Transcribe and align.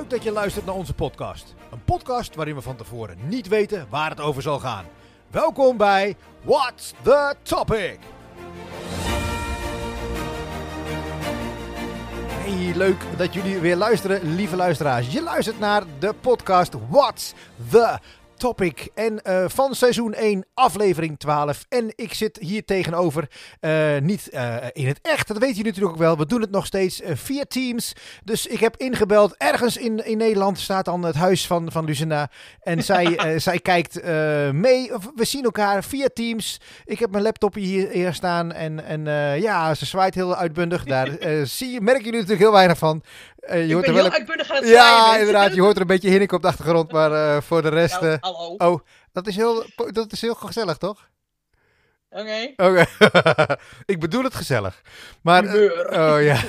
Leuk 0.00 0.10
dat 0.10 0.22
je 0.22 0.32
luistert 0.32 0.66
naar 0.66 0.74
onze 0.74 0.94
podcast. 0.94 1.54
Een 1.70 1.84
podcast 1.84 2.34
waarin 2.34 2.54
we 2.54 2.60
van 2.60 2.76
tevoren 2.76 3.16
niet 3.28 3.48
weten 3.48 3.86
waar 3.90 4.10
het 4.10 4.20
over 4.20 4.42
zal 4.42 4.58
gaan. 4.58 4.84
Welkom 5.30 5.76
bij 5.76 6.16
What's 6.42 6.92
the 7.02 7.34
Topic? 7.42 7.98
Hey, 12.28 12.74
leuk 12.74 13.02
dat 13.16 13.34
jullie 13.34 13.58
weer 13.58 13.76
luisteren, 13.76 14.34
lieve 14.34 14.56
luisteraars. 14.56 15.12
Je 15.12 15.22
luistert 15.22 15.58
naar 15.58 15.82
de 15.98 16.14
podcast 16.20 16.72
What's 16.88 17.34
the 17.70 17.78
Topic. 17.78 18.19
En 18.94 19.20
uh, 19.24 19.44
van 19.48 19.74
seizoen 19.74 20.14
1, 20.14 20.44
aflevering 20.54 21.18
12. 21.18 21.64
En 21.68 21.92
ik 21.94 22.14
zit 22.14 22.38
hier 22.40 22.64
tegenover, 22.64 23.28
uh, 23.60 23.98
niet 24.02 24.28
uh, 24.32 24.56
in 24.72 24.86
het 24.86 24.98
echt, 25.02 25.28
dat 25.28 25.38
weet 25.38 25.56
je 25.56 25.64
natuurlijk 25.64 25.92
ook 25.92 25.98
wel. 25.98 26.16
We 26.16 26.26
doen 26.26 26.40
het 26.40 26.50
nog 26.50 26.66
steeds 26.66 27.00
via 27.04 27.44
Teams. 27.48 27.92
Dus 28.24 28.46
ik 28.46 28.60
heb 28.60 28.76
ingebeld. 28.76 29.34
Ergens 29.36 29.76
in, 29.76 30.06
in 30.06 30.18
Nederland 30.18 30.58
staat 30.58 30.84
dan 30.84 31.02
het 31.02 31.14
huis 31.14 31.46
van, 31.46 31.72
van 31.72 31.84
Lucinda. 31.84 32.30
En 32.60 32.82
zij, 32.90 33.38
zij 33.38 33.58
kijkt 33.58 34.04
mee. 34.52 34.90
We 35.14 35.24
zien 35.24 35.44
elkaar 35.44 35.84
via 35.84 36.08
Teams. 36.14 36.60
Ik 36.84 36.98
heb 36.98 37.10
mijn 37.10 37.22
laptop 37.22 37.54
hier, 37.54 37.88
hier 37.88 38.14
staan. 38.14 38.52
En, 38.52 38.84
en 38.84 39.04
ja, 39.40 39.74
ze 39.74 39.86
zwaait 39.86 40.14
heel 40.14 40.36
uitbundig. 40.36 40.84
Daar 40.84 41.08
zie 41.56 41.70
je, 41.70 41.80
merk 41.80 42.04
je 42.04 42.10
natuurlijk 42.10 42.40
heel 42.40 42.52
weinig 42.52 42.78
van. 42.78 43.02
Je 43.50 43.56
ik 43.56 43.80
ben 43.80 43.94
heel 43.94 44.04
een... 44.04 44.12
uitbundig 44.12 44.50
aan 44.50 44.56
het 44.56 44.68
Ja, 44.68 45.16
inderdaad. 45.16 45.54
Je 45.54 45.60
hoort 45.60 45.74
er 45.74 45.80
een 45.80 45.86
beetje 45.86 46.10
hinnik 46.10 46.32
op 46.32 46.42
de 46.42 46.48
achtergrond, 46.48 46.92
maar 46.92 47.42
voor 47.42 47.62
de 47.62 47.68
rest... 47.68 48.02
Uh... 48.02 48.14
hallo. 48.34 48.54
Oh, 48.58 48.80
dat 49.12 49.26
is, 49.26 49.36
heel, 49.36 49.64
dat 49.92 50.12
is 50.12 50.20
heel 50.20 50.34
gezellig, 50.34 50.76
toch? 50.76 51.08
Oké. 52.10 52.20
Okay. 52.20 52.54
Okay. 52.68 53.56
ik 53.84 54.00
bedoel 54.00 54.22
het 54.22 54.34
gezellig. 54.34 54.82
Maar, 55.22 55.44
oh 55.44 56.22
ja. 56.22 56.40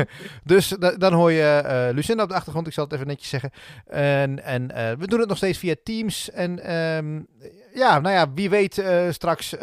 dus 0.44 0.68
dan 0.98 1.12
hoor 1.12 1.32
je 1.32 1.62
uh, 1.64 1.94
Lucinda 1.94 2.22
op 2.22 2.28
de 2.28 2.34
achtergrond, 2.34 2.66
ik 2.66 2.72
zal 2.72 2.84
het 2.84 2.92
even 2.92 3.06
netjes 3.06 3.28
zeggen. 3.28 3.50
En, 3.86 4.44
en 4.44 4.62
uh, 4.62 4.92
we 4.98 5.06
doen 5.06 5.18
het 5.18 5.28
nog 5.28 5.36
steeds 5.36 5.58
via 5.58 5.74
Teams. 5.84 6.30
En 6.30 6.74
um, 6.74 7.26
ja, 7.74 7.98
nou 7.98 8.14
ja, 8.14 8.32
wie 8.32 8.50
weet 8.50 8.84
straks 9.10 9.58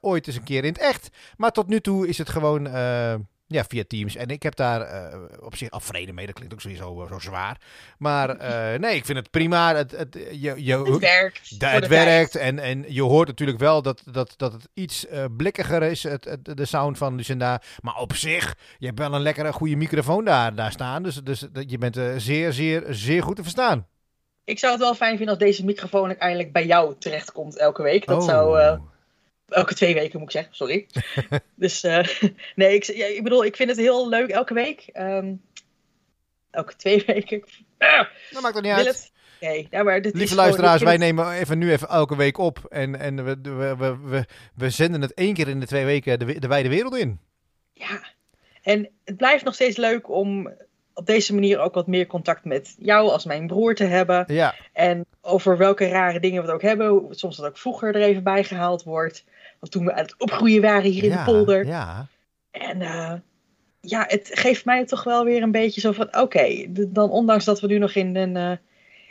ooit 0.00 0.26
eens 0.26 0.36
een 0.36 0.44
keer 0.44 0.64
in 0.64 0.72
het 0.72 0.82
echt. 0.82 1.08
Maar 1.36 1.50
tot 1.50 1.68
nu 1.68 1.80
toe 1.80 2.08
is 2.08 2.18
het 2.18 2.28
gewoon 2.28 2.66
ja, 3.48 3.64
via 3.64 3.84
Teams. 3.86 4.16
En 4.16 4.28
ik 4.28 4.42
heb 4.42 4.56
daar 4.56 4.80
uh, 4.80 5.20
op 5.40 5.56
zich 5.56 5.70
al 5.70 5.80
vrede 5.80 6.12
mee. 6.12 6.26
Dat 6.26 6.34
klinkt 6.34 6.54
ook 6.54 6.60
sowieso 6.60 7.02
uh, 7.02 7.08
zo 7.08 7.18
zwaar. 7.18 7.60
Maar 7.98 8.36
uh, 8.40 8.78
nee, 8.84 8.96
ik 8.96 9.04
vind 9.04 9.18
het 9.18 9.30
prima. 9.30 9.74
Het, 9.74 9.90
het, 9.90 10.14
je, 10.14 10.64
je, 10.64 10.82
het 10.82 10.98
werkt. 10.98 11.54
Het 11.58 11.86
werkt. 11.86 12.36
En, 12.36 12.58
en 12.58 12.84
je 12.88 13.02
hoort 13.02 13.28
natuurlijk 13.28 13.58
wel 13.58 13.82
dat, 13.82 14.02
dat, 14.10 14.34
dat 14.36 14.52
het 14.52 14.68
iets 14.74 15.06
blikkiger 15.36 15.82
is, 15.82 16.02
het, 16.02 16.24
het, 16.24 16.56
de 16.56 16.64
sound 16.64 16.98
van 16.98 17.14
Lucinda. 17.14 17.62
Maar 17.80 17.96
op 17.96 18.14
zich, 18.14 18.56
je 18.78 18.86
hebt 18.86 18.98
wel 18.98 19.14
een 19.14 19.20
lekkere 19.20 19.52
goede 19.52 19.76
microfoon 19.76 20.24
daar, 20.24 20.54
daar 20.54 20.72
staan. 20.72 21.02
Dus, 21.02 21.14
dus 21.14 21.46
je 21.66 21.78
bent 21.78 22.00
zeer, 22.16 22.52
zeer, 22.52 22.84
zeer 22.88 23.22
goed 23.22 23.36
te 23.36 23.42
verstaan. 23.42 23.86
Ik 24.44 24.58
zou 24.58 24.72
het 24.72 24.82
wel 24.82 24.94
fijn 24.94 25.16
vinden 25.16 25.34
als 25.34 25.44
deze 25.44 25.64
microfoon 25.64 26.06
uiteindelijk 26.06 26.52
bij 26.52 26.66
jou 26.66 26.94
terechtkomt 26.98 27.58
elke 27.58 27.82
week. 27.82 28.06
Dat 28.06 28.20
oh. 28.22 28.28
zou 28.28 28.78
Elke 29.48 29.74
twee 29.74 29.94
weken 29.94 30.18
moet 30.18 30.28
ik 30.28 30.34
zeggen, 30.34 30.54
sorry. 30.54 30.86
dus 31.54 31.84
uh, 31.84 32.04
nee, 32.56 32.74
ik, 32.74 32.84
ja, 32.84 33.06
ik 33.06 33.22
bedoel, 33.22 33.44
ik 33.44 33.56
vind 33.56 33.68
het 33.68 33.78
heel 33.78 34.08
leuk 34.08 34.28
elke 34.28 34.54
week. 34.54 34.90
Um, 34.94 35.42
elke 36.50 36.76
twee 36.76 37.02
weken. 37.06 37.44
Uh, 37.78 38.02
dat 38.30 38.42
maakt 38.42 38.56
er 38.56 38.62
niet 38.62 38.72
uit. 38.72 38.86
Het, 38.86 39.12
nee, 39.40 39.66
ja, 39.70 39.82
maar 39.82 40.02
dit 40.02 40.14
Lieve 40.14 40.34
luisteraars, 40.34 40.82
wij 40.82 40.96
nemen 40.96 41.32
even 41.32 41.58
nu 41.58 41.72
even 41.72 41.88
elke 41.88 42.16
week 42.16 42.38
op. 42.38 42.58
En, 42.68 42.98
en 43.00 43.24
we, 43.24 43.36
we, 43.42 43.76
we, 43.76 43.96
we, 44.04 44.24
we 44.54 44.70
zenden 44.70 45.02
het 45.02 45.14
één 45.14 45.34
keer 45.34 45.48
in 45.48 45.60
de 45.60 45.66
twee 45.66 45.84
weken 45.84 46.18
de, 46.18 46.38
de 46.38 46.48
wijde 46.48 46.68
wereld 46.68 46.96
in. 46.96 47.20
Ja, 47.72 48.02
en 48.62 48.90
het 49.04 49.16
blijft 49.16 49.44
nog 49.44 49.54
steeds 49.54 49.76
leuk 49.76 50.08
om 50.08 50.52
op 50.98 51.06
deze 51.06 51.34
manier 51.34 51.58
ook 51.58 51.74
wat 51.74 51.86
meer 51.86 52.06
contact 52.06 52.44
met 52.44 52.74
jou 52.78 53.10
als 53.10 53.24
mijn 53.24 53.46
broer 53.46 53.74
te 53.74 53.84
hebben. 53.84 54.24
Ja. 54.26 54.54
En 54.72 55.06
over 55.20 55.56
welke 55.56 55.88
rare 55.88 56.20
dingen 56.20 56.40
we 56.40 56.46
het 56.46 56.54
ook 56.54 56.62
hebben. 56.62 57.06
Soms 57.10 57.36
dat 57.36 57.46
ook 57.46 57.58
vroeger 57.58 57.94
er 57.94 58.02
even 58.02 58.22
bij 58.22 58.44
gehaald 58.44 58.82
wordt. 58.82 59.24
Want 59.60 59.72
toen 59.72 59.84
we 59.84 59.92
aan 59.92 60.02
het 60.02 60.14
opgroeien 60.18 60.62
waren 60.62 60.90
hier 60.90 61.04
in 61.04 61.10
de 61.10 61.22
polder. 61.24 61.66
Ja. 61.66 62.06
En 62.50 62.80
uh, 62.80 63.12
ja, 63.80 64.04
het 64.08 64.30
geeft 64.32 64.64
mij 64.64 64.84
toch 64.84 65.04
wel 65.04 65.24
weer 65.24 65.42
een 65.42 65.50
beetje 65.50 65.80
zo 65.80 65.92
van... 65.92 66.06
Oké, 66.06 66.18
okay, 66.18 66.68
dan 66.88 67.10
ondanks 67.10 67.44
dat 67.44 67.60
we 67.60 67.66
nu 67.66 67.78
nog 67.78 67.94
in, 67.94 68.16
een, 68.16 68.36
uh, 68.36 68.56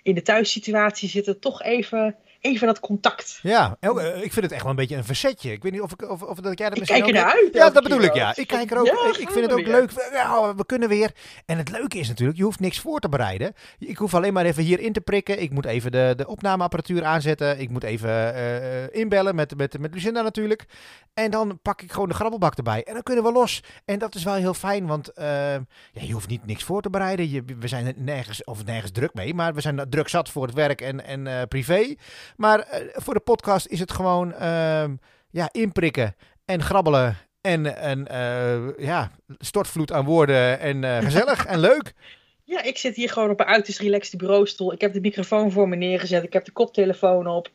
in 0.04 0.16
de 0.16 0.22
thuissituatie 0.22 1.10
zitten... 1.10 1.40
toch 1.40 1.64
even 1.64 2.16
even 2.42 2.68
dat 2.68 2.80
contact. 2.80 3.40
Ja, 3.42 3.78
eh, 3.80 4.24
ik 4.24 4.34
vind 4.34 4.46
het 4.46 4.52
echt 4.52 4.62
wel 4.62 4.70
een 4.70 4.78
beetje 4.78 4.96
een 4.96 5.04
verzetje. 5.04 5.52
Ik 5.52 5.64
weet 5.64 5.72
niet 5.72 5.82
of, 5.82 5.92
ik, 5.92 6.10
of, 6.10 6.22
of 6.22 6.40
dat 6.40 6.60
jij 6.60 6.70
er 6.70 6.78
misschien 6.78 6.98
Ik 6.98 7.04
kijk 7.04 7.16
er 7.16 7.24
naar 7.24 7.34
uit. 7.34 7.54
Ja, 7.54 7.70
dat 7.70 7.84
bedoel 7.84 8.02
ik, 8.02 8.14
ja. 8.14 8.36
Ik 8.36 8.48
kijk 8.48 8.72
er 8.72 8.78
ook, 8.78 8.86
ja, 8.86 9.08
ik 9.20 9.30
vind 9.30 9.46
het 9.46 9.52
ook 9.52 9.68
leuk. 9.68 9.92
Ja, 10.12 10.56
we 10.56 10.66
kunnen 10.66 10.90
weer. 10.90 11.12
En 11.46 11.58
het 11.58 11.70
leuke 11.70 11.98
is 11.98 12.08
natuurlijk, 12.08 12.38
je 12.38 12.44
hoeft 12.44 12.60
niks 12.60 12.80
voor 12.80 13.00
te 13.00 13.10
bereiden. 13.10 13.54
Ik 13.80 13.98
hoef 13.98 14.14
alleen 14.14 14.34
maar 14.34 14.46
even 14.46 14.64
hier 14.64 14.80
in 14.80 14.94
te 14.94 15.02
prikken. 15.02 15.42
Ik 15.42 15.52
moet 15.52 15.66
even 15.66 15.92
de, 15.92 16.14
de 16.18 16.28
opnameapparatuur 16.28 17.06
aanzetten. 17.06 17.60
Ik 17.60 17.70
moet 17.70 17.84
even 17.84 18.36
uh, 18.36 18.96
inbellen 19.02 19.36
met, 19.36 19.58
met, 19.58 19.80
met 19.80 19.94
Lucinda 19.94 20.22
natuurlijk. 20.22 20.66
En 21.14 21.32
dan 21.32 21.60
pak 21.62 21.82
ik 21.82 21.92
gewoon 21.92 22.08
de 22.08 22.14
grabbelbak 22.14 22.56
erbij. 22.56 22.84
En 22.84 22.94
dan 22.94 23.04
kunnen 23.04 23.24
we 23.24 23.32
los. 23.32 23.64
En 23.86 24.00
dat 24.00 24.16
is 24.16 24.24
wel 24.24 24.34
heel 24.34 24.54
fijn, 24.54 24.86
want 24.86 25.12
uh, 25.20 25.26
ja, 25.54 26.02
je 26.02 26.14
hoeft 26.14 26.28
niet 26.28 26.46
niks 26.46 26.64
voor 26.64 26.82
te 26.82 26.90
bereiden. 26.90 27.30
Je, 27.30 27.44
we 27.60 27.68
zijn 27.68 27.94
nergens, 27.98 28.44
of 28.44 28.66
nergens 28.66 28.92
druk 28.92 29.14
mee, 29.14 29.34
maar 29.34 29.54
we 29.54 29.62
zijn 29.62 29.86
druk 29.90 30.08
zat 30.08 30.30
voor 30.30 30.46
het 30.46 30.56
werk 30.56 30.82
en, 30.82 31.06
en 31.06 31.26
uh, 31.26 31.42
privé. 31.48 31.96
Maar 32.36 32.60
uh, 32.60 32.90
voor 32.94 33.14
de 33.14 33.20
podcast 33.20 33.66
is 33.66 33.80
het 33.80 33.92
gewoon 33.92 34.34
uh, 34.42 34.86
ja, 35.30 35.50
inprikken 35.52 36.16
en 36.46 36.62
grabbelen. 36.62 37.18
En, 37.42 37.78
en 37.78 38.08
uh, 38.12 38.86
ja, 38.86 39.12
stortvloed 39.38 39.92
aan 39.92 40.06
woorden 40.06 40.60
en 40.60 40.84
eh, 40.84 40.98
gezellig 40.98 41.46
en 41.46 41.60
leuk. 41.60 41.94
Ja, 42.44 42.64
ik 42.64 42.78
zit 42.78 42.96
hier 42.96 43.10
gewoon 43.10 43.30
op 43.30 43.40
een 43.40 43.46
uiterst 43.46 43.80
relaxed 43.80 44.18
bureaustoel. 44.18 44.74
Ik 44.74 44.82
heb 44.82 44.94
de 44.94 45.00
microfoon 45.00 45.52
voor 45.52 45.70
me 45.70 45.76
neergezet. 45.76 46.24
Ik 46.24 46.34
heb 46.34 46.46
de 46.46 46.52
koptelefoon 46.52 47.28
op. 47.28 47.50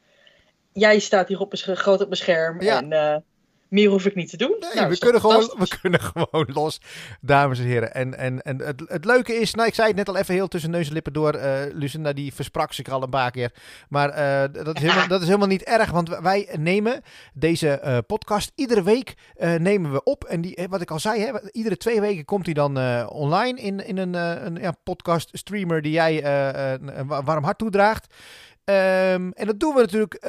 Jij 0.73 0.99
staat 0.99 1.29
hier 1.29 1.41
op 1.41 1.53
een 1.53 1.77
groot 1.77 2.01
op 2.01 2.07
mijn 2.07 2.21
scherm. 2.21 2.61
Ja. 2.61 2.83
En 2.83 3.25
meer 3.73 3.91
hoef 3.91 4.05
ik 4.05 4.15
niet 4.15 4.31
te 4.31 4.37
doen. 4.37 4.57
Nee, 4.61 4.71
nou, 4.75 4.89
we, 4.89 4.99
kunnen 4.99 5.21
gewoon, 5.21 5.55
we 5.59 5.79
kunnen 5.81 6.01
gewoon 6.13 6.49
los, 6.53 6.81
dames 7.21 7.59
en 7.59 7.65
heren. 7.65 7.95
En, 7.95 8.19
en, 8.19 8.43
en 8.43 8.63
het, 8.63 8.83
het 8.87 9.05
leuke 9.05 9.35
is, 9.35 9.55
nou, 9.55 9.69
ik 9.69 9.75
zei 9.75 9.89
het 9.89 9.97
net 9.97 10.09
al 10.09 10.17
even 10.17 10.35
heel 10.35 10.49
tussen 10.49 10.71
neus 10.71 10.87
en 10.87 10.93
lippen 10.93 11.13
door. 11.13 11.35
Uh, 11.35 11.61
Lucinda, 11.73 12.13
die 12.13 12.35
versprak 12.35 12.73
zich 12.73 12.89
al 12.89 13.03
een 13.03 13.11
paar 13.11 13.31
keer. 13.31 13.53
Maar 13.89 14.09
uh, 14.09 14.65
dat, 14.65 14.77
is 14.77 14.83
helemaal, 14.83 15.09
dat 15.09 15.21
is 15.21 15.27
helemaal 15.27 15.49
niet 15.49 15.63
erg, 15.63 15.91
want 15.91 16.09
wij 16.09 16.49
nemen 16.59 17.03
deze 17.35 17.81
uh, 17.85 17.99
podcast 18.07 18.53
iedere 18.55 18.83
week 18.83 19.15
nemen 19.59 19.93
we 19.93 20.03
op. 20.03 20.25
En 20.25 20.41
die, 20.41 20.67
wat 20.71 20.81
ik 20.81 20.91
al 20.91 20.99
zei, 20.99 21.21
hè, 21.21 21.51
iedere 21.51 21.77
twee 21.77 22.01
weken 22.01 22.25
komt 22.25 22.45
hij 22.45 22.55
dan 22.55 23.09
online 23.09 23.61
in, 23.61 23.87
in 23.87 23.99
een, 23.99 24.15
een 24.15 24.57
ja, 24.57 24.75
podcast 24.85 25.29
streamer 25.33 25.83
die 25.83 25.93
jij 25.93 26.25
een 26.25 27.07
warm 27.07 27.45
hart 27.45 27.59
toedraagt. 27.59 28.15
Um, 28.65 29.33
en 29.33 29.47
dat 29.47 29.61
doen 29.61 29.75
we 29.75 29.81
natuurlijk 29.81 30.27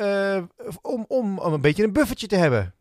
om, 0.81 1.05
om, 1.07 1.39
om 1.39 1.53
een 1.53 1.61
beetje 1.61 1.83
een 1.83 1.93
buffertje 1.93 2.27
te 2.27 2.35
hebben. 2.35 2.73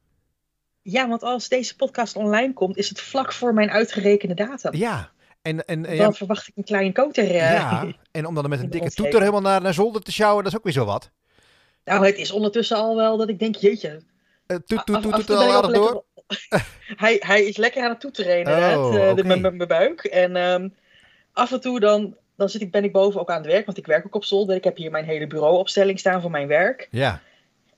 Ja, 0.83 1.09
want 1.09 1.23
als 1.23 1.49
deze 1.49 1.77
podcast 1.77 2.17
online 2.17 2.53
komt, 2.53 2.77
is 2.77 2.89
het 2.89 3.01
vlak 3.01 3.33
voor 3.33 3.55
mijn 3.55 3.71
uitgerekende 3.71 4.35
datum. 4.35 4.77
Ja. 4.77 5.11
En, 5.43 5.65
en, 5.65 5.83
dan 5.83 5.95
ja, 5.95 6.13
verwacht 6.13 6.49
ik 6.49 6.57
een 6.57 6.65
klein 6.65 6.93
koter. 6.93 7.25
Uh, 7.25 7.35
ja, 7.35 7.87
en 8.11 8.27
om 8.27 8.35
dan 8.35 8.49
met 8.49 8.61
een 8.61 8.71
dikke 8.71 8.91
toeter 8.91 9.21
helemaal 9.21 9.41
naar, 9.41 9.63
naar 9.63 9.75
zolder 9.75 10.03
te 10.03 10.13
sjouwen, 10.13 10.45
dat 10.45 10.53
is 10.53 10.59
ook 10.59 10.65
weer 10.65 10.73
zo 10.73 10.85
wat. 10.85 11.11
Nou, 11.85 12.07
het 12.07 12.17
is 12.17 12.31
ondertussen 12.31 12.77
al 12.77 12.97
wel 12.97 13.17
dat 13.17 13.29
ik 13.29 13.39
denk, 13.39 13.57
jeetje. 13.57 14.03
Uh, 14.47 14.57
toet, 14.57 14.87
toet, 14.87 15.03
toet, 15.03 15.15
toet, 15.15 15.31
al 15.31 15.53
aardig 15.53 15.73
door? 15.73 16.05
hij, 17.05 17.17
hij 17.27 17.45
is 17.45 17.57
lekker 17.57 17.83
aan 17.83 17.91
het 17.91 18.01
toeteren 18.01 18.39
inderdaad, 18.39 18.77
oh, 18.77 18.87
okay. 18.87 19.13
met 19.13 19.41
mijn 19.41 19.69
buik. 19.69 20.05
En 20.05 20.37
um, 20.37 20.75
af 21.33 21.53
en 21.53 21.61
toe 21.61 21.81
dan, 21.81 22.17
dan 22.37 22.49
zit 22.49 22.61
ik, 22.61 22.71
ben 22.71 22.85
ik 22.85 22.93
boven 22.93 23.21
ook 23.21 23.31
aan 23.31 23.43
het 23.43 23.47
werk, 23.47 23.67
want 23.67 23.79
ik 23.79 23.87
werk 23.87 24.07
ook 24.07 24.15
op 24.15 24.25
zolder. 24.25 24.57
Ik 24.57 24.65
heb 24.65 24.77
hier 24.77 24.91
mijn 24.91 25.05
hele 25.05 25.27
bureauopstelling 25.27 25.99
staan 25.99 26.21
voor 26.21 26.31
mijn 26.31 26.49
werk. 26.49 26.89
Ja. 26.91 27.21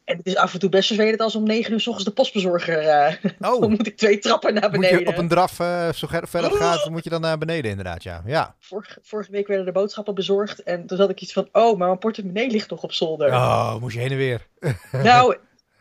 En 0.05 0.17
het 0.17 0.27
is 0.27 0.37
af 0.37 0.53
en 0.53 0.59
toe 0.59 0.69
best 0.69 0.89
vervelend 0.89 1.21
als 1.21 1.35
om 1.35 1.45
negen 1.45 1.73
uur 1.73 1.81
s 1.81 1.87
ochtends 1.87 2.09
de 2.09 2.15
postbezorger. 2.15 2.83
Uh, 2.83 3.33
oh. 3.51 3.61
dan 3.61 3.71
moet 3.71 3.87
ik 3.87 3.97
twee 3.97 4.19
trappen 4.19 4.55
naar 4.55 4.71
beneden. 4.71 4.97
Moet 4.97 5.05
je 5.05 5.13
op 5.13 5.19
een 5.19 5.29
draf, 5.29 5.59
uh, 5.59 5.93
zo 5.93 6.07
ver 6.07 6.43
het 6.43 6.53
oh. 6.53 6.59
gaat, 6.59 6.91
moet 6.91 7.05
je 7.05 7.11
dan 7.11 7.21
naar 7.21 7.39
beneden 7.39 7.71
inderdaad, 7.71 8.03
ja. 8.03 8.23
ja. 8.27 8.55
Vorige, 8.59 8.99
vorige 9.03 9.31
week 9.31 9.47
werden 9.47 9.67
de 9.67 9.73
boodschappen 9.73 10.15
bezorgd. 10.15 10.63
En 10.63 10.87
toen 10.87 10.99
had 10.99 11.11
ik 11.11 11.21
iets 11.21 11.33
van, 11.33 11.49
oh, 11.53 11.79
maar 11.79 11.87
mijn 11.87 11.99
portemonnee 11.99 12.51
ligt 12.51 12.71
nog 12.71 12.83
op 12.83 12.93
zolder. 12.93 13.33
Oh, 13.33 13.81
moest 13.81 13.95
je 13.95 14.01
heen 14.01 14.11
en 14.11 14.17
weer. 14.17 14.47
nou, 15.03 15.37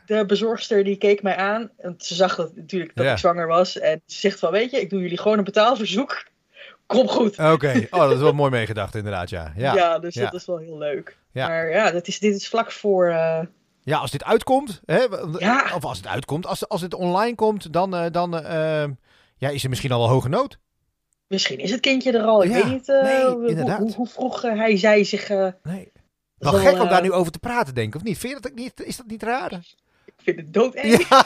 de 0.05 0.25
bezorgster 0.25 0.83
die 0.83 0.97
keek 0.97 1.21
mij 1.21 1.35
aan. 1.35 1.71
En 1.77 1.95
ze 1.97 2.15
zag 2.15 2.35
dat, 2.35 2.55
natuurlijk 2.55 2.95
dat 2.95 3.05
ik 3.05 3.17
zwanger 3.17 3.47
was. 3.47 3.79
En 3.79 4.01
ze 4.05 4.19
zegt 4.19 4.39
van, 4.39 4.51
weet 4.51 4.71
je, 4.71 4.81
ik 4.81 4.89
doe 4.89 5.01
jullie 5.01 5.19
gewoon 5.19 5.37
een 5.37 5.43
betaalverzoek. 5.43 6.25
Kom 6.85 7.07
goed. 7.07 7.39
Oké, 7.39 7.87
oh, 7.89 7.99
dat 7.99 8.11
is 8.11 8.19
wel 8.19 8.33
mooi 8.33 8.51
meegedacht 8.51 8.95
inderdaad, 8.95 9.29
ja. 9.29 9.53
Ja, 9.55 9.73
ja 9.73 9.99
dus 9.99 10.15
dat 10.15 10.33
is 10.33 10.45
wel 10.45 10.57
heel 10.57 10.77
leuk. 10.77 11.17
Maar 11.33 11.69
ja, 11.69 11.91
dat 11.91 12.07
is, 12.07 12.19
dit 12.19 12.35
is 12.35 12.47
vlak 12.47 12.71
voor... 12.71 13.07
Uh, 13.07 13.39
ja, 13.83 13.97
als 13.97 14.11
dit 14.11 14.23
uitkomt, 14.23 14.81
hè, 14.85 15.03
of 15.75 15.85
als 15.85 15.97
het 15.97 16.07
uitkomt, 16.07 16.45
als, 16.45 16.67
als 16.67 16.81
het 16.81 16.93
online 16.93 17.35
komt, 17.35 17.73
dan, 17.73 17.95
uh, 17.95 18.05
dan 18.11 18.35
uh, 18.35 18.85
ja, 19.37 19.49
is 19.49 19.63
er 19.63 19.69
misschien 19.69 19.91
al 19.91 19.99
wel 19.99 20.09
hoge 20.09 20.29
nood. 20.29 20.57
Misschien 21.27 21.59
is 21.59 21.71
het 21.71 21.79
kindje 21.79 22.11
er 22.11 22.23
al. 22.23 22.43
Ik 22.43 22.49
ja, 22.49 22.55
weet 22.55 22.65
niet 22.65 22.87
uh, 22.87 23.03
nee, 23.03 23.25
hoe, 23.25 23.61
hoe, 23.61 23.93
hoe, 23.93 24.07
vroeg 24.07 24.41
hij 24.41 24.77
zei 24.77 25.05
zich. 25.05 25.29
nee. 25.63 25.91
Wel 26.37 26.53
gek 26.53 26.81
om 26.81 26.89
daar 26.89 27.01
nu 27.01 27.11
over 27.11 27.31
te 27.31 27.39
praten, 27.39 27.73
denk 27.75 27.87
ik, 27.87 27.95
of 27.95 28.03
niet? 28.03 28.17
Vind 28.17 28.33
je 28.33 28.39
dat 28.39 28.53
niet, 28.53 28.83
is 28.83 28.97
dat 28.97 29.05
niet 29.05 29.23
raar? 29.23 29.51
Ik 30.05 30.13
vind 30.17 30.37
het 30.37 30.53
doodeng. 30.53 31.07
Ja, 31.07 31.25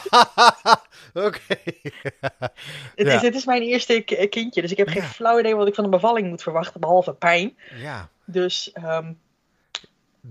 oké. 1.27 1.57
Het, 2.95 3.07
is, 3.07 3.21
het 3.21 3.35
is 3.35 3.45
mijn 3.45 3.61
eerste 3.61 4.27
kindje, 4.29 4.61
dus 4.61 4.71
ik 4.71 4.77
heb 4.77 4.87
geen 4.87 5.03
flauw 5.03 5.39
idee 5.39 5.55
wat 5.55 5.67
ik 5.67 5.75
van 5.75 5.83
een 5.83 5.89
bevalling 5.89 6.29
moet 6.29 6.43
verwachten, 6.43 6.79
behalve 6.79 7.13
pijn. 7.13 7.57
Ja. 7.81 8.09
Dus 8.25 8.71
ehm, 8.71 9.13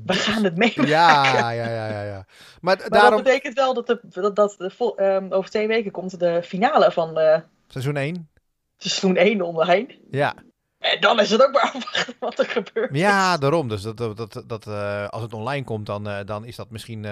we 0.04 0.12
gaan 0.12 0.44
het 0.44 0.56
meemaken. 0.56 0.86
Ja, 0.86 1.32
ja, 1.32 1.50
ja, 1.50 1.88
ja, 1.88 2.02
ja. 2.02 2.26
Maar 2.60 2.88
daarom... 2.88 3.10
dat 3.10 3.24
betekent 3.24 3.54
wel 3.54 3.74
dat, 3.74 3.86
de, 3.86 4.00
dat, 4.02 4.36
dat 4.36 4.54
de 4.58 4.70
vol- 4.70 4.96
ehm, 4.98 5.32
over 5.32 5.50
twee 5.50 5.66
weken 5.66 5.90
komt 5.90 6.20
de 6.20 6.42
finale 6.42 6.92
van 6.92 7.18
eh, 7.18 7.40
Seizoen 7.68 7.96
1? 7.96 8.28
seizoen 8.76 9.16
1 9.16 9.42
online. 9.42 9.98
Ja. 10.10 10.34
En 10.78 11.00
dan 11.00 11.20
is 11.20 11.30
het 11.30 11.42
ook 11.46 11.52
maar 11.52 11.62
afwachten 11.74 12.14
wat 12.18 12.38
er 12.38 12.46
gebeurt. 12.46 12.96
Ja, 12.96 13.36
daarom. 13.36 13.68
Dus 13.68 13.82
dat, 13.82 13.96
dat, 13.96 14.16
dat, 14.16 14.42
dat, 14.46 14.66
eh, 14.66 15.08
als 15.08 15.22
het 15.22 15.34
online 15.34 15.64
komt, 15.64 15.86
dan, 15.86 16.08
eh, 16.08 16.24
dan 16.24 16.44
is 16.44 16.56
dat 16.56 16.70
misschien... 16.70 17.04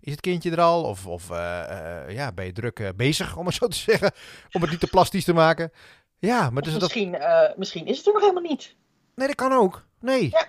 is 0.00 0.12
het 0.12 0.20
kindje 0.20 0.50
er 0.50 0.60
al? 0.60 0.82
Of, 0.82 1.06
of 1.06 1.28
ja, 2.08 2.32
ben 2.34 2.44
je 2.44 2.52
druk 2.52 2.92
bezig, 2.96 3.36
om 3.36 3.46
het 3.46 3.54
zo 3.54 3.66
te 3.66 3.76
zeggen? 3.90 4.12
Om 4.52 4.60
het 4.60 4.70
niet 4.70 4.80
te 4.80 4.86
plastisch 4.86 5.24
te 5.24 5.32
maken. 5.32 5.72
Ja, 6.26 6.50
maar 6.50 6.62
dus 6.62 6.72
dat... 6.72 6.82
misschien, 6.82 7.14
eh, 7.14 7.56
misschien 7.56 7.86
is 7.86 7.96
het 7.96 8.06
er 8.06 8.12
nog 8.12 8.22
helemaal 8.22 8.42
niet. 8.42 8.76
Nee, 9.14 9.26
dat 9.26 9.36
kan 9.36 9.52
ook. 9.52 9.84
Nee. 10.00 10.30
Ja. 10.30 10.46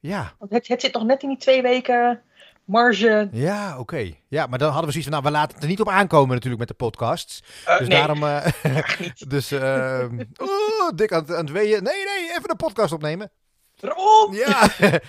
Ja, 0.00 0.32
Want 0.38 0.50
het, 0.52 0.68
het 0.68 0.80
zit 0.80 0.92
nog 0.92 1.04
net 1.04 1.22
in 1.22 1.28
die 1.28 1.38
twee 1.38 1.62
weken 1.62 2.22
marge. 2.64 3.28
ja 3.32 3.78
oké. 3.78 4.10
Ja, 4.28 4.46
maar 4.46 4.58
dan 4.58 4.68
hadden 4.72 4.86
we 4.86 4.92
zoiets 4.92 5.10
van, 5.10 5.20
nou, 5.20 5.32
we 5.32 5.38
laten 5.38 5.54
het 5.54 5.62
er 5.62 5.68
niet 5.70 5.80
op 5.80 5.88
aankomen 5.88 6.28
natuurlijk 6.34 6.58
met 6.58 6.68
de 6.68 6.74
podcasts. 6.74 7.42
Eh, 7.66 7.78
Dus 7.78 7.88
nee, 7.88 7.98
daarom... 7.98 8.22
eh, 8.24 8.46
dus, 9.34 9.50
ehm 9.50 10.20
oh, 10.36 10.90
dik 10.94 11.12
aan, 11.12 11.20
het- 11.20 11.30
aan 11.34 11.44
het 11.44 11.50
weeën. 11.50 11.82
Nee, 11.82 12.04
nee, 12.04 12.30
even 12.30 12.50
een 12.50 12.56
podcast 12.56 12.92
opnemen. 12.92 13.30
Erom! 13.80 14.34
Ja, 14.34 14.60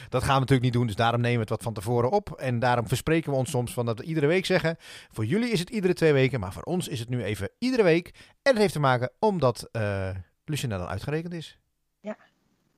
dat 0.10 0.24
gaan 0.24 0.34
we 0.34 0.40
natuurlijk 0.40 0.62
niet 0.62 0.74
doen, 0.74 0.86
dus 0.88 0.96
daarom 0.96 1.22
nemen 1.22 1.36
we 1.36 1.42
het 1.42 1.50
wat 1.50 1.64
van 1.64 1.74
tevoren 1.74 2.12
op. 2.12 2.32
En 2.32 2.60
daarom 2.60 2.88
verspreken 2.88 3.32
we 3.32 3.38
ons 3.38 3.50
soms 3.50 3.74
van 3.74 3.86
dat 3.86 4.00
we 4.00 4.06
iedere 4.06 4.28
week 4.28 4.46
zeggen. 4.46 4.76
Voor 5.12 5.26
jullie 5.26 5.50
is 5.52 5.60
het 5.60 5.70
iedere 5.70 5.94
twee 5.94 6.14
weken, 6.14 6.40
maar 6.40 6.54
voor 6.54 6.64
ons 6.64 6.88
is 6.88 7.00
het 7.00 7.10
nu 7.10 7.24
even 7.24 7.50
iedere 7.60 7.84
week. 7.84 8.08
En 8.42 8.52
dat 8.52 8.58
heeft 8.58 8.74
te 8.74 8.80
maken 8.80 9.12
omdat 9.20 9.68
eh 9.72 10.10
Lucinda 10.46 10.78
dan 10.78 10.88
uitgerekend 10.88 11.34
is. 11.34 11.60
Ja. 12.00 12.18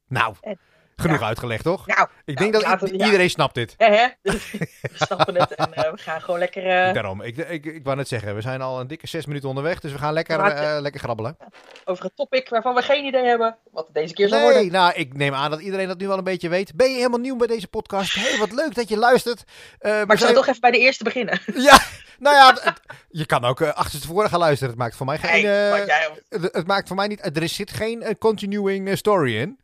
Nou, 0.08 0.36
En- 0.42 0.60
genoeg 0.96 1.20
ja. 1.20 1.26
uitgelegd, 1.26 1.64
toch? 1.64 1.88
Nou, 1.88 2.08
Ik 2.26 2.40
nou, 2.40 2.52
denk 2.52 2.64
dat 2.66 2.80
we- 2.90 2.98
ja. 2.98 3.06
iedereen 3.06 3.30
snapt 3.30 3.56
dit. 3.56 3.74
hè, 3.78 3.86
hè? 3.86 4.08
we 4.32 4.90
snappen 4.96 5.36
het 5.36 5.56
en 5.56 5.74
eh, 5.74 5.92
we 5.92 5.98
gaan 5.98 6.22
gewoon 6.22 6.40
lekker... 6.40 6.64
eh, 6.68 6.94
Daarom, 6.94 7.22
ik, 7.22 7.38
ik, 7.38 7.66
ik 7.66 7.84
wou 7.84 7.96
net 7.98 8.08
zeggen, 8.08 8.36
we 8.36 8.42
zijn 8.42 8.62
al 8.62 8.80
een 8.80 8.88
dikke 8.88 9.08
zes 9.08 9.26
minuten 9.26 9.50
onderweg, 9.50 9.80
dus 9.80 9.92
we 9.92 9.98
gaan 9.98 10.14
lekker, 10.14 10.40
eh, 10.40 10.82
lekker 10.82 11.02
grabbelen. 11.02 11.38
over 11.86 12.04
een 12.06 12.12
topic 12.16 12.50
waarvan 12.50 12.76
we 12.76 12.82
geen 12.82 13.06
idee 13.06 13.24
hebben 13.26 13.58
wat 13.72 13.86
het 13.86 13.96
deze 13.96 14.14
keer 14.14 14.28
zal 14.28 14.42
worden. 14.42 14.62
Nee, 14.62 14.72
nou, 14.72 14.94
ik 14.94 15.14
neem 15.18 15.34
aan 15.34 15.52
dat 15.52 15.62
iedereen 15.62 15.88
dat 15.88 15.98
nu 16.00 16.08
wel 16.08 16.18
een 16.18 16.24
beetje 16.24 16.50
weet. 16.50 16.76
Ben 16.76 16.90
je 16.90 16.96
helemaal 16.98 17.20
nieuw 17.20 17.36
bij 17.36 17.48
deze 17.48 17.68
podcast? 17.68 18.14
Hey, 18.14 18.38
wat 18.38 18.52
leuk 18.52 18.76
dat 18.76 18.90
je 18.90 18.98
luistert. 18.98 19.44
We 19.80 20.04
Maar 20.08 20.16
ik 20.16 20.22
zal 20.24 20.34
toch 20.34 20.48
even 20.48 20.62
bij 20.62 20.72
de 20.72 20.80
eerste 20.80 21.04
beginnen. 21.04 21.40
Ja, 21.56 21.80
nou 22.20 22.36
ja, 22.36 22.54
het- 22.64 22.80
je 23.10 23.26
kan 23.26 23.44
ook 23.46 23.60
uh, 23.60 23.70
achterstevoren 23.74 24.30
gaan 24.30 24.40
luisteren. 24.40 24.70
Het 24.70 24.80
maakt 24.80 24.96
voor 24.96 25.06
mij 25.06 25.18
geen. 25.18 25.44
Nee, 25.44 25.70
maar 25.70 25.86
jij, 25.86 26.10
het, 26.30 26.50
het 26.56 26.68
maakt 26.68 26.88
voor 26.88 26.96
mij 26.96 27.08
niet. 27.08 27.38
Er 27.38 27.48
zit 27.50 27.72
geen 27.72 28.16
continuing 28.20 28.98
story 28.98 29.38
in. 29.38 29.60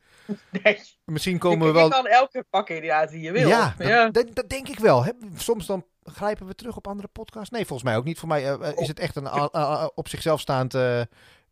nee. 0.63 0.79
Misschien 1.09 1.33
Je, 1.33 1.39
komen 1.39 1.59
we 1.59 1.65
je 1.65 1.73
wel. 1.73 1.89
kan 1.89 2.07
elke 2.07 2.45
pakken 2.49 2.75
inderdaad 2.75 3.09
die 3.09 3.21
je 3.21 3.31
wil. 3.31 3.47
Ja, 3.47 3.73
dat, 3.77 3.87
ja. 3.87 4.09
Dat, 4.09 4.25
dat 4.33 4.49
denk 4.49 4.67
ik 4.67 4.79
wel. 4.79 5.03
Hè. 5.03 5.11
Soms 5.35 5.65
dan 5.65 5.85
grijpen 6.03 6.45
we 6.45 6.55
terug 6.55 6.75
op 6.75 6.87
andere 6.87 7.07
podcasts. 7.07 7.49
Nee, 7.49 7.65
volgens 7.65 7.89
mij 7.89 7.97
ook 7.97 8.03
niet. 8.03 8.19
Voor 8.19 8.27
mij 8.27 8.43
eh, 8.43 8.69
eh, 8.69 8.77
is 8.77 8.87
het 8.87 8.99
echt 8.99 9.15
een 9.15 9.27
op 9.95 10.07
zichzelf 10.07 10.39
staand 10.39 10.73
eh, 10.73 11.01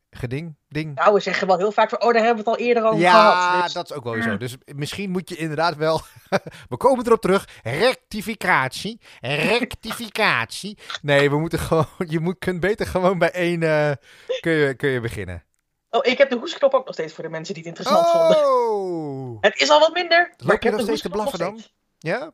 geding. 0.10 0.56
Ding. 0.70 0.96
Nou, 0.96 1.14
we 1.14 1.20
zeggen 1.20 1.48
wel 1.48 1.58
heel 1.58 1.72
vaak 1.72 1.90
van, 1.90 2.02
oh, 2.02 2.14
daar 2.14 2.24
hebben 2.24 2.44
we 2.44 2.50
het 2.50 2.60
al 2.60 2.66
eerder 2.66 2.86
over 2.86 3.00
Ja, 3.00 3.12
gehad. 3.12 3.64
Dus, 3.64 3.74
dat 3.74 3.90
is 3.90 3.96
ook 3.96 4.04
wel 4.04 4.14
weer 4.14 4.24
zo. 4.24 4.38
Dus 4.38 4.56
misschien 4.76 5.10
moet 5.10 5.30
je 5.30 5.36
inderdaad 5.36 5.76
wel. 5.76 6.02
we 6.70 6.78
komen 6.78 7.06
erop 7.06 7.22
terug. 7.22 7.48
Rectificatie. 7.64 9.02
Rectificatie. 9.22 10.78
Nee, 11.02 11.30
we 11.30 11.40
moeten 11.40 11.60
gewoon. 11.60 11.86
Je 11.98 12.20
moet, 12.20 12.36
kunt 12.40 12.60
beter 12.60 12.88
gewoon 12.88 13.18
bij 13.18 13.32
één. 13.32 13.60
kun, 14.40 14.52
je, 14.52 14.74
kun 14.76 14.90
je 14.90 15.02
beginnen. 15.02 15.47
Oh, 15.98 16.06
ik 16.12 16.18
heb 16.18 16.30
de 16.30 16.36
hoesknop 16.38 16.74
ook 16.74 16.86
nog 16.86 16.94
steeds 16.94 17.14
voor 17.14 17.24
de 17.24 17.30
mensen 17.30 17.54
die 17.54 17.64
het 17.68 17.78
interessant 17.78 18.12
vonden. 18.12 18.38
Oh! 18.38 19.38
Het 19.42 19.62
is 19.62 19.70
al 19.70 19.80
wat 19.80 19.94
minder, 19.94 20.34
Loop 20.38 20.52
ik 20.56 20.64
je 20.64 20.70
heb 20.70 20.78
nog 20.78 20.86
steeds 20.88 21.02
te 21.02 21.10
blaffen 21.10 21.40
dan? 21.40 21.62
Ja? 21.98 22.32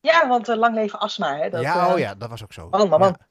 Ja, 0.00 0.28
want 0.28 0.48
eh, 0.48 0.56
lang 0.56 0.74
leven 0.74 0.98
astma, 0.98 1.36
hè. 1.36 1.50
Dat, 1.50 1.62
ja, 1.62 1.86
eh, 1.86 1.92
oh 1.92 1.98
ja, 1.98 2.14
dat 2.14 2.28
was 2.28 2.42
ook 2.42 2.52
zo. 2.52 2.68
Man, 2.68 2.88
man, 2.88 2.98
man. 3.00 3.08
Ja. 3.18 3.26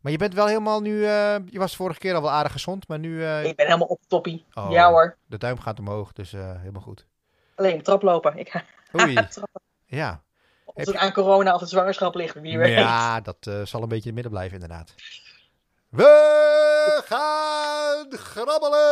Maar 0.00 0.12
je 0.12 0.18
bent 0.18 0.34
wel 0.34 0.46
helemaal 0.46 0.80
nu. 0.80 1.04
eh, 1.04 1.36
je 1.46 1.58
was 1.58 1.76
vorige 1.76 1.98
keer 1.98 2.14
al 2.14 2.22
wel 2.22 2.30
aardig 2.30 2.52
gezond, 2.52 2.88
maar 2.88 2.98
nu. 2.98 3.24
Ik 3.26 3.56
ben 3.56 3.66
helemaal 3.66 3.86
op 3.88 4.00
toppie. 4.08 4.44
Oh. 4.54 4.70
Ja 4.70 4.88
hoor, 4.90 5.16
de 5.26 5.38
duim 5.38 5.58
gaat 5.60 5.78
omhoog, 5.78 6.12
dus 6.12 6.32
helemaal 6.32 6.82
goed. 6.82 7.06
alleen 7.54 7.82
traplopen. 7.82 8.38
Ik 8.38 8.48
ga 8.48 8.62
Oei, 9.00 9.14
trappen. 9.14 9.60
ja. 9.86 10.22
Of 10.64 10.74
het 10.76 10.88
je- 10.88 10.98
aan 10.98 11.12
corona 11.12 11.54
of 11.54 11.60
het 11.60 11.68
zwangerschap 11.68 12.14
ligt, 12.14 12.34
wie 12.40 12.58
weet. 12.58 12.78
Ja, 12.78 13.20
dat 13.20 13.36
zal 13.64 13.82
een 13.82 13.88
beetje 13.88 14.10
in 14.10 14.14
het 14.14 14.14
midden 14.14 14.32
blijven, 14.32 14.54
inderdaad. 14.60 14.94
We 15.94 17.02
gaan 17.04 18.06
grabbelen! 18.18 18.82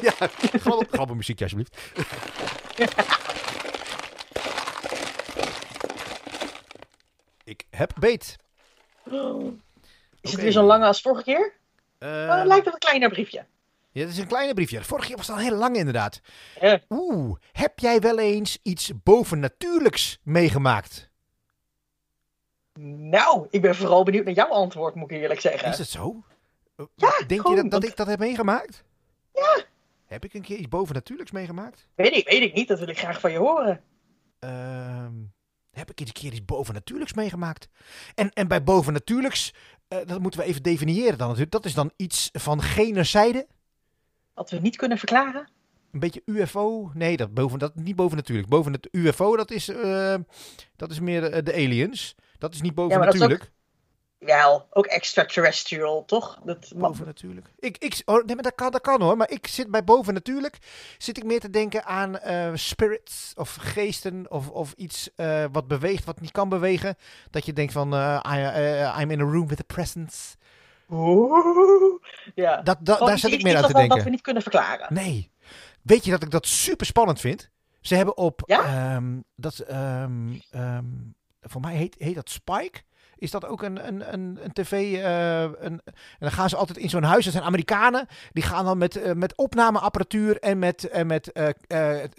Ja, 0.00 0.12
grabbel, 0.60 0.84
grabbelmuziekje 0.90 1.44
alsjeblieft. 1.44 1.76
Ik 7.44 7.64
heb 7.70 7.92
beet. 8.00 8.36
Is 10.20 10.32
het 10.32 10.40
weer 10.40 10.52
zo 10.52 10.62
lang 10.62 10.84
als 10.84 11.00
vorige 11.00 11.22
keer? 11.22 11.52
Eh, 11.98 12.08
Oh, 12.08 12.36
het 12.38 12.46
lijkt 12.46 12.66
op 12.66 12.72
een 12.72 12.78
kleiner 12.78 13.08
briefje. 13.10 13.46
ja, 13.92 14.00
het 14.00 14.10
is 14.10 14.18
een 14.18 14.26
kleine 14.26 14.54
briefje. 14.54 14.84
Vorige 14.84 15.06
keer 15.06 15.16
was 15.16 15.26
het 15.26 15.36
al 15.36 15.42
heel 15.42 15.56
lang 15.56 15.76
inderdaad. 15.76 16.20
Ja. 16.60 16.80
Oeh, 16.88 17.36
heb 17.52 17.78
jij 17.78 18.00
wel 18.00 18.18
eens 18.18 18.58
iets 18.62 18.90
bovennatuurlijks 19.02 20.18
meegemaakt? 20.22 21.10
Nou, 22.80 23.46
ik 23.50 23.60
ben 23.62 23.74
vooral 23.74 24.02
benieuwd 24.04 24.24
naar 24.24 24.34
jouw 24.34 24.48
antwoord, 24.48 24.94
moet 24.94 25.10
ik 25.10 25.20
eerlijk 25.20 25.40
zeggen. 25.40 25.68
Is 25.68 25.78
het 25.78 25.88
zo? 25.88 26.24
Eh, 26.76 26.86
Ja, 26.94 27.08
Denk 27.26 27.30
je 27.48 27.54
dat, 27.54 27.62
dat 27.62 27.72
want- 27.72 27.84
ik 27.84 27.96
dat 27.96 28.06
heb 28.06 28.18
meegemaakt? 28.18 28.84
Ja. 29.32 29.62
Heb 30.06 30.24
ik 30.24 30.34
een 30.34 30.42
keer 30.42 30.56
iets 30.56 30.68
bovennatuurlijks 30.68 31.30
meegemaakt? 31.32 31.86
Weet 31.94 32.16
ik, 32.16 32.28
weet 32.28 32.42
ik 32.42 32.54
niet, 32.54 32.68
dat 32.68 32.78
wil 32.78 32.88
ik 32.88 32.98
graag 32.98 33.20
van 33.20 33.30
je 33.32 33.38
horen. 33.38 33.82
Ehm, 34.38 35.12
heb 35.70 35.90
ik 35.90 36.00
een 36.00 36.12
keer 36.12 36.30
iets 36.32 36.44
bovennatuurlijks 36.44 37.12
meegemaakt? 37.14 37.68
En, 38.14 38.32
en 38.32 38.48
bij 38.48 38.62
bovennatuurlijks, 38.64 39.54
eh, 39.88 39.98
dat 40.06 40.20
moeten 40.20 40.40
we 40.40 40.46
even 40.46 40.62
definiëren 40.62 41.18
dan 41.18 41.26
natuurlijk. 41.26 41.52
Dat 41.52 41.64
is 41.64 41.74
dan 41.74 41.92
iets 41.96 42.28
van 42.32 42.62
genezijde? 42.62 43.46
Wat 44.34 44.50
we 44.50 44.58
niet 44.60 44.76
kunnen 44.76 44.98
verklaren. 44.98 45.48
Een 45.92 46.00
beetje 46.00 46.22
UFO? 46.24 46.90
Nee, 46.94 47.16
dat, 47.16 47.34
boven, 47.34 47.58
dat 47.58 47.74
niet 47.74 47.96
bovennatuurlijk. 47.96 48.48
Boven 48.48 48.72
het 48.72 48.88
UFO, 48.90 49.36
dat 49.36 49.50
is, 49.50 49.68
eh, 49.68 50.14
dat 50.76 50.90
is 50.90 51.00
meer 51.00 51.44
de 51.44 51.52
aliens. 51.54 52.14
Dat 52.44 52.54
is 52.54 52.60
niet 52.60 52.76
dat 52.76 52.88
bovennatuurlijk. 52.88 53.50
Wel, 54.18 54.66
ook 54.70 54.86
extraterrestrial, 54.86 56.04
toch? 56.04 56.38
Dat, 56.44 56.72
Bovennatuurlijk. 56.76 57.46
Ik, 57.58 57.78
ik, 57.78 58.02
oh, 58.04 58.24
nee, 58.24 58.34
maar 58.34 58.44
dat 58.44 58.54
kan, 58.54 58.70
dat 58.70 58.80
kan 58.80 59.02
hoor. 59.02 59.16
Maar 59.16 59.30
ik 59.30 59.46
zit 59.46 59.70
bij 59.70 59.84
bovennatuurlijk. 59.84 60.58
Zit 60.98 61.16
ik 61.16 61.24
meer 61.24 61.40
te 61.40 61.50
denken 61.50 61.84
aan 61.84 62.18
eh, 62.18 62.50
spirits 62.54 63.32
of 63.36 63.54
geesten 63.60 64.30
of, 64.30 64.48
of 64.50 64.72
iets 64.72 65.10
eh, 65.16 65.44
wat 65.52 65.68
beweegt, 65.68 66.04
wat 66.04 66.20
niet 66.20 66.30
kan 66.30 66.48
bewegen. 66.48 66.96
Dat 67.30 67.46
je 67.46 67.52
denkt 67.52 67.72
van, 67.72 67.94
eh, 67.94 68.20
I, 68.96 69.02
I'm 69.02 69.10
in 69.10 69.20
a 69.20 69.24
room 69.24 69.48
with 69.48 69.60
a 69.60 69.64
presence. 69.66 70.36
Oeh. 70.90 72.02
Ja. 72.34 72.62
Dat, 72.62 72.78
dat, 72.80 72.98
daar 72.98 73.18
zit 73.18 73.32
ik 73.32 73.42
meer 73.42 73.56
aan 73.56 73.66
te 73.66 73.72
denken. 73.72 73.96
Wat 73.96 74.04
we 74.04 74.10
niet 74.10 74.20
kunnen 74.20 74.42
verklaren. 74.42 74.94
Nee. 74.94 75.30
Weet 75.82 76.04
je 76.04 76.10
dat 76.10 76.22
ik 76.22 76.30
dat 76.30 76.46
super 76.46 76.86
spannend 76.86 77.20
vind? 77.20 77.50
Ze 77.80 77.94
hebben 77.94 78.16
op, 78.16 78.42
Ja? 78.46 78.64
ehm, 78.64 79.20
dat, 79.36 79.58
ehm, 79.58 80.32
voor 81.44 81.60
mij 81.60 81.76
heet, 81.76 81.94
heet 81.98 82.14
dat 82.14 82.30
Spike. 82.30 82.82
Is 83.18 83.30
dat 83.30 83.46
ook 83.46 83.62
een, 83.62 83.86
een, 83.86 84.12
een, 84.12 84.38
een 84.42 84.52
tv? 84.52 84.72
eh, 84.72 85.40
een, 85.40 85.52
en 85.60 85.82
dan 86.18 86.30
gaan 86.32 86.48
ze 86.48 86.56
altijd 86.56 86.78
in 86.78 86.88
zo'n 86.90 87.02
huis. 87.02 87.24
Dat 87.24 87.32
zijn 87.32 87.44
Amerikanen. 87.44 88.06
Die 88.32 88.42
gaan 88.42 88.64
dan 88.64 88.78
met, 88.78 88.96
eh, 88.96 89.12
met 89.12 89.36
opnameapparatuur 89.36 90.38
en 90.38 90.58
met, 90.58 90.88
en 90.88 91.06
met 91.06 91.32
eh, 91.32 91.48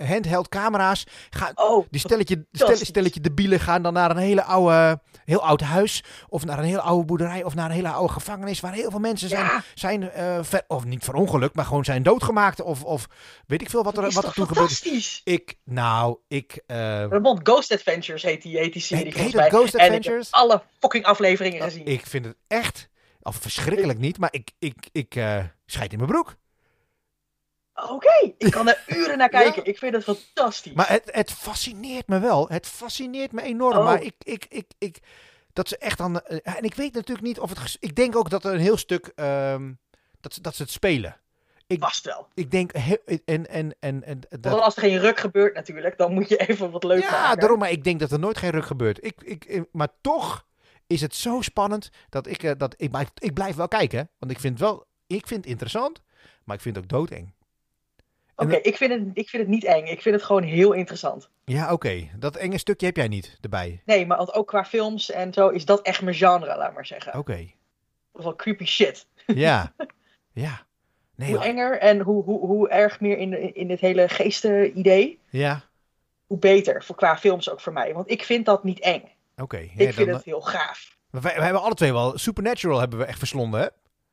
handheld 0.07 0.49
camera's. 0.49 1.03
Gaan, 1.29 1.51
Oh, 1.55 1.85
die 1.89 1.99
stelletje, 1.99 2.35
stel, 2.35 2.47
fantastisch. 2.51 2.87
stelletje 2.87 3.21
debielen 3.21 3.59
gaan 3.59 3.81
dan 3.81 3.93
naar 3.93 4.09
een 4.11 4.17
hele 4.17 4.43
oude, 4.43 4.99
heel 5.25 5.43
oud 5.43 5.61
huis. 5.61 6.03
Of 6.29 6.45
naar 6.45 6.57
een 6.59 6.63
heel 6.65 6.79
oude 6.79 7.05
boerderij. 7.05 7.43
Of 7.43 7.55
naar 7.55 7.65
een 7.65 7.75
hele 7.75 7.89
oude 7.89 8.13
gevangenis. 8.13 8.59
Waar 8.59 8.73
heel 8.73 8.89
veel 8.91 8.99
mensen 8.99 9.29
zijn, 9.29 9.45
ja, 9.45 9.63
zijn 9.73 10.09
ver- 10.45 10.63
of 10.67 10.85
niet 10.85 11.05
per 11.05 11.13
ongeluk, 11.13 11.55
maar 11.55 11.65
gewoon 11.65 11.85
zijn 11.85 12.03
doodgemaakt. 12.03 12.61
Of, 12.61 12.83
of 12.83 13.05
weet 13.47 13.61
ik 13.61 13.69
veel 13.69 13.83
wat 13.83 13.97
er, 13.97 14.11
wat 14.11 14.23
er 14.23 14.33
toen 14.33 14.47
gebeurd 14.47 14.85
is. 14.85 15.21
Ik, 15.23 15.55
nou, 15.63 16.17
ik... 16.27 16.63
Ramon, 16.67 17.39
Ghost 17.43 17.71
Adventures 17.71 18.23
heet 18.23 18.41
die, 18.41 18.57
heet 18.57 18.73
die 18.73 18.81
serie 18.81 19.03
Heet- 19.13 19.33
heet. 19.33 19.49
Ghost 19.49 19.73
En 19.75 19.85
ik 19.85 19.91
heb 19.91 19.95
Adventures? 19.97 20.31
alle 20.31 20.61
fucking 20.85 21.05
afleveringen 21.05 21.61
gezien. 21.61 21.85
ik 21.85 22.05
vind 22.05 22.25
het 22.25 22.35
echt, 22.47 22.89
of 23.21 23.35
verschrikkelijk 23.35 23.99
niet, 23.99 24.17
maar 24.17 24.33
ik, 24.33 24.51
ik, 24.59 24.75
ik 24.91 25.15
eh 25.15 25.43
scheid 25.65 25.91
in 25.91 25.97
mijn 25.97 26.09
broek. 26.11 26.35
Oké, 27.91 28.33
ik 28.37 28.51
kan 28.51 28.67
er 28.67 28.83
uren 28.87 29.17
naar 29.17 29.31
Ja. 29.35 29.39
kijken. 29.41 29.65
Ik 29.65 29.77
vind 29.77 29.93
het 29.95 30.03
fantastisch. 30.03 30.73
Maar 30.73 30.89
het, 30.89 31.09
het 31.11 31.31
fascineert 31.31 32.07
me 32.07 32.19
wel. 32.19 32.47
Het 32.49 32.67
fascineert 32.67 33.31
me 33.31 33.41
enorm. 33.41 33.77
Oh. 33.77 33.83
Maar 33.83 34.01
ik, 34.01 34.15
ik, 34.19 34.45
ik, 34.49 34.65
ik, 34.77 34.99
dat 35.53 35.67
ze 35.69 35.77
echt 35.77 35.97
dan. 35.97 36.21
eh, 36.21 36.57
en 36.57 36.63
ik 36.63 36.73
weet 36.75 36.93
natuurlijk 36.93 37.27
niet 37.27 37.39
of 37.39 37.49
het. 37.49 37.77
Ik 37.79 37.95
denk 37.95 38.15
ook 38.15 38.29
dat 38.29 38.45
er 38.45 38.53
een 38.53 38.59
heel 38.59 38.77
stuk. 38.77 39.11
ehm, 39.15 39.73
dat, 40.21 40.33
ze, 40.33 40.41
dat 40.41 40.55
ze 40.55 40.61
het 40.61 40.71
spelen. 40.71 41.19
Ik, 41.67 41.79
Vast 41.79 42.05
wel. 42.05 42.27
Ik 42.33 42.51
denk, 42.51 42.71
en, 42.71 43.47
en, 43.49 43.75
en, 43.79 44.03
en 44.03 44.19
dat... 44.39 44.59
als 44.59 44.75
er 44.75 44.81
geen 44.81 44.99
ruk 44.99 45.19
gebeurt 45.19 45.53
natuurlijk, 45.55 45.97
dan 45.97 46.13
moet 46.13 46.29
je 46.29 46.37
even 46.37 46.71
wat 46.71 46.83
leuk 46.83 47.01
ja, 47.01 47.11
maken. 47.11 47.29
Ja, 47.29 47.35
daarom, 47.35 47.59
maar 47.59 47.71
ik 47.71 47.83
denk 47.83 47.99
dat 47.99 48.11
er 48.11 48.19
nooit 48.19 48.37
geen 48.37 48.49
ruk 48.51 48.65
gebeurt. 48.65 49.05
Ik, 49.05 49.21
ik, 49.23 49.63
maar 49.71 49.89
toch 50.01 50.45
is 50.87 51.01
het 51.01 51.15
zo 51.15 51.41
spannend 51.41 51.89
dat 52.09 52.27
ik, 52.27 52.43
uh, 52.43 52.51
dat 52.57 52.73
ik, 52.77 52.91
maar 52.91 53.07
ik, 53.17 53.33
blijf 53.33 53.55
wel 53.55 53.67
kijken. 53.67 54.09
Want 54.19 54.31
ik 54.31 54.39
vind 54.39 54.59
het 54.59 54.67
wel, 54.67 54.85
ik 55.07 55.27
vind 55.27 55.39
het 55.41 55.49
interessant, 55.49 56.01
maar 56.43 56.55
ik 56.55 56.61
vind 56.61 56.75
het 56.75 56.83
ook 56.83 56.89
doodeng. 56.89 57.33
Oké, 58.35 58.55
ik, 58.55 58.77
vind 58.77 58.91
het, 58.91 59.01
ik 59.13 59.29
vind 59.29 59.43
het 59.43 59.51
niet 59.51 59.63
eng. 59.63 59.85
Ik 59.85 60.01
vind 60.01 60.15
het 60.15 60.23
gewoon 60.23 60.43
heel 60.43 60.73
interessant. 60.73 61.29
Ja, 61.45 61.73
oké. 61.73 62.09
Dat 62.17 62.35
enge 62.35 62.57
stukje 62.57 62.85
heb 62.85 62.95
jij 62.95 63.07
niet 63.07 63.37
erbij. 63.41 63.81
Nee, 63.85 64.05
maar 64.05 64.33
ook 64.33 64.47
qua 64.47 64.65
films 64.65 65.11
en 65.11 65.33
zo 65.33 65.47
is 65.47 65.65
dat 65.65 65.81
echt 65.81 66.01
mijn 66.01 66.15
genre, 66.15 66.57
laat 66.57 66.73
maar 66.73 66.85
zeggen. 66.85 67.11
Oké. 67.11 67.31
Okay. 67.31 67.55
Dat 68.11 68.19
is 68.19 68.23
wel 68.23 68.35
creepy 68.35 68.65
shit. 68.65 69.07
Ja, 69.25 69.73
ja. 70.33 70.65
Nee, 71.15 71.33
hoe 71.33 71.43
enger 71.43 71.79
en 71.79 71.99
hoe, 71.99 72.23
hoe, 72.23 72.39
hoe 72.39 72.69
erg 72.69 72.99
meer 72.99 73.17
in, 73.17 73.55
in 73.55 73.67
dit 73.67 73.79
hele 73.79 74.09
geesten-idee, 74.09 75.19
ja. 75.29 75.63
hoe 76.27 76.37
beter. 76.37 76.83
Voor, 76.83 76.95
qua 76.95 77.17
films 77.17 77.49
ook 77.49 77.61
voor 77.61 77.73
mij. 77.73 77.93
Want 77.93 78.11
ik 78.11 78.23
vind 78.23 78.45
dat 78.45 78.63
niet 78.63 78.79
eng. 78.79 79.11
Oké. 79.35 79.57
ik 79.57 79.93
vind 79.93 80.11
het 80.11 80.23
heel 80.23 80.41
gaaf. 80.41 80.97
Wij, 81.09 81.33
hebben 81.33 81.61
alle 81.61 81.73
twee 81.73 81.93
wel 81.93 82.17
Supernatural 82.17 82.79
hebben 82.79 82.99
we 82.99 83.05
echt 83.05 83.17
verslonden, 83.17 83.59
hè? 83.59 83.67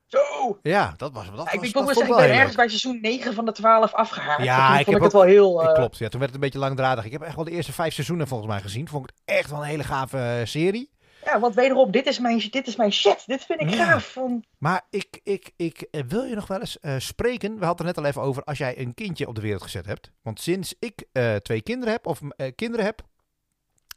Zo! 0.06 0.58
Ja, 0.62 0.94
dat 0.96 1.12
was 1.12 1.26
dat 1.26 1.34
ja, 1.36 1.52
Ik, 1.52 1.72
dat 1.72 1.86
zeggen, 1.86 2.08
ik 2.08 2.16
ben 2.16 2.30
ergens 2.30 2.56
bij 2.56 2.68
seizoen 2.68 3.00
9 3.00 3.34
van 3.34 3.44
de 3.44 3.52
12 3.52 3.92
afgehaakt. 3.92 4.42
Ja, 4.42 4.68
toen 4.68 4.78
ik 4.78 4.84
vond 4.84 4.86
heb 4.86 4.96
ik 4.96 5.02
het 5.02 5.12
wel 5.12 5.22
heel... 5.22 5.64
Uh... 5.64 5.74
Klopt, 5.74 5.98
ja, 5.98 6.08
toen 6.08 6.20
werd 6.20 6.32
het 6.32 6.34
een 6.34 6.50
beetje 6.50 6.58
langdradig. 6.58 7.04
Ik 7.04 7.12
heb 7.12 7.22
echt 7.22 7.34
wel 7.34 7.44
de 7.44 7.50
eerste 7.50 7.72
vijf 7.72 7.94
seizoenen 7.94 8.28
volgens 8.28 8.50
mij 8.50 8.60
gezien. 8.60 8.88
Vond 8.88 9.04
ik 9.04 9.14
het 9.14 9.36
echt 9.36 9.50
wel 9.50 9.58
een 9.58 9.68
hele 9.68 9.84
gave 9.84 10.16
uh, 10.16 10.46
serie. 10.46 10.90
Ja, 11.24 11.40
want 11.40 11.54
wederom, 11.54 11.90
dit 11.90 12.06
is 12.06 12.18
mijn, 12.18 12.38
dit 12.50 12.66
is 12.66 12.76
mijn 12.76 12.92
shit. 12.92 13.26
Dit 13.26 13.44
vind 13.44 13.60
ik 13.60 13.70
ja. 13.70 13.84
gaaf. 13.84 14.12
Van... 14.12 14.44
Maar 14.58 14.82
ik, 14.90 15.20
ik, 15.22 15.52
ik 15.56 15.88
wil 16.08 16.24
je 16.24 16.34
nog 16.34 16.46
wel 16.46 16.60
eens 16.60 16.78
uh, 16.80 16.94
spreken. 16.98 17.58
We 17.58 17.64
hadden 17.64 17.86
het 17.86 17.96
net 17.96 18.04
al 18.04 18.10
even 18.10 18.22
over 18.22 18.44
als 18.44 18.58
jij 18.58 18.78
een 18.78 18.94
kindje 18.94 19.26
op 19.26 19.34
de 19.34 19.40
wereld 19.40 19.62
gezet 19.62 19.86
hebt. 19.86 20.10
Want 20.22 20.40
sinds 20.40 20.74
ik 20.78 21.04
uh, 21.12 21.34
twee 21.34 21.62
kinderen 21.62 21.92
heb, 21.92 22.06
of 22.06 22.20
kinderen 22.54 22.84
heb. 22.84 23.02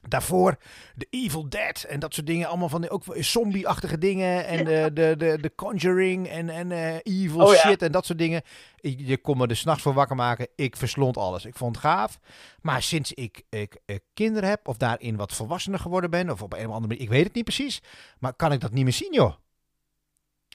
Daarvoor 0.07 0.57
de 0.95 1.07
Evil 1.09 1.49
Dead 1.49 1.83
en 1.83 1.99
dat 1.99 2.13
soort 2.13 2.27
dingen. 2.27 2.47
Allemaal 2.47 2.69
van 2.69 2.81
die 2.81 2.89
ook 2.89 3.03
zombie-achtige 3.09 3.97
dingen. 3.97 4.45
En 4.45 4.65
de, 4.65 4.89
de, 4.93 5.15
de, 5.17 5.37
de 5.41 5.55
Conjuring 5.55 6.27
en, 6.27 6.49
en 6.49 6.71
evil 7.03 7.41
oh, 7.41 7.53
shit 7.53 7.79
ja. 7.79 7.85
en 7.85 7.91
dat 7.91 8.05
soort 8.05 8.17
dingen. 8.17 8.41
Je, 8.75 9.05
je 9.05 9.17
kon 9.17 9.37
me 9.37 9.47
er 9.47 9.55
s'nachts 9.55 9.81
voor 9.81 9.93
wakker 9.93 10.15
maken. 10.15 10.47
Ik 10.55 10.75
verslond 10.75 11.17
alles. 11.17 11.45
Ik 11.45 11.55
vond 11.55 11.75
het 11.75 11.85
gaaf. 11.85 12.19
Maar 12.61 12.81
sinds 12.81 13.13
ik, 13.13 13.43
ik, 13.49 13.77
ik, 13.85 14.03
kinderen 14.13 14.49
heb 14.49 14.67
of 14.67 14.77
daarin 14.77 15.15
wat 15.15 15.33
volwassener 15.33 15.79
geworden 15.79 16.09
ben. 16.09 16.29
Of 16.29 16.41
op 16.41 16.53
een 16.53 16.67
of 16.67 16.73
andere 16.73 16.87
manier. 16.87 17.01
Ik 17.01 17.09
weet 17.09 17.23
het 17.23 17.33
niet 17.33 17.43
precies. 17.43 17.81
Maar 18.19 18.33
kan 18.33 18.51
ik 18.51 18.59
dat 18.59 18.71
niet 18.71 18.83
meer 18.83 18.93
zien 18.93 19.13
joh. 19.13 19.33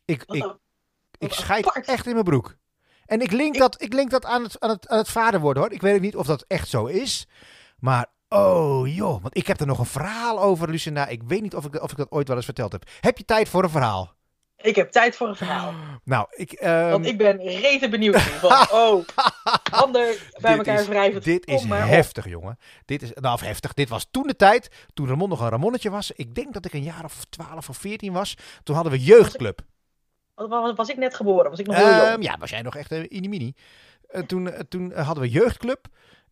Ik, 0.05 0.23
ik, 0.27 0.35
ik, 0.35 0.57
ik 1.19 1.33
scheid 1.33 1.87
echt 1.87 2.07
in 2.07 2.13
mijn 2.13 2.25
broek. 2.25 2.59
En 3.07 3.21
ik 3.21 3.33
link, 3.33 3.59
dat, 3.59 3.83
ik 3.83 3.93
link 3.93 4.11
dat 4.11 4.25
aan 4.25 4.43
het, 4.43 4.61
aan, 4.61 4.71
het, 4.71 4.89
aan 4.89 4.99
het 4.99 5.09
vader 5.09 5.41
worden 5.41 5.63
hoor. 5.63 5.73
Ik 5.73 5.81
weet 5.81 6.01
niet 6.01 6.17
of 6.17 6.27
dat 6.27 6.45
echt 6.49 6.69
zo 6.69 6.87
is. 6.87 7.27
Maar 7.79 8.07
Oh 8.35 8.95
joh, 8.95 9.23
want 9.23 9.37
ik 9.37 9.47
heb 9.47 9.61
er 9.61 9.67
nog 9.67 9.79
een 9.79 9.87
verhaal 9.87 10.41
over, 10.41 10.71
Lucinda. 10.71 11.07
Ik 11.07 11.23
weet 11.23 11.43
niet 11.43 11.55
of 11.55 11.65
ik, 11.65 11.83
of 11.83 11.91
ik 11.91 11.97
dat 11.97 12.11
ooit 12.11 12.29
wel 12.29 12.37
eens 12.37 12.45
verteld 12.45 12.73
heb. 12.73 12.89
Heb 13.01 13.19
je 13.19 13.25
tijd 13.25 13.49
voor 13.49 13.63
een 13.63 13.71
verhaal? 13.71 14.15
Ik 14.57 14.77
heb 14.77 14.91
tijd 14.91 15.17
voor 15.17 15.29
een 15.29 15.37
verhaal. 15.37 15.75
Nou, 16.05 16.27
ik... 16.31 16.61
Um... 16.63 16.91
Want 16.91 17.07
ik 17.07 17.19
ben 17.19 17.37
rete 17.37 17.89
benieuwd. 17.89 18.21
Van, 18.21 18.51
oh, 18.81 19.05
handen 19.73 20.15
bij 20.41 20.57
elkaar 20.57 20.85
wrijven. 20.85 21.23
Dit 21.23 21.47
is 21.47 21.65
heftig, 21.65 22.29
jongen. 22.29 22.59
Dit 22.85 23.03
is, 23.03 23.11
nou, 23.15 23.45
heftig. 23.45 23.75
Dit 23.75 23.89
was 23.89 24.09
toen 24.11 24.27
de 24.27 24.37
tijd, 24.37 24.87
toen 24.95 25.09
Ramon 25.09 25.29
nog 25.29 25.41
een 25.41 25.49
Ramonnetje 25.49 25.91
was. 25.91 26.11
Ik 26.11 26.35
denk 26.35 26.53
dat 26.53 26.65
ik 26.65 26.73
een 26.73 26.83
jaar 26.83 27.05
of 27.05 27.25
12 27.25 27.69
of 27.69 27.77
14 27.77 28.13
was. 28.13 28.37
Toen 28.63 28.75
hadden 28.75 28.93
we 28.93 29.01
jeugdclub. 29.01 29.61
Was 30.35 30.45
ik, 30.47 30.53
was, 30.53 30.73
was 30.75 30.89
ik 30.89 30.97
net 30.97 31.15
geboren? 31.15 31.51
Was 31.51 31.59
ik 31.59 31.67
nog 31.67 31.77
heel 31.77 31.87
um, 31.87 32.11
jong? 32.11 32.25
Ja, 32.25 32.37
was 32.39 32.51
jij 32.51 32.63
nog 32.63 32.77
echt 32.77 32.91
een 32.91 33.25
uh, 33.25 33.29
mini. 33.29 33.55
Uh, 34.11 34.23
toen, 34.23 34.47
uh, 34.47 34.59
toen 34.69 34.93
hadden 34.93 35.23
we 35.23 35.31
jeugdclub. 35.31 35.89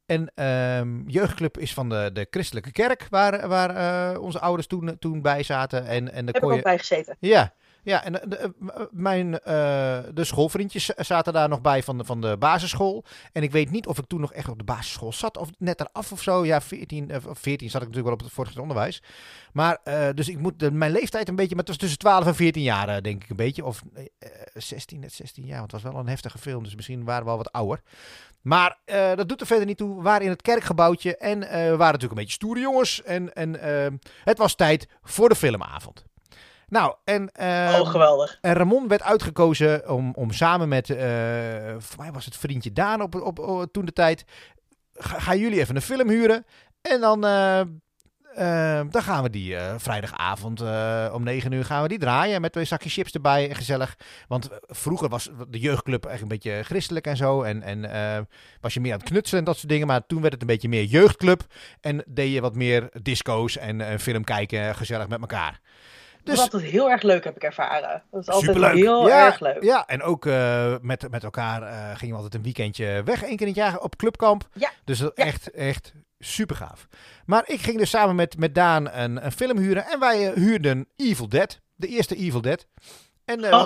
En 0.08 0.44
um, 0.78 1.04
jeugdclub 1.06 1.58
is 1.58 1.74
van 1.74 1.88
de, 1.88 2.10
de 2.12 2.26
christelijke 2.30 2.72
kerk, 2.72 3.06
waar, 3.10 3.48
waar 3.48 3.76
uh, 4.14 4.20
onze 4.22 4.40
ouders 4.40 4.66
toen, 4.66 4.98
toen 4.98 5.22
bij 5.22 5.42
zaten. 5.42 5.86
En, 5.86 6.12
en 6.12 6.26
de 6.26 6.32
Heb 6.32 6.42
kon 6.42 6.50
ik 6.50 6.56
ook 6.56 6.62
bij 6.62 6.78
gezeten. 6.78 7.16
Ja, 7.20 7.52
ja 7.88 8.04
en 8.04 8.12
de, 8.12 8.25
de, 8.28 8.52
mijn, 8.90 9.26
uh, 9.33 9.38
de 10.14 10.25
schoolvriendjes 10.25 10.85
zaten 10.87 11.33
daar 11.33 11.49
nog 11.49 11.61
bij 11.61 11.83
van 11.83 11.99
de, 11.99 12.04
van 12.04 12.21
de 12.21 12.37
basisschool. 12.38 13.04
En 13.33 13.42
ik 13.42 13.50
weet 13.50 13.71
niet 13.71 13.87
of 13.87 13.99
ik 13.99 14.07
toen 14.07 14.21
nog 14.21 14.33
echt 14.33 14.49
op 14.49 14.59
de 14.59 14.64
basisschool 14.64 15.12
zat 15.12 15.37
of 15.37 15.49
net 15.59 15.80
eraf 15.80 16.12
of 16.12 16.23
zo. 16.23 16.45
Ja, 16.45 16.61
14, 16.61 17.12
of 17.28 17.38
14 17.38 17.71
zat 17.71 17.83
ik 17.83 17.88
natuurlijk 17.88 18.04
wel 18.04 18.12
op 18.12 18.21
het 18.21 18.33
voortgezet 18.33 18.62
onderwijs. 18.62 19.02
Maar 19.52 19.80
dus 20.14 20.28
ik 20.28 20.38
moet 20.38 20.73
mijn 20.73 20.92
leeftijd 20.92 21.28
een 21.28 21.37
beetje, 21.37 21.54
maar 21.54 21.64
het 21.64 21.68
was 21.68 21.76
tussen 21.76 21.99
12 21.99 22.26
en 22.26 22.35
14 22.35 22.62
jaar 22.62 23.02
denk 23.02 23.23
ik 23.23 23.30
een 23.30 23.37
beetje. 23.37 23.64
Of 23.64 23.83
uh, 23.97 24.04
16, 24.54 25.00
net 25.00 25.12
16 25.12 25.45
jaar, 25.45 25.59
want 25.59 25.73
het 25.73 25.83
was 25.83 25.92
wel 25.92 26.00
een 26.00 26.09
heftige 26.09 26.38
film. 26.38 26.62
Dus 26.62 26.75
misschien 26.75 27.04
waren 27.04 27.25
we 27.25 27.30
al 27.30 27.37
wat 27.37 27.52
ouder. 27.52 27.83
Maar 28.40 28.78
dat 29.14 29.28
doet 29.28 29.40
er 29.40 29.47
verder 29.47 29.66
niet 29.66 29.76
toe. 29.76 29.97
We 29.97 30.02
waren 30.02 30.25
in 30.25 30.30
het 30.30 30.42
kerkgebouwtje 30.42 31.16
en 31.16 31.40
we 31.40 31.76
waren 31.76 31.78
natuurlijk 31.78 32.02
een 32.02 32.16
beetje 32.16 32.33
stoere 32.33 32.61
jongens. 32.61 33.02
En, 33.02 33.35
en 33.35 33.61
het 34.25 34.38
was 34.38 34.54
tijd 34.54 34.88
voor 35.02 35.28
de 35.28 35.35
filmavond. 35.35 36.07
Nou, 36.68 36.94
en, 37.04 37.30
oh, 37.40 37.88
geweldig. 37.88 38.38
en 38.40 38.52
Ramon 38.52 38.88
werd 38.88 39.02
uitgekozen 39.02 39.90
om, 39.90 40.12
om 40.14 40.32
samen 40.32 40.68
met, 40.68 40.87
voor 41.78 41.98
mij 41.98 42.12
was 42.12 42.25
het 42.25 42.37
vriendje 42.37 42.72
Daan 42.72 43.02
op, 43.02 43.14
op, 43.14 43.38
op 43.38 43.72
toen 43.72 43.84
de 43.84 43.92
tijd, 43.92 44.25
ga, 44.98 45.18
gaan 45.18 45.38
jullie 45.38 45.60
even 45.60 45.76
een 45.76 45.82
film 45.82 46.08
huren. 46.08 46.46
En 46.82 47.00
dan, 47.00 47.25
uh, 47.25 48.80
dan 48.90 49.02
gaan 49.02 49.22
we 49.22 49.30
die 49.30 49.52
uh, 49.52 49.75
vrijdagavond 49.76 50.62
uh, 50.62 51.10
om 51.12 51.22
9 51.22 51.52
uur 51.52 51.64
gaan 51.64 51.82
we 51.82 51.88
die 51.88 51.98
draaien. 51.98 52.40
Met 52.40 52.52
twee 52.52 52.64
zakjes 52.64 52.94
chips 52.94 53.12
erbij. 53.12 53.54
Gezellig. 53.54 53.96
Want 54.28 54.48
vroeger 54.66 55.08
was 55.08 55.30
de 55.48 55.58
jeugdclub 55.58 56.06
echt 56.06 56.22
een 56.22 56.28
beetje 56.28 56.62
christelijk 56.62 57.06
en 57.06 57.16
zo. 57.16 57.42
En, 57.42 57.62
en 57.62 58.28
was 58.60 58.75
je 58.75 58.80
meer 58.80 58.92
aan 58.92 58.98
het 58.98 59.08
knutselen 59.08 59.40
en 59.40 59.46
dat 59.46 59.56
soort 59.56 59.68
dingen. 59.68 59.87
Maar 59.87 60.06
toen 60.06 60.20
werd 60.20 60.32
het 60.32 60.42
een 60.42 60.48
beetje 60.48 60.68
meer 60.68 60.84
jeugdclub. 60.84 61.46
En 61.80 62.04
deed 62.06 62.32
je 62.32 62.40
wat 62.40 62.54
meer 62.54 62.88
disco's 63.02 63.56
en 63.56 64.00
film 64.00 64.25
kijken. 64.25 64.75
Gezellig 64.75 65.08
met 65.08 65.20
elkaar. 65.20 65.60
Dus, 66.28 66.38
dat 66.38 66.47
is 66.47 66.52
altijd 66.52 66.73
heel 66.73 66.90
erg 66.90 67.02
leuk, 67.02 67.25
heb 67.25 67.37
ik 67.37 67.42
ervaren. 67.42 68.02
Dat 68.11 68.20
is 68.20 68.28
altijd 68.28 68.56
superleuk. 68.56 68.75
heel 68.75 69.08
ja, 69.08 69.26
erg 69.26 69.40
leuk. 69.40 69.62
Ja, 69.62 69.87
en 69.87 70.02
ook 70.02 70.25
uh, 70.25 70.75
met, 70.80 71.11
met 71.11 71.25
elkaar 71.25 71.62
uh, 71.62 71.97
gingen 71.97 72.14
we 72.14 72.23
altijd 72.23 72.35
een 72.35 72.42
weekendje 72.42 73.02
weg. 73.04 73.23
één 73.23 73.37
keer 73.37 73.47
in 73.47 73.52
het 73.52 73.62
jaar 73.62 73.78
op 73.78 73.97
clubkamp. 73.97 74.49
Ja. 74.52 74.70
Dus 74.85 74.99
dat 74.99 75.12
ja. 75.14 75.25
echt, 75.25 75.50
echt 75.50 75.92
super 76.18 76.56
gaaf. 76.56 76.88
Maar 77.26 77.42
ik 77.47 77.61
ging 77.61 77.78
dus 77.78 77.90
samen 77.90 78.14
met, 78.14 78.38
met 78.38 78.54
Daan 78.54 78.90
een, 78.90 79.25
een 79.25 79.32
film 79.32 79.58
huren. 79.58 79.87
En 79.87 80.00
wij 80.00 80.28
uh, 80.28 80.32
huurden 80.32 80.88
Evil 80.97 81.28
Dead. 81.28 81.61
De 81.75 81.87
eerste 81.87 82.16
Evil 82.16 82.40
Dead. 82.40 82.66
En 83.25 83.44
uh, 83.44 83.50
we, 83.50 83.56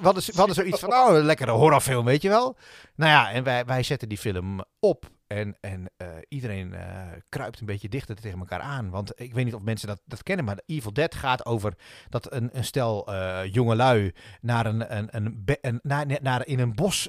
hadden, 0.00 0.22
we 0.26 0.36
hadden 0.36 0.54
zoiets 0.54 0.80
van, 0.80 0.92
oh, 0.92 1.14
een 1.14 1.24
lekkere 1.24 1.50
horrorfilm, 1.50 2.04
weet 2.04 2.22
je 2.22 2.28
wel. 2.28 2.56
Nou 2.96 3.10
ja, 3.10 3.30
en 3.30 3.44
wij, 3.44 3.64
wij 3.64 3.82
zetten 3.82 4.08
die 4.08 4.18
film 4.18 4.64
op. 4.80 5.10
En, 5.32 5.56
en 5.60 5.90
uh, 6.02 6.08
iedereen 6.28 6.72
uh, 6.72 6.80
kruipt 7.28 7.60
een 7.60 7.66
beetje 7.66 7.88
dichter 7.88 8.16
tegen 8.16 8.38
elkaar 8.38 8.60
aan. 8.60 8.90
Want 8.90 9.12
ik 9.14 9.34
weet 9.34 9.44
niet 9.44 9.54
of 9.54 9.62
mensen 9.62 9.88
dat, 9.88 10.00
dat 10.04 10.22
kennen, 10.22 10.44
maar 10.44 10.60
Evil 10.66 10.92
Dead 10.92 11.14
gaat 11.14 11.46
over 11.46 11.74
dat 12.08 12.32
een, 12.32 12.50
een 12.52 12.64
stel 12.64 13.12
uh, 13.12 13.40
jongelui 13.52 14.12
naar 14.40 14.66
een, 14.66 14.96
een, 14.96 15.08
een, 15.10 15.44
een 15.60 15.80
naar, 15.82 16.06
naar, 16.22 16.46
in 16.46 16.58
een 16.58 16.74
bos, 16.74 17.08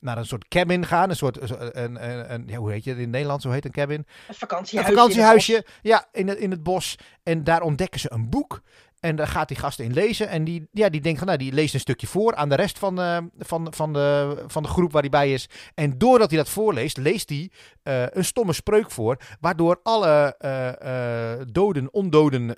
naar 0.00 0.18
een 0.18 0.26
soort 0.26 0.48
cabin 0.48 0.86
gaan. 0.86 1.10
Een 1.10 1.16
soort, 1.16 1.50
een, 1.76 2.10
een, 2.10 2.32
een, 2.32 2.44
ja, 2.46 2.56
hoe 2.56 2.72
heet 2.72 2.84
je 2.84 2.90
het 2.90 2.98
in 2.98 3.10
Nederland? 3.10 3.42
Zo 3.42 3.50
heet 3.50 3.64
een 3.64 3.70
cabin. 3.70 4.06
Een 4.28 4.34
vakantiehuisje. 4.34 4.92
Een 4.92 4.98
vakantiehuisje, 4.98 5.54
in 5.54 5.64
ja, 5.82 6.08
in 6.12 6.28
het, 6.28 6.38
in 6.38 6.50
het 6.50 6.62
bos. 6.62 6.96
En 7.22 7.44
daar 7.44 7.62
ontdekken 7.62 8.00
ze 8.00 8.12
een 8.12 8.30
boek. 8.30 8.62
En 9.00 9.16
daar 9.16 9.26
gaat 9.26 9.48
die 9.48 9.56
gast 9.56 9.78
in 9.78 9.92
lezen. 9.92 10.28
En 10.28 10.44
die, 10.44 10.68
ja, 10.72 10.88
die 10.88 11.00
denkt 11.00 11.18
van, 11.18 11.26
nou, 11.26 11.38
die 11.38 11.52
leest 11.52 11.74
een 11.74 11.80
stukje 11.80 12.06
voor 12.06 12.34
aan 12.34 12.48
de 12.48 12.54
rest 12.54 12.78
van 12.78 12.96
de, 12.96 13.28
van, 13.38 13.74
van 13.74 13.92
de, 13.92 14.36
van 14.46 14.62
de 14.62 14.68
groep 14.68 14.92
waar 14.92 15.00
hij 15.00 15.10
bij 15.10 15.32
is. 15.32 15.48
En 15.74 15.98
doordat 15.98 16.30
hij 16.30 16.38
dat 16.38 16.48
voorleest, 16.48 16.96
leest 16.96 17.28
hij 17.28 17.50
uh, 17.82 18.06
een 18.10 18.24
stomme 18.24 18.52
spreuk 18.52 18.90
voor. 18.90 19.16
Waardoor 19.40 19.80
alle 19.82 20.36
uh, 20.38 20.72
uh, 20.84 21.46
doden, 21.52 21.92
ondoden 21.92 22.56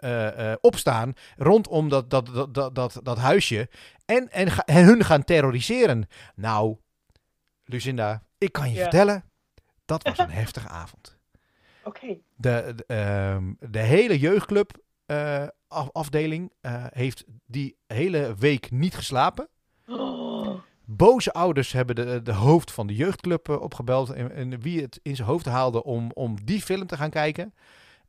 opstaan 0.61 1.13
rondom 1.37 1.89
dat, 1.89 2.11
dat, 2.11 2.27
dat, 2.27 2.55
dat, 2.55 2.75
dat, 2.75 3.01
dat 3.03 3.19
huisje. 3.19 3.69
En, 4.05 4.31
en, 4.31 4.49
en 4.65 4.85
hun 4.85 5.05
gaan 5.05 5.25
terroriseren. 5.25 6.07
Nou, 6.35 6.77
Lucinda, 7.65 8.23
ik 8.39 8.53
kan 8.53 8.69
je 8.69 8.75
ja. 8.75 8.83
vertellen, 8.83 9.25
dat 9.85 10.03
was 10.03 10.19
een 10.27 10.31
heftige 10.31 10.69
avond. 10.69 11.19
Oké. 11.85 12.05
Okay. 12.05 12.21
De, 12.37 12.75
de, 12.77 12.95
um, 13.35 13.57
de 13.71 13.79
hele 13.79 14.19
jeugdclub 14.19 14.81
afdeling 15.73 16.53
uh, 16.63 16.85
heeft 16.89 17.25
die 17.47 17.77
hele 17.87 18.35
week 18.39 18.71
niet 18.71 18.95
geslapen. 18.95 19.49
Oh. 19.87 20.59
Boze 20.85 21.33
ouders 21.33 21.73
hebben 21.73 21.95
de, 21.95 22.23
de 22.23 22.33
hoofd 22.33 22.71
van 22.71 22.87
de 22.87 22.95
jeugdclub 22.95 23.49
uh, 23.49 23.61
opgebeld. 23.61 24.11
En, 24.11 24.33
en, 24.35 24.61
wie 24.61 24.81
het 24.81 25.01
in 25.03 25.17
zijn 25.17 25.29
hoofd 25.29 25.47
haalde 25.47 25.85
om, 25.85 26.11
om 26.15 26.45
die 26.45 26.63
film 26.63 26.87
te 26.87 26.97
gaan 26.97 27.11
kijken. 27.11 27.55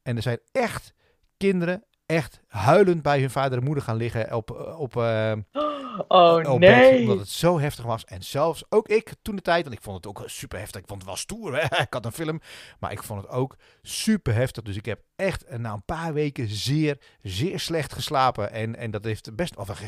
En 0.01 0.15
er 0.15 0.22
zijn 0.22 0.39
echt 0.51 0.93
kinderen 1.38 1.84
echt 2.13 2.39
huilend 2.48 3.01
bij 3.01 3.20
hun 3.20 3.29
vader 3.29 3.58
en 3.58 3.63
moeder 3.63 3.84
gaan 3.84 3.96
liggen 3.96 4.36
op, 4.36 4.75
op, 4.77 4.96
uh, 4.96 5.34
Oh, 6.08 6.53
nee. 6.53 7.01
omdat 7.01 7.20
het 7.20 7.29
zo 7.29 7.60
heftig 7.60 7.86
was. 7.86 8.05
En 8.05 8.24
zelfs 8.24 8.63
ook 8.70 8.88
ik 8.88 9.13
toen 9.22 9.36
de 9.36 9.41
tijd, 9.41 9.63
want 9.63 9.75
ik 9.75 9.82
vond 9.82 9.96
het 9.96 10.08
ook 10.08 10.24
super 10.25 10.60
heftig. 10.60 10.82
Ik 10.82 10.88
vond 10.88 11.00
het 11.00 11.10
wel 11.10 11.17
stoer. 11.17 11.55
Hè? 11.55 11.82
Ik 11.84 11.93
had 11.93 12.05
een 12.05 12.12
film, 12.12 12.41
maar 12.79 12.91
ik 12.91 13.03
vond 13.03 13.22
het 13.22 13.29
ook 13.29 13.55
super 13.82 14.34
heftig. 14.34 14.63
Dus 14.63 14.75
ik 14.75 14.86
heb 14.86 15.01
echt 15.15 15.58
na 15.58 15.74
een 15.74 15.86
paar 15.86 16.13
weken 16.13 16.48
zeer, 16.48 16.98
zeer 17.22 17.60
slecht 17.60 17.93
geslapen. 17.93 18.51
En, 18.51 18.75
en 18.75 18.91
dat 18.91 19.03
heeft 19.03 19.36
best, 19.36 19.55
of 19.55 19.82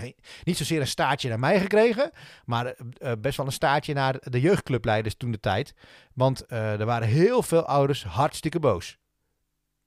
niet 0.43 0.57
zozeer 0.57 0.81
een 0.81 0.87
staartje 0.87 1.29
naar 1.29 1.39
mij 1.39 1.59
gekregen, 1.59 2.11
maar 2.45 2.65
uh, 2.65 3.11
best 3.19 3.37
wel 3.37 3.45
een 3.45 3.51
staartje 3.51 3.93
naar 3.93 4.17
de 4.19 4.39
jeugdclubleiders 4.39 5.15
toen 5.15 5.31
de 5.31 5.39
tijd. 5.39 5.73
Want 6.13 6.43
uh, 6.49 6.79
er 6.79 6.85
waren 6.85 7.07
heel 7.07 7.43
veel 7.43 7.65
ouders 7.65 8.03
hartstikke 8.03 8.59
boos. 8.59 8.97